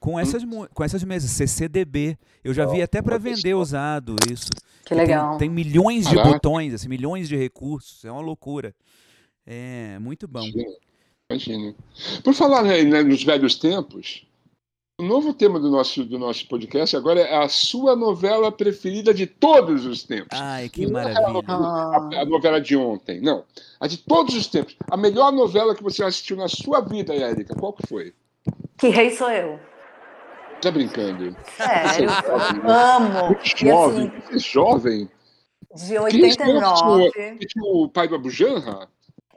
com 0.00 0.18
essas, 0.18 0.42
mu- 0.42 0.66
com 0.74 0.82
essas 0.82 1.04
mesas, 1.04 1.30
CCDB. 1.30 2.16
Eu 2.42 2.52
já 2.54 2.64
vi 2.66 2.80
até 2.82 3.00
para 3.02 3.18
vender 3.18 3.54
usado 3.54 4.16
isso. 4.32 4.48
Que 4.84 4.88
tem- 4.94 4.98
legal. 4.98 5.36
Tem, 5.38 5.48
milhões 5.48 6.06
de 6.08 6.14
Caraca. 6.16 6.32
botões, 6.34 6.72
assim, 6.74 6.88
milhões 6.88 7.28
de 7.28 7.36
recursos. 7.36 8.04
É 8.04 8.10
uma 8.10 8.22
loucura. 8.22 8.74
É 9.46 9.98
muito 9.98 10.26
bom. 10.26 10.40
Imagina, 10.40 10.74
imagina. 11.30 11.74
Por 12.24 12.34
falar 12.34 12.62
né, 12.62 12.82
né, 12.82 13.02
nos 13.02 13.22
velhos 13.22 13.56
tempos, 13.56 14.26
o 14.98 15.02
novo 15.04 15.32
tema 15.34 15.58
do 15.60 15.70
nosso, 15.70 16.04
do 16.04 16.18
nosso 16.18 16.46
podcast 16.48 16.94
agora 16.96 17.20
é 17.20 17.36
a 17.36 17.48
sua 17.48 17.94
novela 17.96 18.50
preferida 18.52 19.12
de 19.14 19.26
todos 19.26 19.84
os 19.86 20.02
tempos. 20.02 20.38
Ai, 20.40 20.68
que 20.68 20.86
Não 20.86 20.98
é 21.00 21.12
maravilha. 21.12 21.44
Ah, 21.46 22.08
a, 22.16 22.20
a 22.22 22.24
novela 22.24 22.60
de 22.60 22.76
ontem, 22.76 23.20
não. 23.20 23.44
A 23.78 23.86
de 23.86 23.96
todos 23.98 24.34
os 24.34 24.46
tempos. 24.46 24.76
A 24.90 24.96
melhor 24.96 25.30
novela 25.32 25.74
que 25.74 25.82
você 25.82 26.02
assistiu 26.04 26.36
na 26.36 26.48
sua 26.48 26.80
vida, 26.80 27.14
Érica, 27.14 27.54
qual 27.54 27.72
que 27.72 27.86
foi? 27.86 28.12
que 28.78 28.88
rei 28.88 29.10
sou 29.10 29.30
eu. 29.30 29.60
Tá 30.60 30.70
brincando? 30.70 31.36
Sério. 31.56 32.10
É 32.10 32.22
jovem, 32.22 32.62
né? 32.62 32.72
Amo. 32.72 33.36
E 33.42 33.66
jovem, 33.66 34.06
assim, 34.08 34.36
é 34.36 34.38
jovem. 34.38 35.10
de 35.74 35.88
Quem 35.88 35.98
89. 35.98 37.10
Que 37.38 37.46
tinha 37.46 37.64
o 37.64 37.88
pai 37.88 38.08
do 38.08 38.14
Abujanra? 38.16 38.88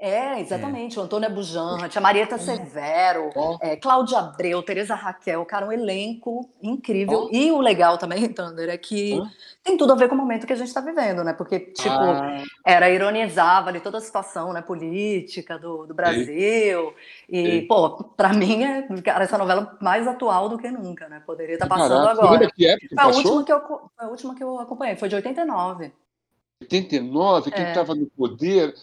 É, 0.05 0.41
exatamente. 0.41 0.99
O 0.99 1.01
Antônio 1.03 1.29
Abujanra, 1.29 1.87
tinha 1.87 2.01
Marieta 2.01 2.37
Severo, 2.37 3.29
Ó. 3.33 3.57
é, 3.61 3.77
Cláudia 3.77 4.19
Abreu, 4.19 4.61
Tereza 4.61 4.93
Raquel, 4.95 5.45
cara, 5.45 5.65
um 5.65 5.71
elenco 5.71 6.49
incrível. 6.61 7.27
Ó. 7.27 7.29
E 7.31 7.49
o 7.53 7.61
legal 7.61 7.97
também, 7.97 8.27
Thunder, 8.33 8.67
é 8.69 8.77
que 8.77 9.17
Ó. 9.17 9.25
tem 9.63 9.77
tudo 9.77 9.93
a 9.93 9.95
ver 9.95 10.09
com 10.09 10.15
o 10.15 10.17
momento 10.17 10.45
que 10.45 10.51
a 10.51 10.57
gente 10.57 10.67
está 10.67 10.81
vivendo, 10.81 11.23
né? 11.23 11.31
Porque, 11.31 11.57
tipo, 11.57 11.89
Ah, 11.95 12.43
era 12.65 12.89
ironizava 12.89 13.69
ali 13.69 13.79
toda 13.79 13.97
a 13.97 14.01
situação 14.01 14.51
né, 14.51 14.61
política 14.61 15.57
do, 15.57 15.85
do 15.85 15.93
Brasil. 15.93 16.93
E, 17.29 17.61
Sim. 17.61 17.67
pô, 17.67 18.03
pra 18.17 18.33
mim, 18.33 18.61
é, 18.61 18.81
cara, 19.01 19.23
essa 19.23 19.37
novela 19.37 19.77
mais 19.79 20.05
atual 20.05 20.49
do 20.49 20.57
que 20.57 20.69
nunca, 20.69 21.07
né? 21.07 21.23
Poderia 21.25 21.53
estar 21.53 21.67
passando 21.69 22.03
caraca, 22.05 22.21
agora. 22.25 22.51
que 22.51 22.67
época 22.67 22.87
Foi 22.89 22.97
a, 22.97 23.05
passou? 23.05 23.37
última 23.37 23.43
que 23.45 23.53
eu, 23.53 23.61
foi 23.95 24.05
a 24.05 24.07
última 24.09 24.35
que 24.35 24.43
eu 24.43 24.59
acompanhei, 24.59 24.97
foi 24.97 25.07
de 25.07 25.15
89. 25.15 25.93
89, 26.61 27.51
quem 27.51 27.63
É. 27.63 27.69
estava 27.69 27.95
no 27.95 28.05
poder 28.07 28.73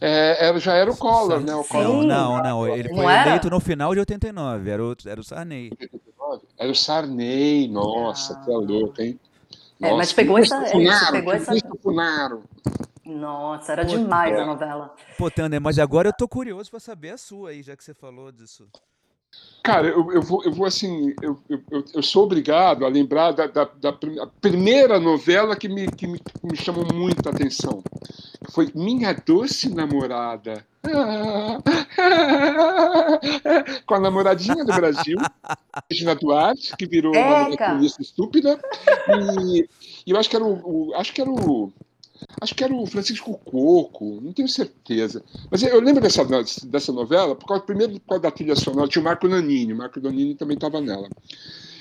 é, 0.00 0.46
era, 0.46 0.58
já 0.60 0.74
era 0.74 0.90
o 0.90 0.96
Collor, 0.96 1.40
né? 1.40 1.54
O 1.54 1.62
Sim. 1.62 1.68
Collor. 1.70 2.04
Não, 2.04 2.36
não, 2.36 2.42
não. 2.42 2.68
Ele 2.68 2.88
Não 2.88 2.96
foi 3.02 3.12
era? 3.12 3.28
eleito 3.30 3.50
no 3.50 3.60
final 3.60 3.92
de 3.94 4.00
89. 4.00 4.70
Era 4.70 4.84
o, 4.84 4.96
era 5.06 5.20
o 5.20 5.24
Sarney. 5.24 5.70
89. 5.80 6.46
Era 6.58 6.70
o 6.70 6.74
Sarney, 6.74 7.68
nossa, 7.68 8.34
Ah. 8.34 8.44
que 8.44 8.50
é 8.50 8.54
louco, 8.56 9.00
hein? 9.02 9.18
É, 9.80 9.90
mas 9.90 9.98
Nossa, 10.08 10.14
pegou 10.14 10.38
essa- 10.38 10.56
é, 10.66 10.70
Funaro, 10.72 11.12
pegou 11.12 11.32
essa- 11.32 11.52
Funaro. 11.82 12.42
Nossa, 13.04 13.72
era 13.72 13.84
Pô, 13.86 13.90
demais 13.96 14.34
é. 14.34 14.40
a 14.42 14.46
novela. 14.46 14.94
Pô, 15.16 15.30
Tander, 15.30 15.60
mas 15.60 15.78
agora 15.78 16.08
eu 16.08 16.12
tô 16.12 16.28
curioso 16.28 16.70
pra 16.70 16.80
saber 16.80 17.10
a 17.10 17.16
sua 17.16 17.50
aí, 17.50 17.62
já 17.62 17.76
que 17.76 17.82
você 17.84 17.94
falou 17.94 18.30
disso. 18.32 18.68
Cara, 19.62 19.88
eu, 19.88 20.10
eu, 20.12 20.22
vou, 20.22 20.42
eu 20.44 20.52
vou 20.52 20.64
assim, 20.66 21.14
eu, 21.20 21.38
eu, 21.48 21.60
eu- 21.94 22.02
sou 22.02 22.24
obrigado 22.24 22.86
a 22.86 22.88
lembrar 22.88 23.32
da, 23.32 23.46
da, 23.46 23.64
da 23.64 23.92
primeira 24.40 24.98
novela 24.98 25.54
que 25.56 25.68
me, 25.68 25.86
que, 25.88 26.06
me, 26.06 26.18
que 26.18 26.46
me 26.46 26.56
chamou 26.56 26.86
muita 26.94 27.28
atenção. 27.30 27.82
Foi 28.50 28.70
Minha 28.74 29.12
Doce 29.12 29.68
Namorada. 29.74 30.64
Com 33.86 33.94
a 33.94 34.00
namoradinha 34.00 34.64
do 34.64 34.72
Brasil, 34.72 35.18
Regina 35.90 36.14
Duarte, 36.14 36.74
que 36.76 36.86
virou 36.86 37.12
uma 37.12 37.50
Eca! 37.50 37.68
molequinha 37.74 37.92
estúpida. 38.00 38.58
E, 39.08 39.68
e 40.06 40.10
eu 40.10 40.16
acho 40.18 40.30
que 40.30 40.36
era 40.36 40.44
o, 40.44 40.88
o- 40.88 40.94
acho 40.94 41.12
que 41.12 41.20
era 41.20 41.30
o 41.30 41.72
Acho 42.40 42.54
que 42.54 42.64
era 42.64 42.74
o 42.74 42.86
Francisco 42.86 43.38
Coco, 43.44 44.20
não 44.22 44.32
tenho 44.32 44.48
certeza. 44.48 45.22
Mas 45.50 45.62
eu 45.62 45.80
lembro 45.80 46.02
dessa, 46.02 46.24
dessa 46.66 46.92
novela, 46.92 47.34
por 47.34 47.46
causa, 47.46 47.62
primeiro 47.62 47.94
por 47.94 48.08
causa 48.08 48.22
da 48.22 48.30
trilha 48.30 48.56
sonora, 48.56 48.88
tinha 48.88 49.00
o 49.02 49.04
Marco 49.04 49.28
Nanini, 49.28 49.72
o 49.72 49.76
Marco 49.76 50.00
Nanini 50.00 50.34
também 50.34 50.54
estava 50.56 50.80
nela. 50.80 51.08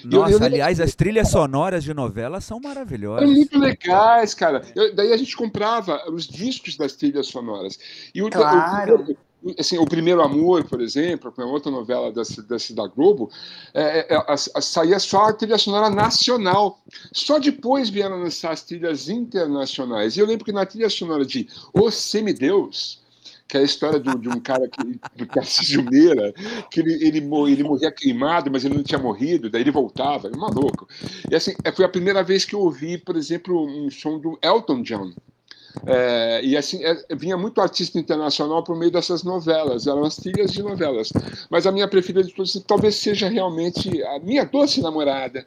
Eu- 0.04 0.12
Nossa, 0.20 0.32
eu 0.32 0.38
lembro- 0.40 0.46
aliás, 0.56 0.80
as 0.80 0.94
trilhas 0.96 1.30
sonoras 1.30 1.84
de 1.84 1.94
novela 1.94 2.40
são 2.40 2.60
maravilhosas. 2.60 3.24
Eram 3.24 3.34
muito 3.34 3.58
legais, 3.60 4.34
cara. 4.34 4.62
Eu- 4.76 4.96
daí 4.96 5.12
a 5.12 5.18
gente 5.18 5.36
comprava 5.36 6.00
os 6.12 6.28
discos 6.28 6.78
das 6.78 6.94
trilhas 6.94 7.28
sonoras. 7.28 7.78
E 8.14 8.22
o, 8.22 8.30
Claro. 8.30 9.06
o- 9.10 9.18
assim, 9.58 9.78
o 9.78 9.86
Primeiro 9.86 10.22
Amor, 10.22 10.64
por 10.66 10.82
exemplo, 10.82 11.32
que 11.32 11.42
é 11.42 11.46
outra 11.46 11.72
novela 11.72 12.12
dessa, 12.12 12.42
dessa 12.42 12.74
da 12.74 12.88
Globo, 12.88 13.30
é, 13.74 14.14
é, 14.14 14.18
a- 14.28 14.38
saía 14.62 15.00
só 15.00 15.26
a 15.26 15.34
trilha 15.34 15.58
sonora 15.58 15.90
nacional. 15.90 16.80
Só 17.14 17.40
depois 17.40 17.90
vieram 17.90 18.18
lançar 18.22 18.52
as 18.52 18.64
trilhas 18.64 19.10
internacionais. 19.10 20.18
E 20.18 20.20
eu 20.20 20.26
lembro 20.26 20.46
que 20.46 20.52
na 20.52 20.66
trilha 20.66 20.90
sonora 20.90 21.26
de 21.26 21.48
O 21.74 21.90
Semideus, 21.92 23.00
que 23.48 23.58
é 23.58 23.62
a 23.62 23.64
história 23.64 24.00
do- 24.00 24.18
de 24.20 24.28
um 24.28 24.40
cara 24.40 24.68
que, 24.68 25.00
do 25.16 25.26
Tarcísio 25.26 25.84
Meira, 25.84 26.34
que 26.70 26.80
ele, 26.82 26.94
ele, 26.96 27.24
ele 27.52 27.64
morria 27.64 27.92
queimado, 27.92 28.52
mas 28.52 28.66
ele 28.66 28.76
não 28.76 28.84
tinha 28.84 29.00
morrido, 29.00 29.50
daí 29.50 29.62
ele 29.62 29.72
voltava, 29.72 30.28
era 30.28 30.36
um 30.36 30.40
maluco. 30.42 30.88
E 31.32 31.36
assim, 31.36 31.54
foi 31.76 31.86
a 31.86 31.90
primeira 31.90 32.24
vez 32.24 32.44
que 32.44 32.54
eu 32.56 32.60
ouvi, 32.60 32.98
por 32.98 33.16
exemplo, 33.16 33.66
um 33.66 33.90
som 33.90 34.20
do 34.20 34.38
Elton 34.42 34.82
John. 34.82 35.12
É, 35.86 36.42
e 36.44 36.58
assim, 36.58 36.84
é, 36.84 37.04
vinha 37.16 37.38
muito 37.38 37.62
artista 37.62 38.00
internacional 38.00 38.64
por 38.64 38.76
meio 38.78 38.92
dessas 38.92 39.24
novelas, 39.24 39.86
eram 39.88 40.04
as 40.04 40.16
trilhas 40.16 40.52
de 40.52 40.64
novelas. 40.64 41.10
Mas 41.50 41.68
a 41.68 41.72
minha 41.72 41.88
preferida 41.88 42.24
de 42.24 42.34
todas 42.34 42.54
talvez 42.66 42.96
seja 42.96 43.30
realmente 43.30 44.04
a 44.04 44.20
minha 44.20 44.46
doce 44.46 44.82
namorada. 44.82 45.46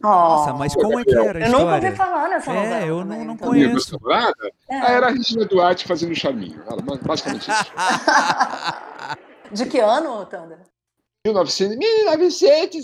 Nossa, 0.00 0.52
Oh, 0.52 0.58
mas 0.58 0.74
como 0.74 1.00
é 1.00 1.04
que 1.04 1.14
era 1.16 1.38
a 1.44 1.48
Eu 1.48 1.52
nunca 1.52 1.74
ouvi 1.76 1.90
falar 1.96 2.28
nessa 2.28 2.52
É, 2.52 2.54
novela. 2.54 2.86
eu 2.86 2.98
também, 2.98 3.18
não- 3.18 3.24
não 3.26 3.34
então. 3.34 3.48
conheço. 3.48 3.64
Minha 3.66 3.74
doce 3.76 3.92
namorada 3.92 4.52
É. 4.68 4.76
ah, 4.78 4.92
era 4.92 5.06
a 5.06 5.10
Regina 5.10 5.44
Duarte 5.46 5.86
fazendo 5.86 6.14
charminho. 6.14 6.62
Era 6.70 6.82
basicamente 7.02 7.50
isso. 7.50 7.72
De 9.52 9.64
que 9.66 9.78
ano? 9.80 10.26
1900, 11.24 11.76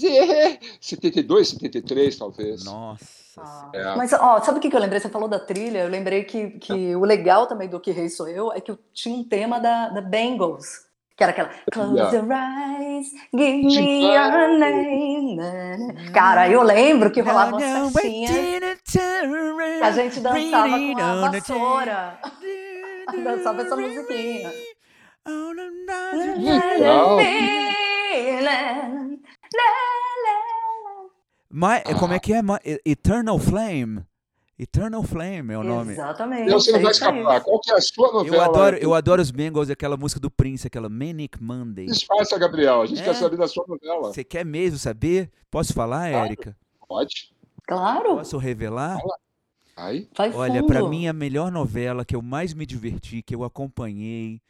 1972, 0.00 1.48
73, 1.48 2.16
talvez. 2.16 2.64
Nossa. 2.64 3.21
Ah, 3.38 3.70
É. 3.72 3.96
Mas, 3.96 4.12
ó, 4.12 4.40
sabe 4.42 4.58
o 4.58 4.60
que 4.60 4.74
eu 4.74 4.80
lembrei? 4.80 5.00
Você 5.00 5.08
falou 5.08 5.28
da 5.28 5.38
trilha, 5.38 5.78
eu 5.80 5.88
lembrei 5.88 6.24
que, 6.24 6.50
que 6.58 6.94
o 6.96 7.04
legal 7.04 7.46
também 7.46 7.68
do 7.68 7.80
Que 7.80 7.90
Rei 7.90 8.08
Sou 8.08 8.28
Eu 8.28 8.52
é 8.52 8.60
que 8.60 8.70
eu 8.70 8.78
tinha 8.92 9.14
um 9.16 9.24
tema 9.24 9.58
da, 9.60 9.88
da 9.88 10.00
Bengals, 10.00 10.86
que 11.16 11.22
era 11.22 11.32
aquela 11.32 11.50
Close 11.72 11.94
Yeah. 11.94 12.16
your 12.16 12.26
eyes, 12.32 13.06
give 13.34 13.64
me 13.64 14.04
your 14.14 14.58
name. 14.58 15.36
né, 15.36 15.76
né. 15.76 16.10
Cara, 16.12 16.48
eu 16.48 16.62
lembro 16.62 17.10
que 17.10 17.20
rolava 17.20 17.56
umas 17.56 17.92
festinhas 17.92 18.30
que 18.84 18.98
a 19.84 19.90
gente 19.90 20.20
dançava 20.20 20.68
com 20.78 21.00
a 21.00 21.30
vassoura. 21.30 22.18
dançava 23.24 23.62
essa 23.62 23.76
musiquinha. 23.76 24.52
Legal. 26.38 27.18
Mas, 31.52 31.82
como 31.98 32.14
é 32.14 32.18
que 32.18 32.32
é? 32.32 32.40
E- 32.64 32.80
Eternal 32.92 33.38
Flame. 33.38 34.02
Eternal 34.58 35.02
Flame 35.02 35.52
é 35.52 35.58
o 35.58 35.64
nome. 35.64 35.92
Exatamente. 35.92 36.42
Então 36.46 36.60
você 36.60 36.70
não 36.72 36.78
é 36.78 36.82
vai 36.82 36.92
escapar. 36.92 37.40
Qual 37.40 37.60
que 37.60 37.70
é 37.72 37.74
a 37.74 37.80
sua 37.80 38.12
novela? 38.12 38.36
Eu 38.36 38.40
adoro, 38.42 38.76
eu 38.76 38.94
adoro 38.94 39.20
os 39.22 39.30
Bengals, 39.30 39.68
aquela 39.70 39.96
música 39.96 40.20
do 40.20 40.30
Prince, 40.30 40.66
aquela 40.66 40.88
Manic 40.88 41.42
Monday. 41.42 41.86
Disfarça, 41.86 42.38
Gabriel. 42.38 42.82
A 42.82 42.86
gente 42.86 43.00
É. 43.00 43.04
quer 43.04 43.14
saber 43.14 43.36
da 43.36 43.48
sua 43.48 43.64
novela. 43.66 44.12
Você 44.12 44.22
quer 44.22 44.44
mesmo 44.44 44.78
saber? 44.78 45.30
Posso 45.50 45.72
falar, 45.72 46.10
Claro. 46.10 46.26
Érica? 46.26 46.56
Pode. 46.86 47.32
Claro, 47.66 48.16
Posso 48.16 48.38
revelar? 48.38 48.98
Aí. 49.76 50.08
vai 50.16 50.30
Olha, 50.32 50.64
pra 50.64 50.86
mim 50.88 51.06
a 51.08 51.12
melhor 51.12 51.50
novela 51.50 52.04
que 52.04 52.14
eu 52.14 52.22
mais 52.22 52.54
me 52.54 52.66
diverti, 52.66 53.22
que 53.22 53.34
eu 53.34 53.42
acompanhei, 53.42 54.40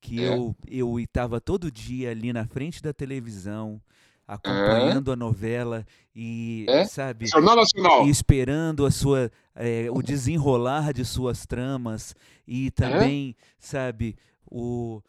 que 0.00 0.22
É. 0.22 0.34
eu 0.36 0.54
eu 0.68 0.98
estava 0.98 1.40
todo 1.40 1.70
dia 1.70 2.10
ali 2.10 2.32
na 2.32 2.44
frente 2.46 2.82
da 2.82 2.92
televisão, 2.92 3.80
acompanhando 4.26 5.10
a 5.12 5.16
novela 5.16 5.84
e, 6.14 6.64
É? 6.68 6.84
sabe, 6.84 7.26
Jornal 7.26 7.56
Nacional. 7.56 8.06
e 8.06 8.10
esperando 8.10 8.84
a 8.86 8.90
sua, 8.90 9.30
eh, 9.54 9.88
o 9.90 10.02
desenrolar 10.02 10.92
de 10.92 11.04
suas 11.04 11.44
tramas 11.46 12.14
e 12.46 12.70
também, 12.70 13.34
sabe, 13.58 14.16
o, 14.50 15.00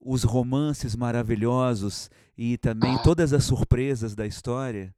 os 0.00 0.22
romances 0.24 0.94
maravilhosos 0.96 2.10
e 2.36 2.56
também 2.58 2.94
Ah. 2.94 2.98
todas 3.02 3.32
as 3.32 3.44
surpresas 3.44 4.14
da 4.14 4.26
história. 4.26 4.94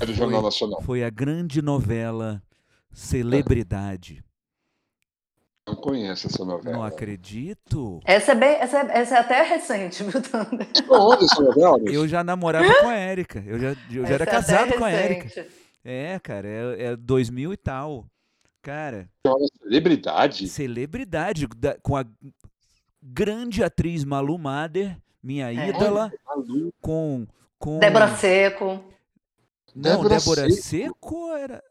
do 0.00 0.06
Foi- 0.06 0.14
Jornal 0.14 0.42
Nacional. 0.42 0.82
Foi 0.82 1.02
a 1.04 1.10
grande 1.10 1.62
novela 1.62 2.42
Celebridade. 2.92 4.22
Não 5.66 5.74
conheço 5.74 6.28
essa 6.28 6.44
Não 6.44 6.52
novela. 6.52 6.86
acredito. 6.86 8.00
Essa 8.04 8.32
é, 8.32 8.34
bem, 8.36 8.50
essa, 8.56 8.78
é, 8.82 8.98
essa 9.00 9.16
é 9.16 9.18
até 9.18 9.42
recente, 9.42 10.04
viu, 10.04 10.22
Thunder? 10.22 10.68
Onde 10.88 11.24
essa 11.24 11.42
novela? 11.42 11.78
Eu 11.86 12.06
já 12.06 12.22
namorava 12.22 12.72
com 12.80 12.88
a 12.88 12.94
Érica. 12.94 13.42
Eu 13.44 13.58
já, 13.58 13.68
eu 13.90 14.06
já 14.06 14.14
era 14.14 14.22
é 14.22 14.26
casado 14.26 14.74
com 14.74 14.84
a 14.84 14.90
Érica. 14.92 15.46
É, 15.84 16.18
cara, 16.20 16.46
é, 16.48 16.84
é 16.92 16.96
2000 16.96 17.52
e 17.52 17.56
tal. 17.56 18.06
Cara, 18.62 19.08
Uma 19.26 19.38
celebridade. 19.62 20.48
celebridade 20.48 21.46
da- 21.56 21.76
com 21.82 21.96
a 21.96 22.04
grande 23.02 23.62
atriz 23.62 24.04
Malu 24.04 24.38
Mader, 24.38 24.96
minha 25.22 25.52
É. 25.52 25.68
ídola, 25.68 26.12
Malu. 26.26 26.72
com 26.80 27.26
com 27.58 27.78
Débora 27.78 28.08
Seco. 28.16 28.84
Não, 29.74 29.82
Débora 30.02 30.16
Débora 30.18 30.50
Seco. 30.50 30.62
Seco 30.62 31.32
era 31.36 31.62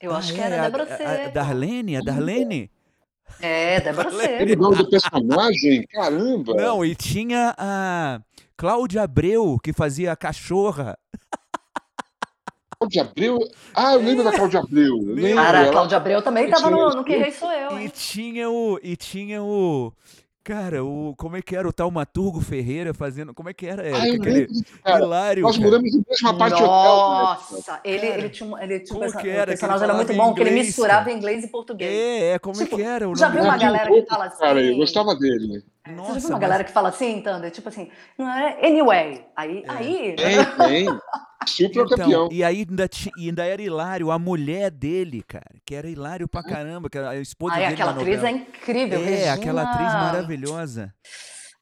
Eu 0.00 0.14
acho 0.14 0.30
Ah, 0.32 0.34
que 0.34 0.40
é, 0.40 0.44
era 0.44 0.60
a- 0.62 0.64
Débora 0.68 0.82
a, 0.84 0.94
a 0.94 0.96
Seco. 0.96 1.34
Darlene, 1.34 1.96
a 1.96 2.00
Darlene. 2.00 2.70
É, 3.40 3.80
Débora 3.80 4.10
Darlene. 4.10 4.42
Ele 4.42 4.56
nome 4.56 4.76
do 4.76 4.90
personagem? 4.90 5.86
Caramba! 5.92 6.54
Não, 6.54 6.84
e 6.84 6.94
tinha 6.94 7.54
a 7.56 8.20
Cláudia 8.56 9.02
Abreu 9.02 9.58
que 9.62 9.72
fazia 9.72 10.12
a 10.12 10.16
cachorra. 10.16 10.98
Cláudia 12.78 13.02
Abreu. 13.02 13.38
Ah, 13.74 13.94
eu 13.94 14.00
lembro 14.00 14.24
da 14.24 14.32
Cláudia 14.32 14.60
Abreu. 14.60 14.96
Lembro. 15.02 15.34
Cara, 15.42 15.62
a 15.62 15.70
Cláudia 15.70 15.96
Abreu 15.96 16.22
também 16.22 16.44
Esse 16.44 16.52
tava 16.52 16.70
no, 16.70 16.90
no 16.90 17.04
Que 17.04 17.16
Rei 17.16 17.32
Sou 17.32 17.50
Eu, 17.52 17.78
E 17.78 17.82
hein? 17.82 17.92
tinha 17.94 18.48
o 18.48 18.78
e 18.82 18.96
tinha 18.96 19.42
o 19.42 19.92
cara, 20.48 20.82
o 20.82 21.14
como 21.16 21.36
é 21.36 21.42
que 21.42 21.54
era 21.54 21.68
o 21.68 21.72
Taumaturgo 21.72 22.40
Ferreira 22.40 22.94
fazendo, 22.94 23.34
como 23.34 23.50
é 23.50 23.52
que 23.52 23.66
era, 23.66 23.86
Érica? 23.86 24.06
eu 24.06 24.14
Aquele 24.22 24.46
cara. 24.82 25.04
hilário. 25.04 25.42
Nós 25.42 25.56
cara. 25.58 25.68
moramos 25.68 25.94
em 25.94 26.04
mesma 26.08 26.38
parte 26.38 26.58
do 26.58 26.64
hotel. 26.64 27.10
né? 27.10 27.18
Nossa, 27.20 27.80
ele, 27.84 28.06
ele 28.06 28.28
tinha, 28.30 28.48
um- 28.48 28.58
ele 28.58 28.80
tinha 28.80 28.96
um 28.96 29.00
como 29.00 29.12
perso- 29.12 29.18
que 29.18 29.28
o 29.28 29.30
era 29.30 29.46
personagem 29.52 29.84
era 29.84 29.94
muito 29.94 30.14
bom, 30.14 30.32
que 30.32 30.40
ele 30.40 30.50
misturava 30.52 31.12
inglês 31.12 31.44
e 31.44 31.48
português. 31.48 31.90
É, 31.92 32.32
é, 32.32 32.38
como 32.38 32.56
é 32.56 32.64
Tipo, 32.64 32.76
que 32.76 32.82
era 32.82 33.06
o 33.08 33.14
já 33.14 33.26
nome 33.28 33.40
viu 33.40 33.50
uma 33.50 33.58
galera 33.58 33.90
que 33.92 34.06
fala 34.06 34.24
assim? 34.24 34.38
Cara, 34.38 34.62
eu 34.62 34.76
gostava 34.76 35.14
dele. 35.16 35.62
Você 35.88 35.96
já 35.96 36.02
Nossa, 36.08 36.20
viu 36.20 36.28
uma 36.28 36.32
mas- 36.32 36.40
galera 36.40 36.64
que 36.64 36.72
fala 36.72 36.88
assim, 36.90 37.20
Thunder? 37.22 37.50
Tipo 37.50 37.68
assim, 37.68 37.90
não 38.16 38.28
é 38.30 38.58
anyway. 38.66 39.24
Aí, 39.36 39.62
É. 39.66 39.70
aí 39.70 40.16
Tem, 40.16 40.44
tem. 40.66 40.98
Super 41.46 41.64
Então, 41.84 41.86
campeão. 41.88 42.28
e 42.30 42.44
aí 42.44 42.58
ainda, 42.68 42.88
e 43.16 43.28
ainda 43.28 43.44
era 43.44 43.62
hilário, 43.62 44.10
a 44.10 44.18
mulher 44.18 44.70
dele, 44.70 45.22
cara, 45.22 45.46
que 45.64 45.74
era 45.74 45.88
hilário 45.88 46.28
pra 46.28 46.42
caramba, 46.42 46.90
que 46.90 46.98
era 46.98 47.10
a 47.10 47.16
esposa 47.16 47.54
Ai, 47.54 47.60
dele 47.62 47.74
aquela 47.74 47.92
na 47.94 48.00
atriz 48.00 48.22
é 48.24 48.30
incrível. 48.30 49.00
É, 49.00 49.04
Regina... 49.04 49.32
aquela 49.32 49.62
atriz 49.62 49.92
maravilhosa. 49.94 50.92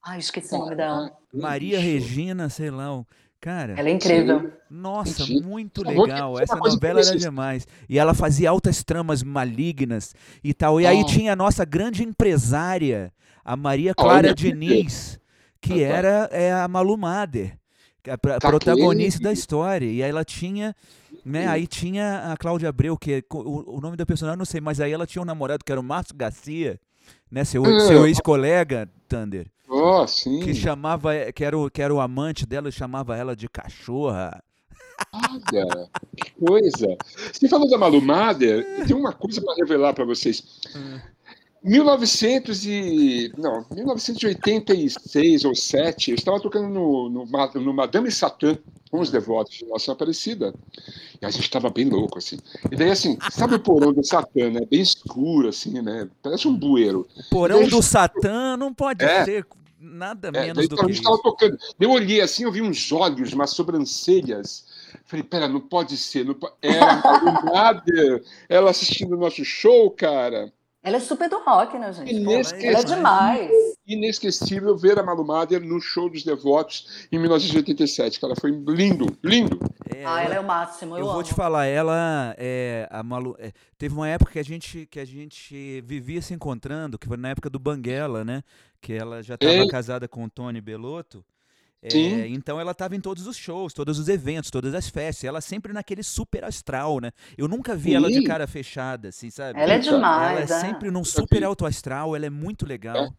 Ai, 0.05 0.19
esqueci 0.19 0.55
o 0.55 0.59
nome 0.59 0.75
dela. 0.77 1.13
Maria 1.33 1.79
Bicho. 1.79 1.89
Regina, 1.91 2.49
sei 2.49 2.71
lá. 2.71 3.03
Cara, 3.47 3.75
Ela 3.79 3.91
é 3.91 3.93
incrível. 3.93 4.51
nossa, 4.69 5.25
muito 5.41 5.85
legal. 5.85 6.37
Essa 6.37 6.57
novela 6.57 7.01
era 7.01 7.17
demais. 7.17 7.65
E 7.89 7.97
ela 7.97 8.13
fazia 8.13 8.51
altas 8.51 8.83
tramas 8.83 9.23
malignas 9.23 10.17
e 10.43 10.53
tal. 10.53 10.81
E 10.81 10.87
aí 10.87 11.05
tinha 11.05 11.35
a 11.35 11.37
nossa 11.37 11.65
grande 11.65 12.03
empresária, 12.03 13.13
a 13.45 13.57
Maria 13.57 13.95
Clara 13.95 14.35
Diniz, 14.35 15.21
que 15.61 15.81
era 15.81 16.29
é, 16.33 16.53
a 16.53 16.67
Malu 16.67 16.97
Mader, 16.97 17.57
que 18.03 18.11
é 18.11 18.15
a 18.15 18.19
Tá 18.19 18.49
protagonista 18.49 19.23
da 19.23 19.33
história. 19.33 19.87
E 19.87 20.03
aí 20.03 20.11
ela 20.11 20.25
tinha, 20.25 20.75
né? 21.25 21.47
Aí 21.47 21.69
tinha 21.69 22.33
a 22.33 22.37
Cláudia 22.37 22.69
Abreu, 22.69 22.99
que 22.99 23.13
é 23.13 23.23
o, 23.33 23.77
o 23.77 23.81
nome 23.81 23.97
da 23.97 24.05
personagem 24.05 24.35
eu 24.35 24.39
não 24.39 24.45
sei, 24.45 24.61
mas 24.61 24.81
aí 24.81 24.91
ela 24.91 25.07
tinha 25.07 25.23
um 25.23 25.25
namorado 25.25 25.65
que 25.65 25.71
era 25.71 25.81
o 25.81 25.85
Márcio 25.85 26.17
Garcia, 26.17 26.81
né? 27.31 27.45
Seu, 27.45 27.65
seu 27.81 28.07
ex-colega, 28.07 28.89
Thunder 29.09 29.47
Oh, 29.69 30.07
sim. 30.07 30.41
que 30.41 30.55
chamava 30.55 31.11
que 31.33 31.45
era, 31.45 31.59
o, 31.59 31.69
que 31.71 31.83
era 31.83 31.93
o 31.93 32.01
amante 32.01 32.47
dela 32.47 32.69
e 32.69 32.73
chamava 32.73 33.17
ela 33.17 33.35
de 33.35 33.49
cachorra. 33.49 34.43
Olha, 35.13 35.89
que 36.17 36.31
coisa. 36.33 36.97
Você 37.33 37.49
falou 37.49 37.69
da 37.69 37.77
Malu 37.77 38.01
Mader, 38.01 38.65
eu 38.79 38.87
tenho 38.87 38.99
uma 38.99 39.13
coisa 39.13 39.43
para 39.43 39.55
revelar 39.57 39.93
para 39.93 40.05
vocês. 40.05 40.61
Hum. 41.67 41.71
1900 41.71 42.65
e 42.67 43.33
não, 43.37 43.65
1986 43.73 45.45
ou 45.45 45.55
7, 45.55 46.11
eu 46.11 46.15
estava 46.15 46.41
tocando 46.41 46.69
no, 46.69 47.09
no, 47.09 47.27
no 47.61 47.75
Madame 47.75 48.11
Satã 48.11 48.57
com 48.91 49.01
os 49.01 49.11
devotos 49.11 49.57
de 49.59 49.67
Nossa 49.67 49.93
Aparecida. 49.93 50.55
E 51.21 51.27
a 51.27 51.31
gente 51.31 51.43
estava 51.43 51.69
bem 51.71 51.89
louco, 51.89 52.19
assim. 52.19 52.39
E 52.71 52.77
daí, 52.77 52.91
assim, 52.91 53.19
sabe 53.31 53.55
o 53.57 53.61
porão 53.61 53.93
do 53.93 54.05
Satã, 54.05 54.51
né? 54.51 54.61
Bem 54.71 54.81
escuro, 54.81 55.49
assim, 55.49 55.81
né? 55.83 56.09
Parece 56.23 56.47
um 56.47 56.55
bueiro. 56.57 57.07
O 57.17 57.31
porão 57.31 57.59
Deixa- 57.59 57.77
do 57.77 57.83
Satã 57.83 58.57
não 58.57 58.73
pode 58.73 59.05
É. 59.05 59.25
ser 59.25 59.47
nada 59.81 60.29
É, 60.29 60.31
menos 60.31 60.57
daí 60.57 60.69
do 60.69 60.75
a 60.75 60.79
que 60.79 60.87
gente 60.93 60.97
estava 60.99 61.15
isso. 61.17 61.23
tocando. 61.23 61.59
Eu 61.81 61.91
olhei 61.91 62.21
assim, 62.21 62.45
eu 62.45 62.53
vi 62.53 62.63
uns 62.63 62.93
olhos, 62.93 63.33
umas 63.33 63.51
sobrancelhas. 63.51 64.67
Falei, 65.05 65.23
pera, 65.25 65.49
não 65.49 65.61
pode 65.61 65.97
ser. 65.97 66.25
Não 66.25 66.35
po... 66.35 66.51
Era 66.63 66.93
a 66.93 66.97
Malu 67.23 67.45
Mader, 67.53 68.23
ela 68.49 68.71
assistindo 68.71 69.15
o 69.15 69.19
nosso 69.19 69.45
show, 69.45 69.91
cara. 69.91 70.53
Ela 70.87 70.99
é 70.99 71.01
super 71.01 71.29
do 71.29 71.39
rock, 71.41 71.77
né, 71.79 71.93
gente? 71.93 72.15
Pô, 72.25 72.31
Inesquecível. 72.31 72.71
ela 72.71 72.79
é 72.81 72.85
demais. 72.85 73.51
Inesquecível 73.87 74.77
ver 74.77 74.99
a 74.99 75.03
Malu 75.03 75.25
Mader 75.27 75.61
no 75.61 75.81
show 75.81 76.09
dos 76.09 76.23
Devotos 76.23 77.07
em 77.11 77.19
1987, 77.19 78.21
cara. 78.21 78.35
Foi 78.41 78.51
lindo, 78.51 79.07
lindo. 79.23 79.59
É, 79.93 80.05
Ah, 80.05 80.21
ela 80.21 80.25
ela- 80.27 80.35
é 80.37 80.41
o 80.41 80.45
máximo, 80.45 80.95
eu, 80.95 80.99
eu 81.01 81.05
vou 81.07 81.15
amo. 81.15 81.23
te 81.25 81.35
falar, 81.35 81.67
ela 81.67 82.35
é 82.39 82.87
a 82.91 83.03
Malu, 83.03 83.35
é, 83.39 83.53
teve 83.77 83.95
uma 83.95 84.09
época 84.09 84.31
que 84.33 84.39
a 84.39 84.45
gente 84.45 84.87
que 84.91 85.01
a 85.01 85.05
gente 85.05 85.81
vivia 85.83 86.23
se 86.23 86.33
encontrando, 86.35 86.99
que 86.99 87.07
foi 87.09 87.17
na 87.17 87.31
época 87.31 87.51
do 87.51 87.59
Banguela, 87.59 88.25
né? 88.25 88.43
Que 88.81 88.93
ela 88.93 89.23
já 89.23 89.35
estava 89.35 89.67
casada 89.69 90.07
com 90.07 90.25
o 90.25 90.31
Tony 90.31 90.61
Belotto. 90.61 91.25
É, 91.87 91.91
Sim. 91.91 92.35
então 92.35 92.59
ela 92.61 92.73
estava 92.73 92.97
em 92.97 93.01
todos 93.01 93.29
os 93.29 93.37
shows, 93.37 93.73
todos 93.73 94.01
os 94.01 94.09
eventos, 94.09 94.51
todas 94.51 94.75
as 94.75 94.89
festas. 94.89 95.23
Ela 95.23 95.41
sempre 95.41 95.73
naquele 95.73 96.03
super 96.03 96.45
astral, 96.45 96.99
né? 97.01 97.13
Eu 97.39 97.47
nunca 97.47 97.77
vi 97.77 97.95
ela 97.95 98.09
de 98.09 98.17
Sim. 98.17 98.25
cara 98.25 98.45
fechada, 98.49 99.11
assim, 99.11 99.31
sabe? 99.31 99.61
Ela 99.61 99.75
é 99.75 99.79
demais. 99.79 100.33
Ela 100.33 100.41
é 100.41 100.43
é. 100.43 100.47
sempre 100.69 100.91
num 100.91 101.05
super 101.05 101.45
alto 101.45 101.65
astral, 101.65 102.17
ela 102.17 102.27
é 102.27 102.31
muito 102.31 102.67
legal. 102.67 103.15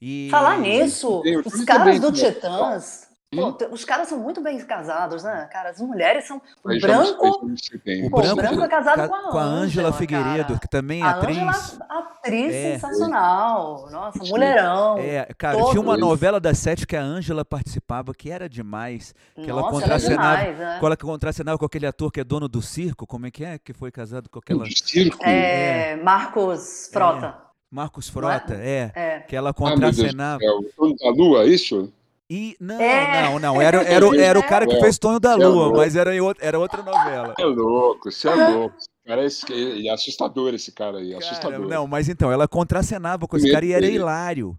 E 0.00 0.28
Falar 0.30 0.58
nisso, 0.58 1.22
os 1.44 1.64
caras 1.64 2.00
do 2.00 2.10
né? 2.10 2.16
Titãs, 2.16 3.05
pô, 3.34 3.48
Hum? 3.48 3.56
os 3.72 3.84
caras 3.84 4.08
são 4.08 4.18
muito 4.18 4.40
bem 4.40 4.58
casados, 4.64 5.22
né, 5.24 5.48
cara? 5.52 5.70
As 5.70 5.80
mulheres 5.80 6.26
são. 6.26 6.40
O 6.62 6.68
Aí 6.70 6.80
branco, 6.80 7.26
o 7.26 8.10
Pô, 8.10 8.20
o 8.20 8.36
branco, 8.36 8.62
é 8.62 8.68
casado 8.68 8.96
ca- 8.96 9.08
com 9.08 9.38
a 9.38 9.42
Ângela 9.42 9.88
Ângela, 9.88 9.92
Figueiredo, 9.92 10.46
cara. 10.48 10.58
que 10.60 10.68
também 10.68 11.00
é 11.02 11.04
a 11.04 11.10
atriz. 11.10 11.36
Ângela, 11.38 11.86
atriz 11.90 12.54
É. 12.54 12.72
sensacional. 12.74 13.88
Nossa, 13.90 14.24
Sim. 14.24 14.30
mulherão. 14.30 14.98
É, 14.98 15.28
cara, 15.36 15.56
Todos. 15.56 15.70
tinha 15.70 15.80
uma 15.82 15.96
novela 15.96 16.38
das 16.40 16.58
sete 16.58 16.86
que 16.86 16.96
a 16.96 17.02
Ângela 17.02 17.44
participava, 17.44 18.12
que 18.14 18.30
era 18.30 18.48
demais. 18.48 19.14
Que 19.34 19.50
ela 19.50 19.62
Nossa, 19.62 19.72
contracenava, 19.80 20.36
demais, 20.42 20.58
né? 20.58 20.76
que 20.78 20.84
ela 20.86 20.96
contracenava 20.96 21.58
com 21.58 21.64
aquele 21.66 21.86
ator 21.86 22.10
que 22.12 22.20
é 22.20 22.24
dono 22.24 22.48
do 22.48 22.62
circo, 22.62 23.06
como 23.06 23.26
é 23.26 23.30
que 23.30 23.44
é? 23.44 23.58
Que 23.58 23.72
foi 23.72 23.90
casado 23.90 24.28
com 24.30 24.38
aquela. 24.38 24.64
De 24.64 24.78
circo. 24.82 25.24
É, 25.24 25.96
Marcos 25.96 26.88
Frota. 26.92 27.34
Marcos 27.70 28.08
Frota, 28.08 28.54
é. 28.54 28.92
É. 28.94 29.18
Que 29.20 29.34
ela 29.36 29.50
Ah, 29.50 29.54
meu 29.70 29.78
Deus 29.78 29.96
do 29.96 30.02
contracenava. 30.02 30.38
céu. 30.40 30.60
Da 31.02 31.10
Lua, 31.10 31.42
é 31.42 31.46
isso? 31.46 31.92
E. 32.28 32.56
Não, 32.60 32.80
É. 32.80 33.22
não, 33.30 33.38
não. 33.38 33.62
Era, 33.62 33.82
era, 33.84 34.06
o- 34.08 34.14
era 34.14 34.38
o 34.38 34.42
cara 34.46 34.66
que 34.66 34.74
É. 34.74 34.80
fez 34.80 34.98
Tonho 34.98 35.20
da 35.20 35.32
É 35.32 35.36
Lua, 35.36 35.46
louco. 35.48 35.76
mas 35.76 35.94
era, 35.94 36.10
era 36.40 36.58
outra 36.58 36.82
novela. 36.82 37.34
É 37.38 37.44
louco, 37.44 38.10
você 38.10 38.28
é 38.28 38.34
louco. 38.34 38.74
Cara 39.06 39.22
é, 39.24 39.86
é 39.86 39.90
assustador, 39.92 40.52
esse 40.52 40.72
cara 40.72 40.98
aí. 40.98 41.12
Cara, 41.12 41.24
assustador. 41.24 41.68
não, 41.68 41.86
mas 41.86 42.08
então, 42.08 42.32
ela 42.32 42.48
contracenava 42.48 43.28
com 43.28 43.36
esse 43.36 43.50
cara 43.52 43.64
e 43.64 43.72
era 43.72 43.86
hilário. 43.86 44.58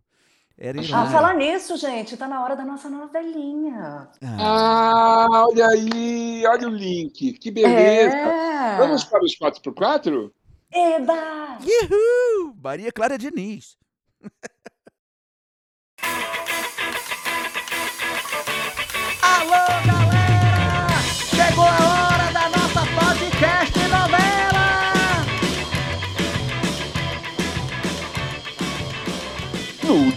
Era 0.58 0.80
Ah, 0.94 1.06
falar 1.12 1.36
nisso, 1.36 1.78
gente, 1.78 2.18
tá 2.18 2.28
na 2.28 2.42
hora 2.44 2.56
da 2.56 2.66
nossa 2.66 2.90
novelinha. 2.90 4.08
Ah, 4.24 5.28
Ah, 5.30 5.46
olha 5.48 5.68
aí, 5.68 6.44
olha 6.48 6.68
o 6.68 6.72
link. 6.72 7.34
Que 7.34 7.52
beleza. 7.52 8.16
É. 8.16 8.78
Vamos 8.78 9.04
para 9.04 9.24
os 9.24 9.38
4x4? 9.38 10.32
Eba! 10.74 11.58
Uhul! 11.62 12.56
Maria 12.64 12.92
Clara 12.92 13.18
Diniz. 13.18 13.78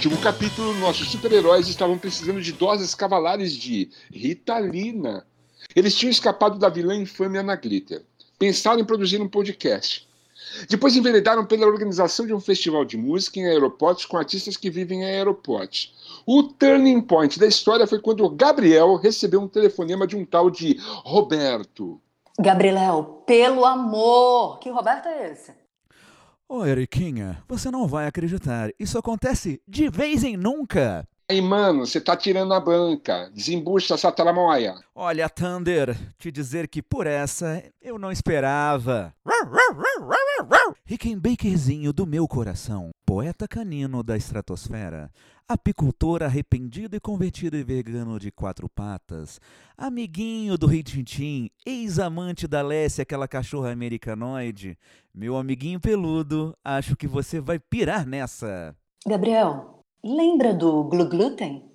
último 0.01 0.17
capítulo, 0.23 0.73
nossos 0.79 1.11
super-heróis 1.11 1.69
estavam 1.69 1.99
precisando 1.99 2.41
de 2.41 2.53
doses 2.53 2.95
cavalares 2.95 3.53
de 3.53 3.91
Ritalina. 4.11 5.27
Eles 5.77 5.95
tinham 5.95 6.11
escapado 6.11 6.59
da 6.59 6.71
vilã 6.71 6.97
infame 6.97 7.37
Ana 7.37 7.55
Glitter. 7.55 8.03
Pensaram 8.39 8.81
em 8.81 8.85
produzir 8.85 9.21
um 9.21 9.29
podcast. 9.29 10.09
Depois 10.71 10.97
enveredaram 10.97 11.45
pela 11.45 11.67
organização 11.67 12.27
de 12.27 12.33
um 12.33 12.41
festival 12.41 12.83
de 12.83 12.97
música 12.97 13.41
em 13.41 13.47
aeroportos 13.47 14.07
com 14.07 14.17
artistas 14.17 14.57
que 14.57 14.71
vivem 14.71 15.03
em 15.03 15.05
aeroportos. 15.05 15.93
O 16.25 16.45
turning 16.45 17.03
point 17.03 17.39
da 17.39 17.47
história 17.47 17.87
foi 17.87 18.01
quando 18.01 18.27
Gabriel 18.31 18.95
recebeu 18.95 19.43
um 19.43 19.49
telefonema 19.49 20.07
de 20.07 20.17
um 20.17 20.25
tal 20.25 20.49
de 20.49 20.79
Roberto. 21.05 22.01
Gabriel, 22.39 23.23
pelo 23.27 23.67
amor! 23.67 24.61
Que 24.61 24.71
Roberto 24.71 25.09
é 25.09 25.31
esse? 25.31 25.60
Ô, 26.53 26.67
Eriquinha, 26.67 27.41
você 27.47 27.71
não 27.71 27.87
vai 27.87 28.09
acreditar. 28.09 28.73
Isso 28.77 28.99
acontece 28.99 29.63
de 29.69 29.89
vez 29.89 30.25
em 30.25 30.37
nunca. 30.37 31.07
Aí, 31.31 31.41
mano, 31.41 31.87
você 31.87 32.01
tá 32.01 32.17
tirando 32.17 32.53
a 32.53 32.59
banca. 32.59 33.31
Desembucha 33.33 33.95
essa 33.95 34.11
tramóia. 34.11 34.75
Olha, 34.93 35.29
Thunder, 35.29 35.97
te 36.19 36.33
dizer 36.33 36.67
que 36.67 36.83
por 36.83 37.07
essa 37.07 37.63
eu 37.81 38.01
não 38.01 38.11
esperava. 38.11 39.15
Rickenbackerzinho 40.85 41.93
do 41.93 42.05
meu 42.05 42.27
coração, 42.27 42.91
poeta 43.07 43.47
canino 43.47 44.03
da 44.03 44.17
estratosfera, 44.17 45.09
apicultor 45.47 46.25
arrependido 46.25 46.97
e 46.97 47.01
convertido 47.01 47.57
em 47.57 47.63
vegano 47.63 48.19
de 48.19 48.33
quatro 48.33 48.69
patas, 48.69 49.41
amiguinho 49.79 50.59
do 50.59 50.67
Rei 50.67 50.83
Tintim, 50.83 51.49
ex-amante 51.65 52.49
da 52.49 52.61
Lécia, 52.61 53.03
aquela 53.03 53.29
cachorra 53.29 53.71
americanoide, 53.71 54.77
meu 55.15 55.37
amiguinho 55.37 55.79
peludo, 55.79 56.57
acho 56.65 56.97
que 56.97 57.07
você 57.07 57.41
vai 57.41 57.61
pirar 57.61 58.05
nessa. 58.05 58.75
Gabriel, 59.07 59.80
lembra 60.05 60.53
do 60.55 60.85
Glu 60.85 61.09
Gluten? 61.09 61.71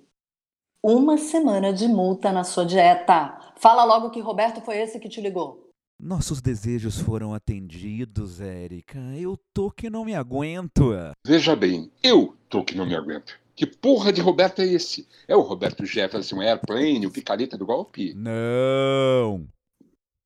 Uma 0.82 1.18
semana 1.18 1.72
de 1.72 1.88
multa 1.88 2.32
na 2.32 2.44
sua 2.44 2.64
dieta. 2.64 3.38
Fala 3.56 3.84
logo 3.84 4.10
que 4.10 4.20
Roberto 4.20 4.60
foi 4.60 4.78
esse 4.78 5.00
que 5.00 5.08
te 5.08 5.20
ligou. 5.20 5.70
Nossos 5.98 6.42
desejos 6.42 7.00
foram 7.00 7.32
atendidos, 7.32 8.40
Érica. 8.40 8.98
Eu 9.18 9.38
tô 9.54 9.70
que 9.70 9.88
não 9.88 10.04
me 10.04 10.14
aguento. 10.14 10.92
Veja 11.26 11.56
bem, 11.56 11.90
eu 12.02 12.36
tô 12.48 12.62
que 12.62 12.76
não 12.76 12.84
me 12.84 12.94
aguento. 12.94 13.38
Que 13.54 13.66
porra 13.66 14.12
de 14.12 14.20
Roberto 14.20 14.60
é 14.60 14.66
esse? 14.66 15.08
É 15.26 15.34
o 15.34 15.40
Roberto 15.40 15.86
Jefferson 15.86 16.42
Airplane, 16.42 17.06
o 17.06 17.10
picareta 17.10 17.56
do 17.56 17.64
golpe? 17.64 18.12
Não! 18.14 19.48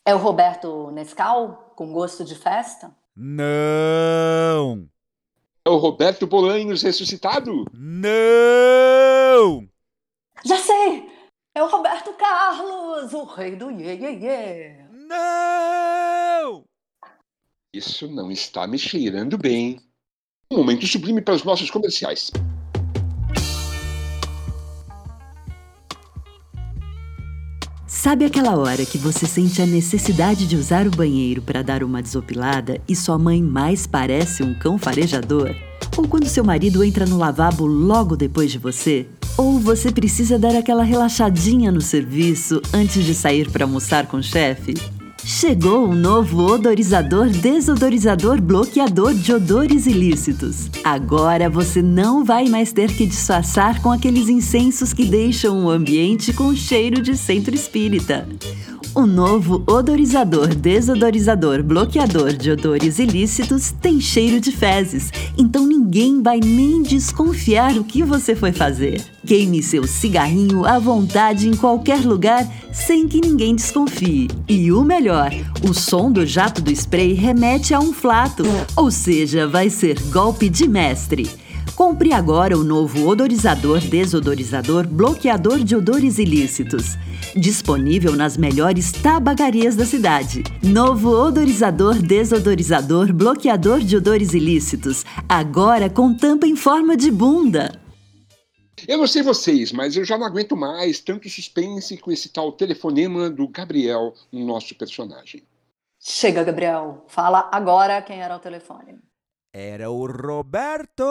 É 0.04 0.12
o 0.12 0.18
Roberto 0.18 0.90
Nescau, 0.90 1.72
com 1.76 1.92
gosto 1.92 2.24
de 2.24 2.34
festa? 2.34 2.92
Não! 3.14 4.88
É 5.64 5.70
o 5.70 5.76
Roberto 5.76 6.26
Bolanhos 6.26 6.82
ressuscitado? 6.82 7.66
Não! 7.72 9.68
Já 10.44 10.56
sei! 10.56 11.10
É 11.54 11.62
o 11.62 11.68
Roberto 11.68 12.14
Carlos, 12.14 13.12
o 13.12 13.24
rei 13.24 13.56
do 13.56 13.70
iê, 13.70 13.94
iê, 13.94 14.18
iê. 14.18 14.76
Não! 14.90 16.64
Isso 17.74 18.08
não 18.08 18.30
está 18.30 18.66
me 18.66 18.78
cheirando 18.78 19.36
bem. 19.36 19.78
Um 20.50 20.56
momento 20.56 20.86
sublime 20.86 21.20
para 21.20 21.34
os 21.34 21.44
nossos 21.44 21.70
comerciais. 21.70 22.30
Sabe 27.92 28.24
aquela 28.24 28.56
hora 28.56 28.86
que 28.86 28.96
você 28.96 29.26
sente 29.26 29.60
a 29.60 29.66
necessidade 29.66 30.46
de 30.46 30.54
usar 30.54 30.86
o 30.86 30.92
banheiro 30.92 31.42
para 31.42 31.60
dar 31.60 31.82
uma 31.82 32.00
desopilada 32.00 32.80
e 32.88 32.94
sua 32.94 33.18
mãe 33.18 33.42
mais 33.42 33.84
parece 33.84 34.44
um 34.44 34.54
cão 34.54 34.78
farejador? 34.78 35.52
Ou 35.96 36.06
quando 36.06 36.28
seu 36.28 36.44
marido 36.44 36.84
entra 36.84 37.04
no 37.04 37.18
lavabo 37.18 37.66
logo 37.66 38.16
depois 38.16 38.52
de 38.52 38.58
você? 38.58 39.08
Ou 39.36 39.58
você 39.58 39.90
precisa 39.90 40.38
dar 40.38 40.54
aquela 40.54 40.84
relaxadinha 40.84 41.72
no 41.72 41.80
serviço 41.80 42.62
antes 42.72 43.04
de 43.04 43.12
sair 43.12 43.50
para 43.50 43.64
almoçar 43.64 44.06
com 44.06 44.18
o 44.18 44.22
chefe? 44.22 44.74
Chegou 45.32 45.88
o 45.88 45.94
novo 45.94 46.42
odorizador 46.44 47.28
desodorizador 47.28 48.40
bloqueador 48.42 49.14
de 49.14 49.32
odores 49.32 49.86
ilícitos. 49.86 50.68
Agora 50.82 51.48
você 51.48 51.80
não 51.80 52.24
vai 52.24 52.48
mais 52.48 52.72
ter 52.72 52.92
que 52.92 53.06
disfarçar 53.06 53.80
com 53.80 53.92
aqueles 53.92 54.28
incensos 54.28 54.92
que 54.92 55.04
deixam 55.04 55.64
o 55.64 55.70
ambiente 55.70 56.32
com 56.32 56.52
cheiro 56.54 57.00
de 57.00 57.16
centro 57.16 57.54
espírita. 57.54 58.26
O 58.92 59.06
novo 59.06 59.62
odorizador 59.68 60.48
desodorizador 60.48 61.62
bloqueador 61.62 62.32
de 62.32 62.50
odores 62.50 62.98
ilícitos 62.98 63.70
tem 63.70 64.00
cheiro 64.00 64.40
de 64.40 64.50
fezes, 64.50 65.12
então 65.38 65.64
ninguém 65.64 66.20
vai 66.20 66.40
nem 66.40 66.82
desconfiar 66.82 67.78
o 67.78 67.84
que 67.84 68.02
você 68.02 68.34
foi 68.34 68.50
fazer. 68.50 69.00
Queime 69.24 69.62
seu 69.62 69.86
cigarrinho 69.86 70.64
à 70.64 70.80
vontade 70.80 71.48
em 71.48 71.54
qualquer 71.54 72.04
lugar 72.04 72.44
sem 72.72 73.06
que 73.06 73.20
ninguém 73.20 73.54
desconfie. 73.54 74.28
E 74.48 74.72
o 74.72 74.82
melhor, 74.82 75.30
o 75.62 75.72
som 75.72 76.10
do 76.10 76.26
jato 76.26 76.60
do 76.60 76.72
spray 76.72 77.12
remete 77.12 77.72
a 77.72 77.78
um 77.78 77.92
flato, 77.92 78.42
ou 78.74 78.90
seja, 78.90 79.46
vai 79.46 79.70
ser 79.70 80.00
golpe 80.10 80.48
de 80.48 80.66
mestre. 80.66 81.30
Compre 81.74 82.12
agora 82.12 82.58
o 82.58 82.64
novo 82.64 83.08
odorizador 83.08 83.80
desodorizador 83.80 84.86
bloqueador 84.86 85.58
de 85.58 85.74
odores 85.74 86.18
ilícitos. 86.18 86.96
Disponível 87.34 88.14
nas 88.14 88.36
melhores 88.36 88.92
tabagarias 88.92 89.76
da 89.76 89.86
cidade. 89.86 90.42
Novo 90.62 91.10
odorizador 91.10 91.94
desodorizador 91.94 93.12
bloqueador 93.12 93.80
de 93.80 93.96
odores 93.96 94.34
ilícitos. 94.34 95.04
Agora 95.28 95.88
com 95.88 96.14
tampa 96.14 96.46
em 96.46 96.56
forma 96.56 96.96
de 96.96 97.10
bunda. 97.10 97.80
Eu 98.88 98.98
não 98.98 99.06
sei 99.06 99.22
vocês, 99.22 99.72
mas 99.72 99.96
eu 99.96 100.04
já 100.04 100.16
não 100.16 100.26
aguento 100.26 100.56
mais 100.56 101.00
tanto 101.00 101.28
suspense 101.28 101.96
com 101.98 102.10
esse 102.10 102.30
tal 102.30 102.50
telefonema 102.52 103.28
do 103.28 103.46
Gabriel, 103.46 104.14
o 104.32 104.38
nosso 104.38 104.74
personagem. 104.74 105.42
Chega, 105.98 106.42
Gabriel. 106.42 107.04
Fala 107.08 107.48
agora 107.52 108.00
quem 108.00 108.22
era 108.22 108.34
o 108.34 108.38
telefone. 108.38 108.98
Era 109.52 109.90
o 109.90 110.06
Roberto! 110.06 111.04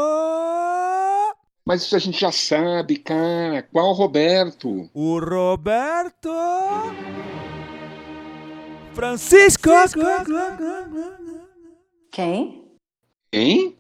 Mas 1.65 1.81
isso 1.83 1.95
a 1.95 1.99
gente 1.99 2.19
já 2.19 2.31
sabe, 2.31 2.97
cara. 2.97 3.63
Qual 3.63 3.91
Roberto? 3.91 4.89
O 4.93 5.19
Roberto! 5.19 6.29
Francisco! 8.93 9.69
Quem? 12.11 12.65
Hein? 13.33 13.77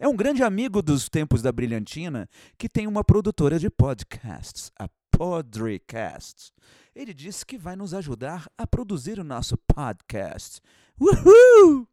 É 0.00 0.08
um 0.08 0.16
grande 0.16 0.42
amigo 0.42 0.82
dos 0.82 1.08
tempos 1.08 1.42
da 1.42 1.52
Brilhantina 1.52 2.28
que 2.58 2.68
tem 2.68 2.86
uma 2.86 3.04
produtora 3.04 3.58
de 3.58 3.70
podcasts, 3.70 4.72
a 4.76 4.88
Podrecast. 5.12 6.52
Ele 6.96 7.14
disse 7.14 7.46
que 7.46 7.56
vai 7.56 7.76
nos 7.76 7.94
ajudar 7.94 8.46
a 8.58 8.66
produzir 8.66 9.20
o 9.20 9.24
nosso 9.24 9.56
podcast. 9.58 10.60
Uhul! 10.98 11.86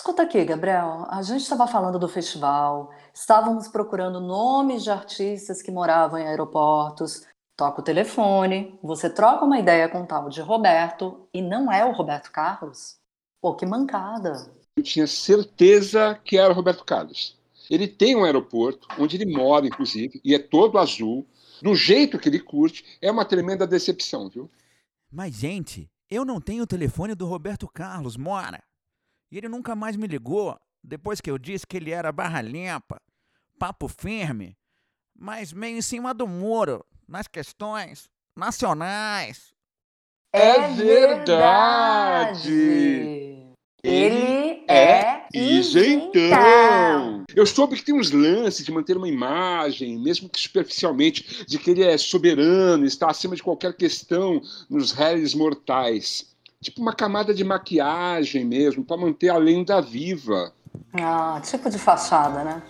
Escuta 0.00 0.22
aqui, 0.22 0.42
Gabriel. 0.46 1.04
A 1.10 1.20
gente 1.20 1.42
estava 1.42 1.66
falando 1.66 1.98
do 1.98 2.08
festival, 2.08 2.90
estávamos 3.12 3.68
procurando 3.68 4.18
nomes 4.18 4.82
de 4.82 4.90
artistas 4.90 5.60
que 5.60 5.70
moravam 5.70 6.18
em 6.18 6.26
aeroportos. 6.26 7.26
Toca 7.54 7.82
o 7.82 7.84
telefone, 7.84 8.78
você 8.82 9.10
troca 9.10 9.44
uma 9.44 9.58
ideia 9.58 9.90
com 9.90 10.00
o 10.00 10.06
tal 10.06 10.30
de 10.30 10.40
Roberto 10.40 11.28
e 11.34 11.42
não 11.42 11.70
é 11.70 11.84
o 11.84 11.92
Roberto 11.92 12.32
Carlos? 12.32 12.96
Pô, 13.42 13.54
que 13.54 13.66
mancada. 13.66 14.50
Eu 14.74 14.82
tinha 14.82 15.06
certeza 15.06 16.18
que 16.24 16.38
era 16.38 16.50
o 16.50 16.56
Roberto 16.56 16.82
Carlos. 16.82 17.38
Ele 17.68 17.86
tem 17.86 18.16
um 18.16 18.24
aeroporto, 18.24 18.88
onde 18.98 19.18
ele 19.18 19.30
mora, 19.30 19.66
inclusive, 19.66 20.18
e 20.24 20.34
é 20.34 20.38
todo 20.38 20.78
azul. 20.78 21.26
Do 21.60 21.74
jeito 21.74 22.18
que 22.18 22.30
ele 22.30 22.40
curte, 22.40 22.86
é 23.02 23.10
uma 23.10 23.26
tremenda 23.26 23.66
decepção, 23.66 24.30
viu? 24.30 24.50
Mas, 25.12 25.34
gente, 25.34 25.90
eu 26.10 26.24
não 26.24 26.40
tenho 26.40 26.62
o 26.62 26.66
telefone 26.66 27.14
do 27.14 27.26
Roberto 27.26 27.68
Carlos, 27.68 28.16
mora. 28.16 28.62
E 29.30 29.38
ele 29.38 29.48
nunca 29.48 29.76
mais 29.76 29.96
me 29.96 30.06
ligou 30.06 30.58
depois 30.82 31.20
que 31.20 31.30
eu 31.30 31.38
disse 31.38 31.66
que 31.66 31.76
ele 31.76 31.90
era 31.90 32.10
barra 32.10 32.40
limpa, 32.40 33.00
papo 33.58 33.86
firme, 33.86 34.56
mas 35.14 35.52
meio 35.52 35.76
em 35.76 35.82
cima 35.82 36.14
do 36.14 36.26
muro, 36.26 36.84
nas 37.06 37.28
questões 37.28 38.08
nacionais. 38.36 39.52
É 40.32 40.68
verdade! 40.68 42.40
Ele 43.82 44.64
é 44.68 45.26
isentão! 45.34 47.24
Eu 47.34 47.46
soube 47.46 47.76
que 47.76 47.84
tem 47.84 47.94
uns 47.94 48.10
lances 48.10 48.64
de 48.64 48.72
manter 48.72 48.96
uma 48.96 49.08
imagem, 49.08 49.98
mesmo 49.98 50.28
que 50.28 50.38
superficialmente, 50.40 51.44
de 51.46 51.58
que 51.58 51.70
ele 51.70 51.82
é 51.82 51.96
soberano, 51.96 52.84
está 52.84 53.10
acima 53.10 53.34
de 53.34 53.42
qualquer 53.42 53.74
questão 53.76 54.40
nos 54.68 54.92
réis 54.92 55.34
mortais. 55.34 56.30
Tipo 56.62 56.82
uma 56.82 56.92
camada 56.92 57.32
de 57.32 57.42
maquiagem 57.42 58.44
mesmo, 58.44 58.84
para 58.84 58.98
manter 58.98 59.30
a 59.30 59.38
lenda 59.38 59.80
viva. 59.80 60.52
Ah, 60.92 61.40
tipo 61.42 61.70
de 61.70 61.78
fachada, 61.78 62.44
né? 62.44 62.62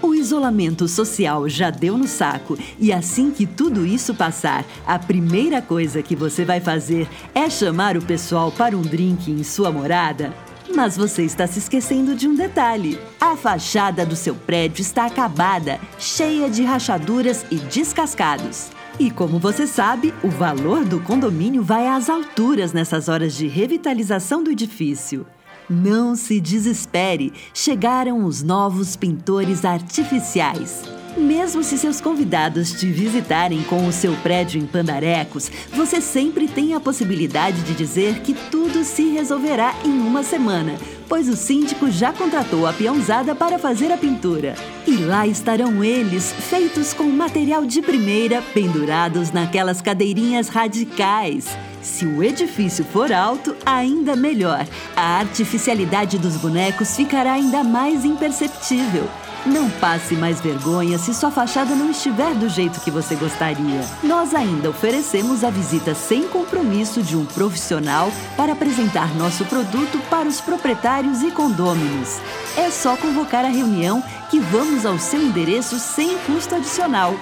O 0.00 0.14
isolamento 0.14 0.86
social 0.86 1.48
já 1.48 1.68
deu 1.68 1.98
no 1.98 2.06
saco 2.06 2.56
e 2.78 2.92
assim 2.92 3.32
que 3.32 3.44
tudo 3.44 3.84
isso 3.84 4.14
passar, 4.14 4.64
a 4.86 5.00
primeira 5.00 5.60
coisa 5.60 6.00
que 6.00 6.14
você 6.14 6.44
vai 6.44 6.60
fazer 6.60 7.08
é 7.34 7.50
chamar 7.50 7.96
o 7.96 8.04
pessoal 8.04 8.52
para 8.52 8.76
um 8.76 8.82
drink 8.82 9.28
em 9.28 9.42
sua 9.42 9.72
morada? 9.72 10.32
Mas 10.72 10.96
você 10.96 11.24
está 11.24 11.44
se 11.48 11.58
esquecendo 11.58 12.14
de 12.14 12.28
um 12.28 12.36
detalhe. 12.36 13.00
A 13.20 13.36
fachada 13.36 14.06
do 14.06 14.14
seu 14.14 14.36
prédio 14.36 14.80
está 14.80 15.06
acabada, 15.06 15.80
cheia 15.98 16.48
de 16.48 16.62
rachaduras 16.62 17.44
e 17.50 17.56
descascados. 17.56 18.77
E 19.00 19.12
como 19.12 19.38
você 19.38 19.64
sabe, 19.64 20.12
o 20.24 20.28
valor 20.28 20.84
do 20.84 20.98
condomínio 21.00 21.62
vai 21.62 21.86
às 21.86 22.10
alturas 22.10 22.72
nessas 22.72 23.08
horas 23.08 23.36
de 23.36 23.46
revitalização 23.46 24.42
do 24.42 24.50
edifício. 24.50 25.24
Não 25.70 26.16
se 26.16 26.40
desespere, 26.40 27.32
chegaram 27.54 28.24
os 28.24 28.42
novos 28.42 28.96
pintores 28.96 29.64
artificiais. 29.64 30.97
Mesmo 31.18 31.64
se 31.64 31.76
seus 31.76 32.00
convidados 32.00 32.72
te 32.72 32.86
visitarem 32.86 33.62
com 33.64 33.86
o 33.86 33.92
seu 33.92 34.14
prédio 34.16 34.60
em 34.60 34.66
Pandarecos, 34.66 35.50
você 35.72 36.00
sempre 36.00 36.46
tem 36.46 36.74
a 36.74 36.80
possibilidade 36.80 37.62
de 37.62 37.74
dizer 37.74 38.20
que 38.20 38.32
tudo 38.32 38.84
se 38.84 39.08
resolverá 39.08 39.74
em 39.84 39.90
uma 39.90 40.22
semana, 40.22 40.76
pois 41.08 41.28
o 41.28 41.36
síndico 41.36 41.90
já 41.90 42.12
contratou 42.12 42.66
a 42.66 42.72
peãozada 42.72 43.34
para 43.34 43.58
fazer 43.58 43.90
a 43.90 43.96
pintura. 43.96 44.54
E 44.86 44.96
lá 44.96 45.26
estarão 45.26 45.82
eles, 45.82 46.32
feitos 46.32 46.94
com 46.94 47.04
material 47.04 47.66
de 47.66 47.82
primeira, 47.82 48.40
pendurados 48.54 49.32
naquelas 49.32 49.80
cadeirinhas 49.80 50.48
radicais. 50.48 51.48
Se 51.82 52.06
o 52.06 52.22
edifício 52.22 52.84
for 52.84 53.12
alto, 53.12 53.56
ainda 53.66 54.14
melhor. 54.14 54.66
A 54.94 55.18
artificialidade 55.18 56.16
dos 56.16 56.36
bonecos 56.36 56.94
ficará 56.94 57.32
ainda 57.32 57.64
mais 57.64 58.04
imperceptível. 58.04 59.08
Não 59.48 59.70
passe 59.70 60.14
mais 60.14 60.42
vergonha 60.42 60.98
se 60.98 61.14
sua 61.14 61.30
fachada 61.30 61.74
não 61.74 61.90
estiver 61.90 62.34
do 62.34 62.50
jeito 62.50 62.80
que 62.80 62.90
você 62.90 63.14
gostaria. 63.14 63.80
Nós 64.02 64.34
ainda 64.34 64.68
oferecemos 64.68 65.42
a 65.42 65.48
visita 65.48 65.94
sem 65.94 66.28
compromisso 66.28 67.02
de 67.02 67.16
um 67.16 67.24
profissional 67.24 68.12
para 68.36 68.52
apresentar 68.52 69.14
nosso 69.16 69.46
produto 69.46 69.98
para 70.10 70.28
os 70.28 70.38
proprietários 70.38 71.22
e 71.22 71.30
condôminos. 71.30 72.20
É 72.58 72.70
só 72.70 72.94
convocar 72.94 73.42
a 73.42 73.48
reunião 73.48 74.02
que 74.30 74.38
vamos 74.38 74.84
ao 74.84 74.98
seu 74.98 75.22
endereço 75.22 75.78
sem 75.78 76.18
custo 76.18 76.54
adicional. 76.54 77.14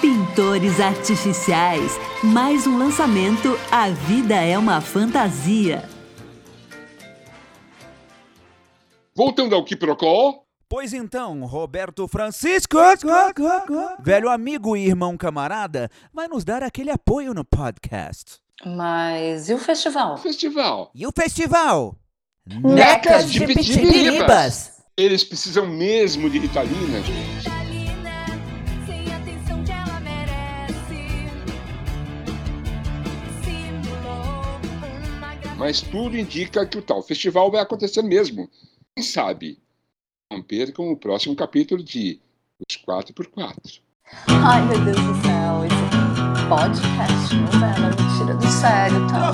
Pintores 0.00 0.78
Artificiais. 0.78 1.98
Mais 2.22 2.68
um 2.68 2.78
lançamento. 2.78 3.58
A 3.72 3.88
vida 3.88 4.36
é 4.36 4.56
uma 4.56 4.80
fantasia. 4.80 5.88
Voltando 9.16 9.56
ao 9.56 9.64
Quiprocó, 9.64 10.43
Pois 10.68 10.92
então, 10.92 11.44
Roberto 11.44 12.08
Francisco, 12.08 12.78
velho 14.00 14.30
amigo 14.30 14.76
e 14.76 14.86
irmão 14.86 15.16
camarada, 15.16 15.90
vai 16.12 16.26
nos 16.26 16.44
dar 16.44 16.62
aquele 16.62 16.90
apoio 16.90 17.34
no 17.34 17.44
podcast. 17.44 18.38
Mas 18.64 19.48
e 19.48 19.54
o 19.54 19.58
festival? 19.58 20.16
festival. 20.16 20.90
E 20.94 21.06
o 21.06 21.12
festival? 21.12 21.96
Necas 22.46 23.30
de 23.30 23.46
Pitiribas. 23.46 24.82
Eles 24.96 25.24
precisam 25.24 25.66
mesmo 25.66 26.30
de 26.30 26.38
Ritalina, 26.38 27.00
gente. 27.02 27.34
Vitalina, 27.38 28.26
sem 28.86 29.12
a 29.12 29.16
atenção 29.16 29.64
que 29.64 29.72
ela 29.72 30.00
merece. 30.00 31.28
Simulou 33.42 34.60
uma 35.08 35.34
gravidez. 35.34 35.58
Mas 35.58 35.80
tudo 35.82 36.16
indica 36.16 36.64
que 36.66 36.78
o 36.78 36.82
tal 36.82 37.02
festival 37.02 37.50
vai 37.50 37.60
acontecer 37.60 38.02
mesmo. 38.02 38.48
Quem 38.94 39.04
sabe? 39.04 39.58
Não 40.32 40.42
percam 40.42 40.90
o 40.90 40.96
próximo 40.96 41.36
capítulo 41.36 41.82
de 41.82 42.20
Os 42.68 42.76
4x4. 42.76 43.80
Ai, 44.28 44.66
meu 44.66 44.84
Deus 44.84 44.96
do 44.96 45.14
céu. 45.22 45.64
Esse 45.64 46.48
podcast, 46.48 47.34
novela, 47.36 47.90
me 47.90 48.18
tira 48.18 48.34
do 48.34 48.46
sério, 48.46 49.06
tá? 49.08 49.32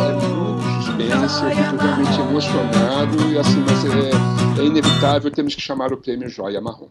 É 0.00 0.12
muito 0.12 0.62
suspense, 0.84 1.42
eu 1.42 1.50
fico 1.50 1.82
realmente 1.82 2.20
emocionado 2.20 3.32
e 3.32 3.38
assim, 3.38 3.60
mas 3.60 3.84
é, 3.84 4.62
é 4.62 4.64
inevitável, 4.64 5.30
temos 5.30 5.54
que 5.54 5.60
chamar 5.60 5.92
o 5.92 5.96
prêmio 5.96 6.28
Joia 6.28 6.60
Marrom. 6.60 6.88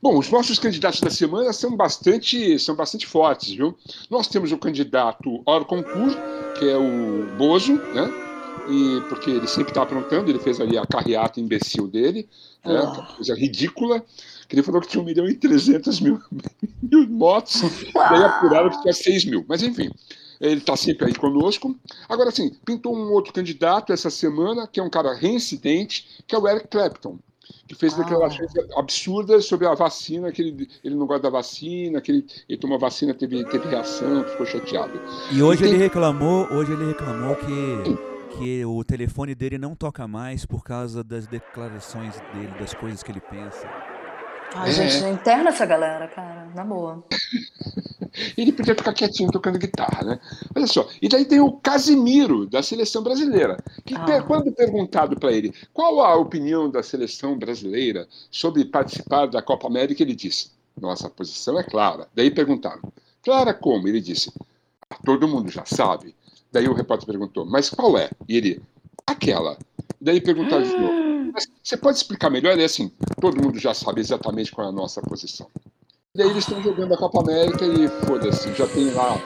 Bom, 0.00 0.16
os 0.16 0.30
nossos 0.30 0.58
candidatos 0.58 1.00
da 1.00 1.10
semana 1.10 1.52
são 1.52 1.76
bastante, 1.76 2.58
são 2.58 2.74
bastante 2.74 3.06
fortes, 3.06 3.52
viu? 3.52 3.76
Nós 4.08 4.28
temos 4.28 4.52
o 4.52 4.58
candidato 4.58 5.42
Orconcourt, 5.44 6.16
que 6.58 6.68
é 6.68 6.76
o 6.76 7.26
Bozo, 7.36 7.74
né? 7.74 8.08
E, 8.68 9.00
porque 9.08 9.30
ele 9.30 9.48
sempre 9.48 9.70
está 9.70 9.82
aprontando, 9.82 10.30
ele 10.30 10.38
fez 10.38 10.60
ali 10.60 10.78
a 10.78 10.86
carreata 10.86 11.40
imbecil 11.40 11.88
dele, 11.88 12.28
né? 12.64 12.76
Ah. 12.76 12.90
Aquela 12.90 13.06
coisa 13.06 13.34
ridícula, 13.34 14.04
que 14.48 14.54
ele 14.54 14.62
falou 14.62 14.80
que 14.80 14.88
tinha 14.88 15.02
1 15.02 15.04
milhão 15.06 15.28
e 15.28 15.34
300 15.34 16.00
mil, 16.00 16.20
mil 16.82 17.08
motos, 17.08 17.62
daí 17.92 18.22
apuraram 18.22 18.70
que 18.70 18.82
tinha 18.82 18.92
6 18.92 19.24
mil. 19.24 19.44
Mas 19.48 19.62
enfim, 19.62 19.90
ele 20.40 20.60
está 20.60 20.76
sempre 20.76 21.06
aí 21.06 21.14
conosco. 21.14 21.74
Agora 22.08 22.30
sim, 22.30 22.54
pintou 22.64 22.94
um 22.94 23.10
outro 23.12 23.32
candidato 23.32 23.92
essa 23.92 24.10
semana, 24.10 24.68
que 24.68 24.78
é 24.78 24.82
um 24.82 24.90
cara 24.90 25.14
reincidente, 25.14 26.22
que 26.26 26.36
é 26.36 26.38
o 26.38 26.46
Eric 26.46 26.68
Clapton 26.68 27.18
que 27.66 27.74
fez 27.74 27.94
Ah. 27.94 28.02
declarações 28.02 28.50
absurdas 28.76 29.44
sobre 29.46 29.66
a 29.66 29.74
vacina, 29.74 30.30
que 30.32 30.42
ele, 30.42 30.68
ele 30.82 30.94
não 30.94 31.06
gosta 31.06 31.24
da 31.24 31.30
vacina, 31.30 32.00
que 32.00 32.10
ele, 32.12 32.26
ele 32.48 32.58
tomou 32.58 32.78
vacina, 32.78 33.12
teve, 33.14 33.44
teve 33.44 33.68
reação, 33.68 34.24
ficou 34.24 34.46
chateado. 34.46 35.00
E 35.32 35.42
hoje 35.42 35.62
Tem- 35.62 35.70
ele 35.72 35.78
reclamou, 35.82 36.46
hoje 36.52 36.72
ele 36.72 36.86
reclamou 36.86 37.36
que, 37.36 38.36
que 38.38 38.64
o 38.64 38.82
telefone 38.84 39.34
dele 39.34 39.58
não 39.58 39.74
toca 39.74 40.06
mais 40.08 40.46
por 40.46 40.62
causa 40.64 41.02
das 41.04 41.26
declarações 41.26 42.14
dele, 42.34 42.52
das 42.58 42.72
coisas 42.74 43.02
que 43.02 43.10
ele 43.10 43.20
pensa. 43.20 43.66
Ai, 44.54 44.70
É. 44.70 44.72
gente, 44.72 45.04
interna 45.12 45.50
essa 45.50 45.66
galera, 45.66 46.08
cara, 46.08 46.46
na 46.54 46.64
boa. 46.64 47.04
Ele 48.36 48.52
podia 48.52 48.74
ficar 48.74 48.92
quietinho 48.94 49.30
tocando 49.30 49.58
guitarra, 49.58 50.02
né? 50.02 50.20
Olha 50.56 50.66
só. 50.66 50.88
E 51.00 51.08
daí 51.08 51.24
tem 51.24 51.40
o 51.40 51.52
Casimiro, 51.52 52.46
da 52.46 52.62
seleção 52.62 53.02
brasileira, 53.02 53.56
que 53.84 53.94
Ah. 53.94 54.22
quando 54.22 54.50
perguntado 54.52 55.14
para 55.18 55.30
ele 55.32 55.52
qual 55.72 56.00
a 56.00 56.16
opinião 56.16 56.68
da 56.70 56.82
seleção 56.82 57.38
brasileira 57.38 58.08
sobre 58.30 58.64
participar 58.64 59.26
da 59.26 59.42
Copa 59.42 59.66
América, 59.68 60.02
ele 60.02 60.14
disse: 60.14 60.50
Nossa 60.80 61.08
posição 61.10 61.58
é 61.58 61.62
clara. 61.62 62.08
Daí 62.14 62.30
perguntaram: 62.30 62.82
Clara 63.22 63.52
como? 63.54 63.86
Ele 63.86 64.00
disse: 64.00 64.32
"Ah, 64.90 64.96
Todo 65.04 65.28
mundo 65.28 65.50
já 65.50 65.64
sabe. 65.64 66.14
Daí 66.50 66.66
o 66.68 66.72
repórter 66.74 67.06
perguntou: 67.06 67.44
Mas 67.44 67.68
qual 67.70 67.96
é? 67.98 68.10
E 68.28 68.36
ele: 68.36 68.62
Aquela. 69.06 69.56
Daí 70.00 70.20
perguntaram 70.20 70.62
de 70.64 70.74
novo. 70.78 71.17
Mas 71.32 71.46
você 71.62 71.76
pode 71.76 71.96
explicar 71.98 72.30
melhor? 72.30 72.58
É 72.58 72.64
assim, 72.64 72.90
todo 73.20 73.40
mundo 73.42 73.58
já 73.58 73.74
sabe 73.74 74.00
exatamente 74.00 74.52
qual 74.52 74.66
é 74.66 74.70
a 74.70 74.72
nossa 74.72 75.00
posição. 75.02 75.46
E 76.14 76.18
daí 76.18 76.30
eles 76.30 76.44
estão 76.44 76.62
jogando 76.62 76.94
a 76.94 76.96
Copa 76.96 77.20
América 77.20 77.64
e 77.66 77.88
foda-se, 78.06 78.52
já 78.54 78.66
tem 78.66 78.90
lá 78.92 79.18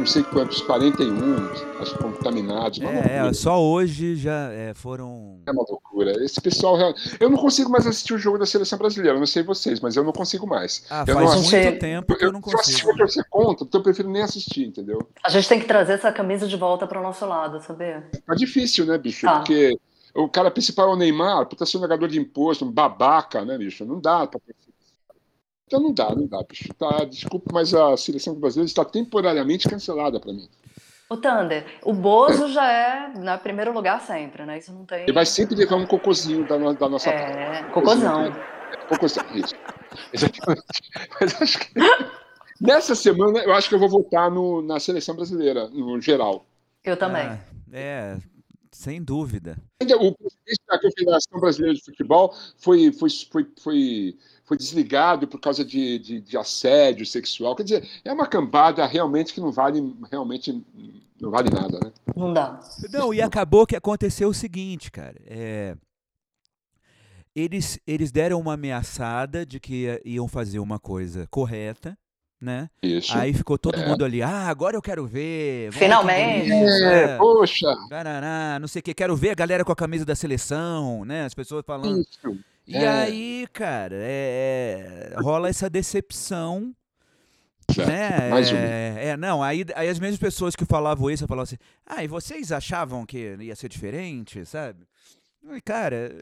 não 0.00 0.06
sei 0.06 0.22
quantos, 0.22 0.62
41, 0.62 1.46
acho 1.80 1.92
que 1.96 2.02
contaminados. 2.02 2.80
É, 2.80 3.28
é, 3.28 3.32
só 3.32 3.62
hoje 3.62 4.16
já 4.16 4.50
é, 4.50 4.72
foram. 4.72 5.40
É 5.46 5.50
uma 5.50 5.64
loucura. 5.68 6.12
Esse 6.24 6.40
pessoal. 6.40 6.76
Eu 7.18 7.28
não 7.28 7.36
consigo 7.36 7.70
mais 7.70 7.86
assistir 7.86 8.14
o 8.14 8.18
jogo 8.18 8.38
da 8.38 8.46
seleção 8.46 8.78
brasileira. 8.78 9.16
Eu 9.16 9.20
não 9.20 9.26
sei 9.26 9.42
vocês, 9.42 9.78
mas 9.80 9.96
eu 9.96 10.04
não 10.04 10.12
consigo 10.12 10.46
mais. 10.46 10.86
Ah, 10.88 11.04
eu 11.06 11.14
faz 11.14 11.28
não 11.28 11.42
muito 11.42 11.54
assisti- 11.56 11.78
tempo 11.78 12.16
que 12.16 12.24
eu 12.24 12.32
não 12.32 12.42
se 12.42 12.50
eu 12.54 12.58
assistir 12.60 12.82
consigo. 12.82 12.96
pra 12.96 13.06
torcer 13.06 13.24
contra, 13.28 13.66
então 13.66 13.78
eu 13.80 13.84
prefiro 13.84 14.08
nem 14.10 14.22
assistir, 14.22 14.64
entendeu? 14.66 15.06
A 15.22 15.28
gente 15.28 15.48
tem 15.48 15.60
que 15.60 15.66
trazer 15.66 15.94
essa 15.94 16.10
camisa 16.10 16.46
de 16.46 16.56
volta 16.56 16.86
para 16.86 16.98
o 16.98 17.02
nosso 17.02 17.26
lado, 17.26 17.60
sabia? 17.62 18.08
Tá 18.26 18.34
difícil, 18.34 18.86
né, 18.86 18.96
bicho? 18.96 19.26
Tá. 19.26 19.38
Porque 19.40 19.78
o 20.14 20.28
cara 20.28 20.50
principal 20.50 20.90
é 20.90 20.92
o 20.92 20.96
Neymar, 20.96 21.46
puta 21.46 21.64
sonegador 21.66 22.08
de 22.08 22.18
imposto, 22.20 22.64
um 22.64 22.70
babaca, 22.72 23.44
né, 23.44 23.56
bicho? 23.58 23.84
Não 23.84 24.00
dá 24.00 24.26
pra. 24.26 24.40
Então 25.66 25.80
não 25.80 25.92
dá, 25.92 26.14
não 26.14 26.26
dá, 26.26 26.42
bicho. 26.42 26.72
Tá, 26.74 27.04
desculpa, 27.04 27.50
mas 27.52 27.72
a 27.74 27.96
seleção 27.96 28.34
brasileira 28.34 28.66
está 28.68 28.84
temporariamente 28.84 29.68
cancelada 29.68 30.18
pra 30.18 30.32
mim. 30.32 30.48
O 31.08 31.16
Thunder, 31.16 31.64
o 31.82 31.92
Bozo 31.92 32.48
já 32.52 32.70
é 32.70 33.08
no 33.08 33.38
primeiro 33.38 33.72
lugar 33.72 34.00
sempre, 34.00 34.44
né? 34.46 34.58
Isso 34.58 34.72
não 34.72 34.84
tem. 34.84 35.02
Ele 35.02 35.12
vai 35.12 35.26
sempre 35.26 35.56
levar 35.56 35.76
um 35.76 35.86
cocôzinho 35.86 36.46
da, 36.46 36.56
no- 36.58 36.74
da 36.74 36.88
nossa. 36.88 37.10
É, 37.10 37.62
cocôzão. 37.72 38.32
Cocôzão, 38.88 39.24
isso. 39.34 39.54
Exatamente. 40.12 40.62
Mas 41.20 41.42
acho 41.42 41.58
que. 41.58 41.72
Nessa 42.60 42.94
semana, 42.94 43.40
eu 43.40 43.52
acho 43.54 43.68
que 43.68 43.74
eu 43.74 43.78
vou 43.78 43.88
votar 43.88 44.30
no- 44.30 44.62
na 44.62 44.78
seleção 44.78 45.16
brasileira, 45.16 45.68
no 45.68 46.00
geral. 46.00 46.46
Eu 46.84 46.96
também. 46.96 47.26
Ah, 47.26 47.38
é, 47.72 48.16
sem 48.80 49.02
dúvida. 49.02 49.58
O 49.82 50.14
presidente 50.14 50.60
da 50.66 50.80
Confederação 50.80 51.38
Brasileira 51.38 51.76
de 51.76 51.84
Futebol 51.84 52.34
foi, 52.56 52.90
foi, 52.92 53.10
foi, 53.30 53.46
foi, 53.60 54.18
foi 54.44 54.56
desligado 54.56 55.28
por 55.28 55.38
causa 55.38 55.62
de, 55.62 55.98
de, 55.98 56.20
de 56.22 56.36
assédio 56.38 57.04
sexual. 57.04 57.54
Quer 57.54 57.64
dizer, 57.64 57.88
é 58.02 58.10
uma 58.10 58.26
cambada 58.26 58.86
realmente 58.86 59.34
que 59.34 59.40
não 59.40 59.52
vale, 59.52 59.94
realmente 60.10 60.64
não 61.20 61.30
vale 61.30 61.50
nada, 61.50 61.78
né? 61.84 61.92
Não 62.16 62.32
dá. 62.32 62.58
Não, 62.90 63.12
e 63.12 63.20
acabou 63.20 63.66
que 63.66 63.76
aconteceu 63.76 64.30
o 64.30 64.34
seguinte, 64.34 64.90
cara. 64.90 65.20
É, 65.26 65.76
eles, 67.34 67.78
eles 67.86 68.10
deram 68.10 68.40
uma 68.40 68.54
ameaçada 68.54 69.44
de 69.44 69.60
que 69.60 69.82
ia- 69.82 70.00
iam 70.06 70.26
fazer 70.26 70.58
uma 70.58 70.78
coisa 70.78 71.26
correta, 71.30 71.98
né? 72.40 72.70
Isso. 72.82 73.16
Aí 73.16 73.32
ficou 73.34 73.58
todo 73.58 73.78
É. 73.78 73.86
mundo 73.86 74.04
ali, 74.04 74.22
ah, 74.22 74.48
agora 74.48 74.76
eu 74.76 74.82
quero 74.82 75.06
ver. 75.06 75.70
Finalmente. 75.72 76.50
é, 76.50 77.02
é, 77.02 77.16
poxa, 77.16 77.66
não 78.60 78.66
sei 78.68 78.80
o 78.80 78.82
que, 78.82 78.94
quero 78.94 79.14
ver 79.16 79.30
a 79.30 79.34
galera 79.34 79.64
com 79.64 79.72
a 79.72 79.76
camisa 79.76 80.04
da 80.04 80.14
seleção, 80.14 81.04
né? 81.04 81.24
As 81.24 81.34
pessoas 81.34 81.64
falando. 81.66 82.00
isso. 82.00 82.38
E 82.66 82.76
É. 82.76 82.88
aí, 82.88 83.48
cara, 83.52 83.96
é- 83.96 85.10
é, 85.12 85.20
rola 85.20 85.48
essa 85.48 85.68
decepção 85.68 86.74
Certo. 87.72 87.88
Né? 87.88 88.28
Mais 88.30 88.50
um. 88.50 88.56
é, 88.56 89.06
é, 89.10 89.16
não, 89.16 89.40
aí, 89.40 89.64
aí 89.76 89.88
as 89.88 90.00
mesmas 90.00 90.18
pessoas 90.18 90.56
que 90.56 90.64
falavam 90.64 91.08
isso 91.08 91.24
falavam 91.28 91.44
assim, 91.44 91.56
ah, 91.86 92.02
e 92.02 92.08
vocês 92.08 92.50
achavam 92.50 93.06
que 93.06 93.36
ia 93.38 93.54
ser 93.54 93.68
diferente, 93.68 94.44
sabe? 94.44 94.80
Cara, 95.64 96.12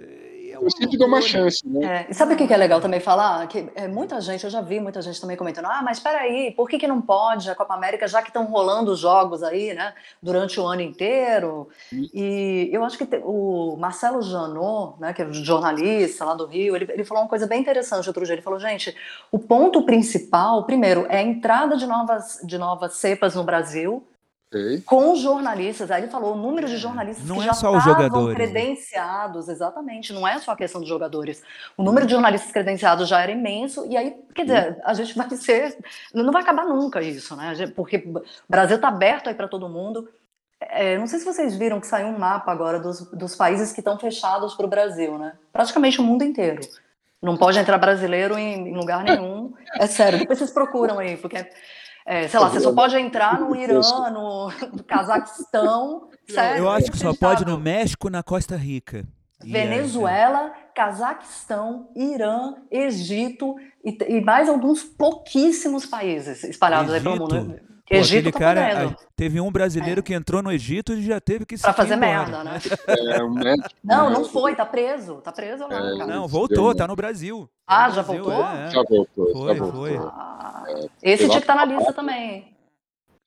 Eu 0.50 0.62
uma 0.62 0.70
sempre 0.70 0.96
dou 0.96 1.06
uma 1.06 1.20
chance, 1.20 1.60
né? 1.68 2.06
É, 2.08 2.10
e 2.10 2.14
sabe 2.14 2.34
o 2.34 2.36
que 2.36 2.52
é 2.52 2.56
legal 2.56 2.80
também 2.80 2.98
falar? 2.98 3.46
Que 3.46 3.70
é, 3.74 3.86
muita 3.86 4.20
gente, 4.20 4.42
eu 4.44 4.50
já 4.50 4.60
vi 4.60 4.80
muita 4.80 5.02
gente 5.02 5.20
também 5.20 5.36
comentando, 5.36 5.66
ah, 5.66 5.82
mas 5.84 6.00
peraí, 6.00 6.52
por 6.52 6.68
que, 6.68 6.78
que 6.78 6.88
não 6.88 7.00
pode 7.00 7.50
a 7.50 7.54
Copa 7.54 7.74
América, 7.74 8.08
já 8.08 8.22
que 8.22 8.30
estão 8.30 8.46
rolando 8.46 8.90
os 8.92 8.98
jogos 8.98 9.42
aí, 9.42 9.74
né, 9.74 9.92
durante 10.22 10.58
o 10.58 10.66
ano 10.66 10.80
inteiro? 10.80 11.68
E 11.92 12.70
eu 12.72 12.82
acho 12.84 12.96
que 12.96 13.06
te- 13.06 13.20
o 13.22 13.76
Marcelo 13.76 14.22
Janot, 14.22 14.98
né, 14.98 15.12
que 15.12 15.22
é 15.22 15.32
jornalista 15.32 16.24
lá 16.24 16.34
do 16.34 16.46
Rio, 16.46 16.74
ele, 16.74 16.90
ele 16.90 17.04
falou 17.04 17.22
uma 17.22 17.28
coisa 17.28 17.46
bem 17.46 17.60
interessante 17.60 18.08
outro 18.08 18.24
dia. 18.24 18.34
Ele 18.34 18.42
falou, 18.42 18.58
gente, 18.58 18.96
o 19.30 19.38
ponto 19.38 19.84
principal, 19.84 20.64
primeiro, 20.64 21.06
é 21.10 21.18
a 21.18 21.22
entrada 21.22 21.76
de 21.76 21.86
novas, 21.86 22.40
de 22.42 22.56
novas 22.56 22.94
cepas 22.94 23.34
no 23.34 23.44
Brasil, 23.44 24.02
Com 24.84 25.14
jornalistas. 25.14 25.90
Aí 25.90 26.02
ele 26.02 26.10
falou 26.10 26.34
o 26.34 26.36
número 26.36 26.66
de 26.66 26.78
jornalistas 26.78 27.26
Não 27.26 27.36
que 27.36 27.42
é 27.42 27.46
já 27.46 27.52
só 27.52 27.70
os 27.70 27.78
estavam 27.78 28.02
jogadores, 28.02 28.38
né? 28.38 28.44
credenciados, 28.44 29.48
exatamente, 29.48 30.12
não 30.12 30.26
é 30.26 30.38
só 30.38 30.52
a 30.52 30.56
questão 30.56 30.80
dos 30.80 30.88
jogadores. 30.88 31.42
O 31.76 31.82
número 31.82 32.06
de 32.06 32.12
jornalistas 32.12 32.50
credenciados 32.50 33.08
já 33.08 33.20
era 33.20 33.30
imenso, 33.30 33.86
e 33.86 33.96
aí, 33.96 34.16
quer 34.34 34.44
dizer, 34.44 34.80
a 34.84 34.94
gente 34.94 35.16
vai 35.16 35.28
ser. 35.30 35.76
Não 36.14 36.32
vai 36.32 36.42
acabar 36.42 36.64
nunca 36.64 37.02
isso, 37.02 37.36
né? 37.36 37.54
Porque 37.76 37.98
o 37.98 38.22
Brasil 38.48 38.76
está 38.76 38.88
aberto 38.88 39.28
aí 39.28 39.34
para 39.34 39.48
todo 39.48 39.68
mundo. 39.68 40.08
É, 40.60 40.98
não 40.98 41.06
sei 41.06 41.18
se 41.20 41.24
vocês 41.24 41.54
viram 41.54 41.80
que 41.80 41.86
saiu 41.86 42.08
um 42.08 42.18
mapa 42.18 42.50
agora 42.50 42.80
dos, 42.80 43.02
dos 43.12 43.36
países 43.36 43.72
que 43.72 43.80
estão 43.80 43.98
fechados 43.98 44.54
para 44.54 44.66
o 44.66 44.68
Brasil, 44.68 45.16
né? 45.18 45.34
Praticamente 45.52 46.00
o 46.00 46.02
mundo 46.02 46.24
inteiro. 46.24 46.60
Não 47.20 47.36
pode 47.36 47.58
entrar 47.58 47.78
brasileiro 47.78 48.38
em, 48.38 48.68
em 48.68 48.76
lugar 48.76 49.02
nenhum. 49.02 49.52
É 49.74 49.86
sério, 49.86 50.18
depois 50.18 50.38
vocês 50.38 50.50
procuram 50.52 50.98
aí, 50.98 51.16
porque, 51.16 51.48
é, 52.10 52.26
sei 52.26 52.40
lá, 52.40 52.48
você 52.48 52.60
só 52.60 52.72
pode 52.72 52.96
entrar 52.96 53.38
no 53.38 53.54
Irã, 53.54 53.80
no, 54.10 54.48
no 54.48 54.82
Cazaquistão. 54.88 56.08
Sério, 56.26 56.64
Eu 56.64 56.72
é 56.72 56.76
acho 56.76 56.90
que 56.90 56.96
só 56.96 57.12
pode 57.12 57.44
no 57.44 57.50
inacreditável. 57.50 57.58
México, 57.58 58.08
na 58.08 58.22
Costa 58.22 58.56
Rica. 58.56 59.06
E, 59.44 59.54
é, 59.54 59.66
Venezuela, 59.66 60.50
Cazaquistão, 60.74 61.90
Irã, 61.94 62.54
Egito 62.70 63.56
e, 63.84 63.98
e 64.08 64.20
mais 64.22 64.48
alguns 64.48 64.82
pouquíssimos 64.82 65.84
países 65.84 66.44
espalhados 66.44 66.94
aí 66.94 67.00
pelo 67.02 67.16
Egito? 67.16 67.34
mundo. 67.34 67.60
Pô, 67.88 67.96
Egito 67.96 68.28
aquele 68.28 68.32
tá 68.32 68.38
cara, 68.38 68.96
teve 69.16 69.40
um 69.40 69.50
brasileiro 69.50 70.02
que 70.02 70.12
entrou 70.12 70.42
no 70.42 70.52
Egito 70.52 70.92
e 70.92 71.02
já 71.02 71.18
teve 71.20 71.46
que 71.46 71.56
se 71.56 71.62
Pra 71.62 71.72
fazer 71.72 71.94
embora. 71.94 72.26
merda, 72.26 72.44
né? 72.44 72.58
É, 73.18 73.22
um 73.24 73.30
médico, 73.30 73.68
Não, 73.82 74.08
né? 74.10 74.14
não 74.16 74.24
foi, 74.26 74.54
tá 74.54 74.66
preso. 74.66 75.16
Tá 75.22 75.32
preso 75.32 75.66
lá, 75.66 75.74
É. 75.74 76.06
Não, 76.06 76.28
voltou, 76.28 76.74
tá 76.74 76.86
no 76.86 76.94
Brasil. 76.94 77.48
Ah, 77.66 77.84
Tá 77.84 77.88
no 77.88 77.94
já 77.94 78.02
Brasil, 78.02 78.24
voltou? 78.24 78.44
é, 78.44 78.64
é. 78.66 78.70
Já 78.70 78.82
voltou, 78.82 79.32
Foi, 79.32 79.54
já 79.54 79.60
voltou. 79.62 79.80
foi. 79.80 79.96
Ah, 79.96 80.64
esse 81.02 81.16
sei 81.18 81.26
lá, 81.26 81.30
tinha 81.30 81.30
que 81.30 81.36
estar 81.38 81.54
na 81.54 81.66
tá 81.66 81.66
lista 81.66 81.92
também. 81.94 82.48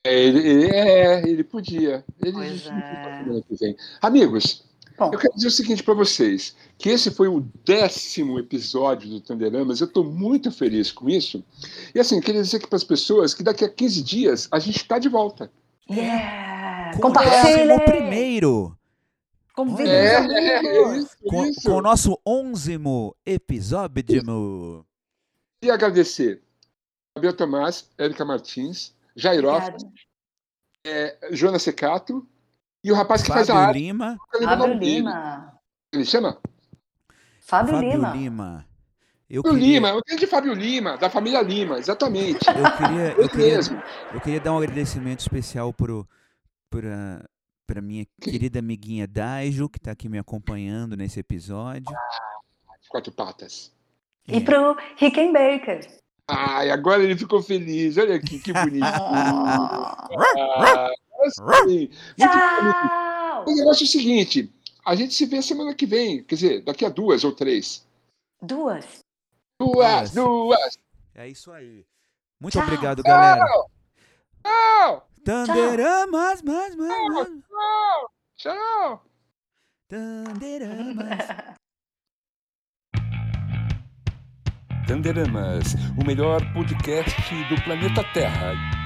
É, 0.04 0.20
ele, 0.20 0.40
ele- 0.40 0.76
é, 0.76 1.22
ele 1.28 1.44
podia. 1.44 2.04
Ele 2.24 2.32
Pois 2.32 3.62
é. 3.62 3.76
Amigos, 4.02 4.64
Bom, 4.98 5.12
eu 5.14 5.20
quero 5.20 5.34
dizer 5.36 5.48
o 5.48 5.52
seguinte 5.52 5.84
para 5.84 5.94
vocês, 5.94 6.56
que 6.78 6.90
esse 6.90 7.10
foi 7.12 7.28
o 7.28 7.42
décimo 7.66 8.40
episódio 8.40 9.10
do 9.10 9.22
Tanderamas, 9.22 9.82
eu 9.82 9.88
estou 9.88 10.04
muito 10.04 10.52
feliz 10.52 10.92
com 10.92 11.10
isso. 11.10 11.44
E 11.96 12.00
assim, 12.00 12.20
queria 12.22 12.42
dizer 12.42 12.58
aqui 12.58 12.68
para 12.68 12.76
as 12.78 12.84
pessoas 12.84 13.34
que 13.34 13.44
daqui 13.44 13.66
a 13.66 13.70
15 13.70 14.04
dias 14.04 14.48
a 14.52 14.60
gente 14.60 14.78
está 14.78 15.00
de 15.00 15.10
volta. 15.10 15.52
yeah! 15.90 16.92
Com 16.94 16.98
o 16.98 17.02
Compartilhe! 17.02 17.68
décimo 17.68 17.86
primeiro. 17.86 18.78
Convide 19.54 19.90
É, 19.90 20.16
é, 20.16 20.98
isso, 20.98 21.18
Com, 21.28 21.46
isso. 21.46 21.62
com 21.64 21.78
o 21.78 21.82
nosso 21.82 22.18
onzimo 22.26 23.16
episódio. 23.26 24.86
E 25.62 25.70
agradecer 25.70 26.42
Gabriel 27.16 27.36
Tomás, 27.36 27.90
Érica 27.98 28.24
Martins, 28.24 28.94
Jairoff, 29.16 29.68
Obrigada. 29.68 29.92
Jonas 31.32 31.62
Secato 31.62 32.26
e 32.84 32.92
o 32.92 32.96
rapaz 32.96 33.22
que 33.22 33.28
faz 33.28 33.50
a 33.50 33.54
Fábio 33.54 33.68
arte. 33.70 33.80
Lima. 33.80 34.18
eu 34.34 34.40
o 34.42 34.44
Fábio. 34.44 34.74
Lima. 34.80 35.54
Ele 35.94 36.06
chama? 36.06 36.38
Fábio, 37.42 37.74
Fábio 37.74 37.92
Lima. 37.92 38.12
Lima. 38.16 38.66
Eu 39.30 39.42
Fábio 39.44 39.60
queria, 39.60 39.74
Lima, 39.76 39.94
o 39.94 40.02
grande 40.06 40.28
Fábio 40.28 40.54
Lima, 40.54 40.98
da 40.98 41.10
família 41.10 41.42
Lima, 41.42 41.78
exatamente. 41.78 42.40
eu 42.48 42.78
queria, 42.78 43.12
eu 43.14 43.20
Ele 43.20 43.30
queria, 43.30 43.56
mesmo. 43.56 43.82
eu 44.14 44.20
queria 44.22 44.40
dar 44.42 44.52
um 44.54 44.58
agradecimento 44.58 45.22
especial 45.22 45.72
pro, 45.72 46.06
pra, 46.70 47.24
pra 47.66 47.82
minha 47.82 48.06
querida 48.22 48.60
amiguinha 48.60 49.08
Daijo, 49.08 49.70
que 49.70 49.80
tá 49.80 49.92
aqui 49.92 50.10
me 50.10 50.20
acompanhando 50.20 50.98
nesse 50.98 51.20
episódio. 51.20 51.96
Quatro 52.90 53.14
patas. 53.14 53.72
E 54.28 54.42
pro 54.42 54.76
Rickenbacker. 54.98 55.88
Ai, 56.28 56.70
agora 56.70 57.02
ele 57.04 57.18
ficou 57.18 57.42
feliz. 57.42 57.98
Olha 57.98 58.16
aqui, 58.16 58.38
que 58.40 58.52
bonitinho. 58.54 58.84
Ah, 58.84 60.08
Ah, 60.38 60.90
assim, 61.24 61.90
muito 62.18 62.32
Tchau! 62.34 63.46
O 63.48 63.56
negócio 63.56 63.84
é 63.84 63.88
o 63.88 63.90
seguinte: 63.90 64.54
a 64.86 64.96
gente 64.96 65.14
se 65.14 65.26
vê 65.26 65.42
semana 65.42 65.74
que 65.74 65.86
vem, 65.86 66.24
quer 66.24 66.36
dizer, 66.36 66.64
daqui 66.64 66.86
a 66.86 66.90
duas 66.90 67.24
ou 67.24 67.34
três. 67.34 67.86
Duas. 68.42 69.00
Duas, 69.60 70.12
Duas. 70.12 70.12
duas. 70.12 70.78
É 71.14 71.28
isso 71.28 71.52
aí. 71.52 71.86
Muito 72.40 72.54
Tchau. 72.54 72.64
obrigado, 72.64 73.04
galera. 73.04 73.46
Tchau, 73.46 75.08
Tanderamas, 75.24 76.42
mas, 76.42 76.76
mas, 76.76 76.76
mas. 76.76 77.28
tchau, 77.28 78.12
tchau. 78.38 79.06
Tanderamas. 79.88 81.56
Tanderamas, 84.88 85.76
o 86.02 86.06
melhor 86.06 86.42
podcast 86.54 87.16
do 87.50 87.62
planeta 87.64 88.04
Terra. 88.14 88.81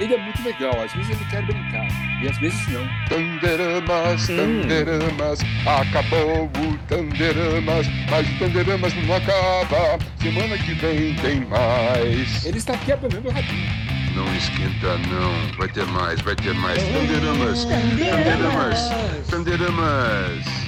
Ele 0.00 0.14
é 0.14 0.18
muito 0.18 0.42
legal, 0.44 0.80
às 0.80 0.92
vezes 0.92 1.10
ele 1.10 1.24
quer 1.28 1.44
brincar, 1.44 1.88
e 2.22 2.28
às 2.28 2.38
vezes 2.38 2.68
não. 2.68 2.86
Tanderamas, 3.08 4.26
Tanderamas, 4.28 5.40
acabou 5.66 6.44
o 6.44 6.78
Tanderamas, 6.86 7.86
mas 8.08 8.28
o 8.28 8.38
Tanderamas 8.38 8.94
não 8.94 9.16
acaba. 9.16 9.98
Semana 10.22 10.56
que 10.56 10.74
vem 10.74 11.14
tem 11.16 11.40
mais. 11.46 12.44
Ele 12.44 12.58
está 12.58 12.74
aqui 12.74 12.92
abanando 12.92 13.28
o 13.28 13.32
rabinho. 13.32 13.98
Não 14.14 14.36
esquenta 14.36 14.98
não, 15.08 15.56
vai 15.56 15.68
ter 15.68 15.84
mais, 15.86 16.20
vai 16.20 16.36
ter 16.36 16.54
mais. 16.54 16.80
Tanderamas, 16.80 17.64
Tanderamas, 17.64 18.88
Tanderamas. 19.28 20.67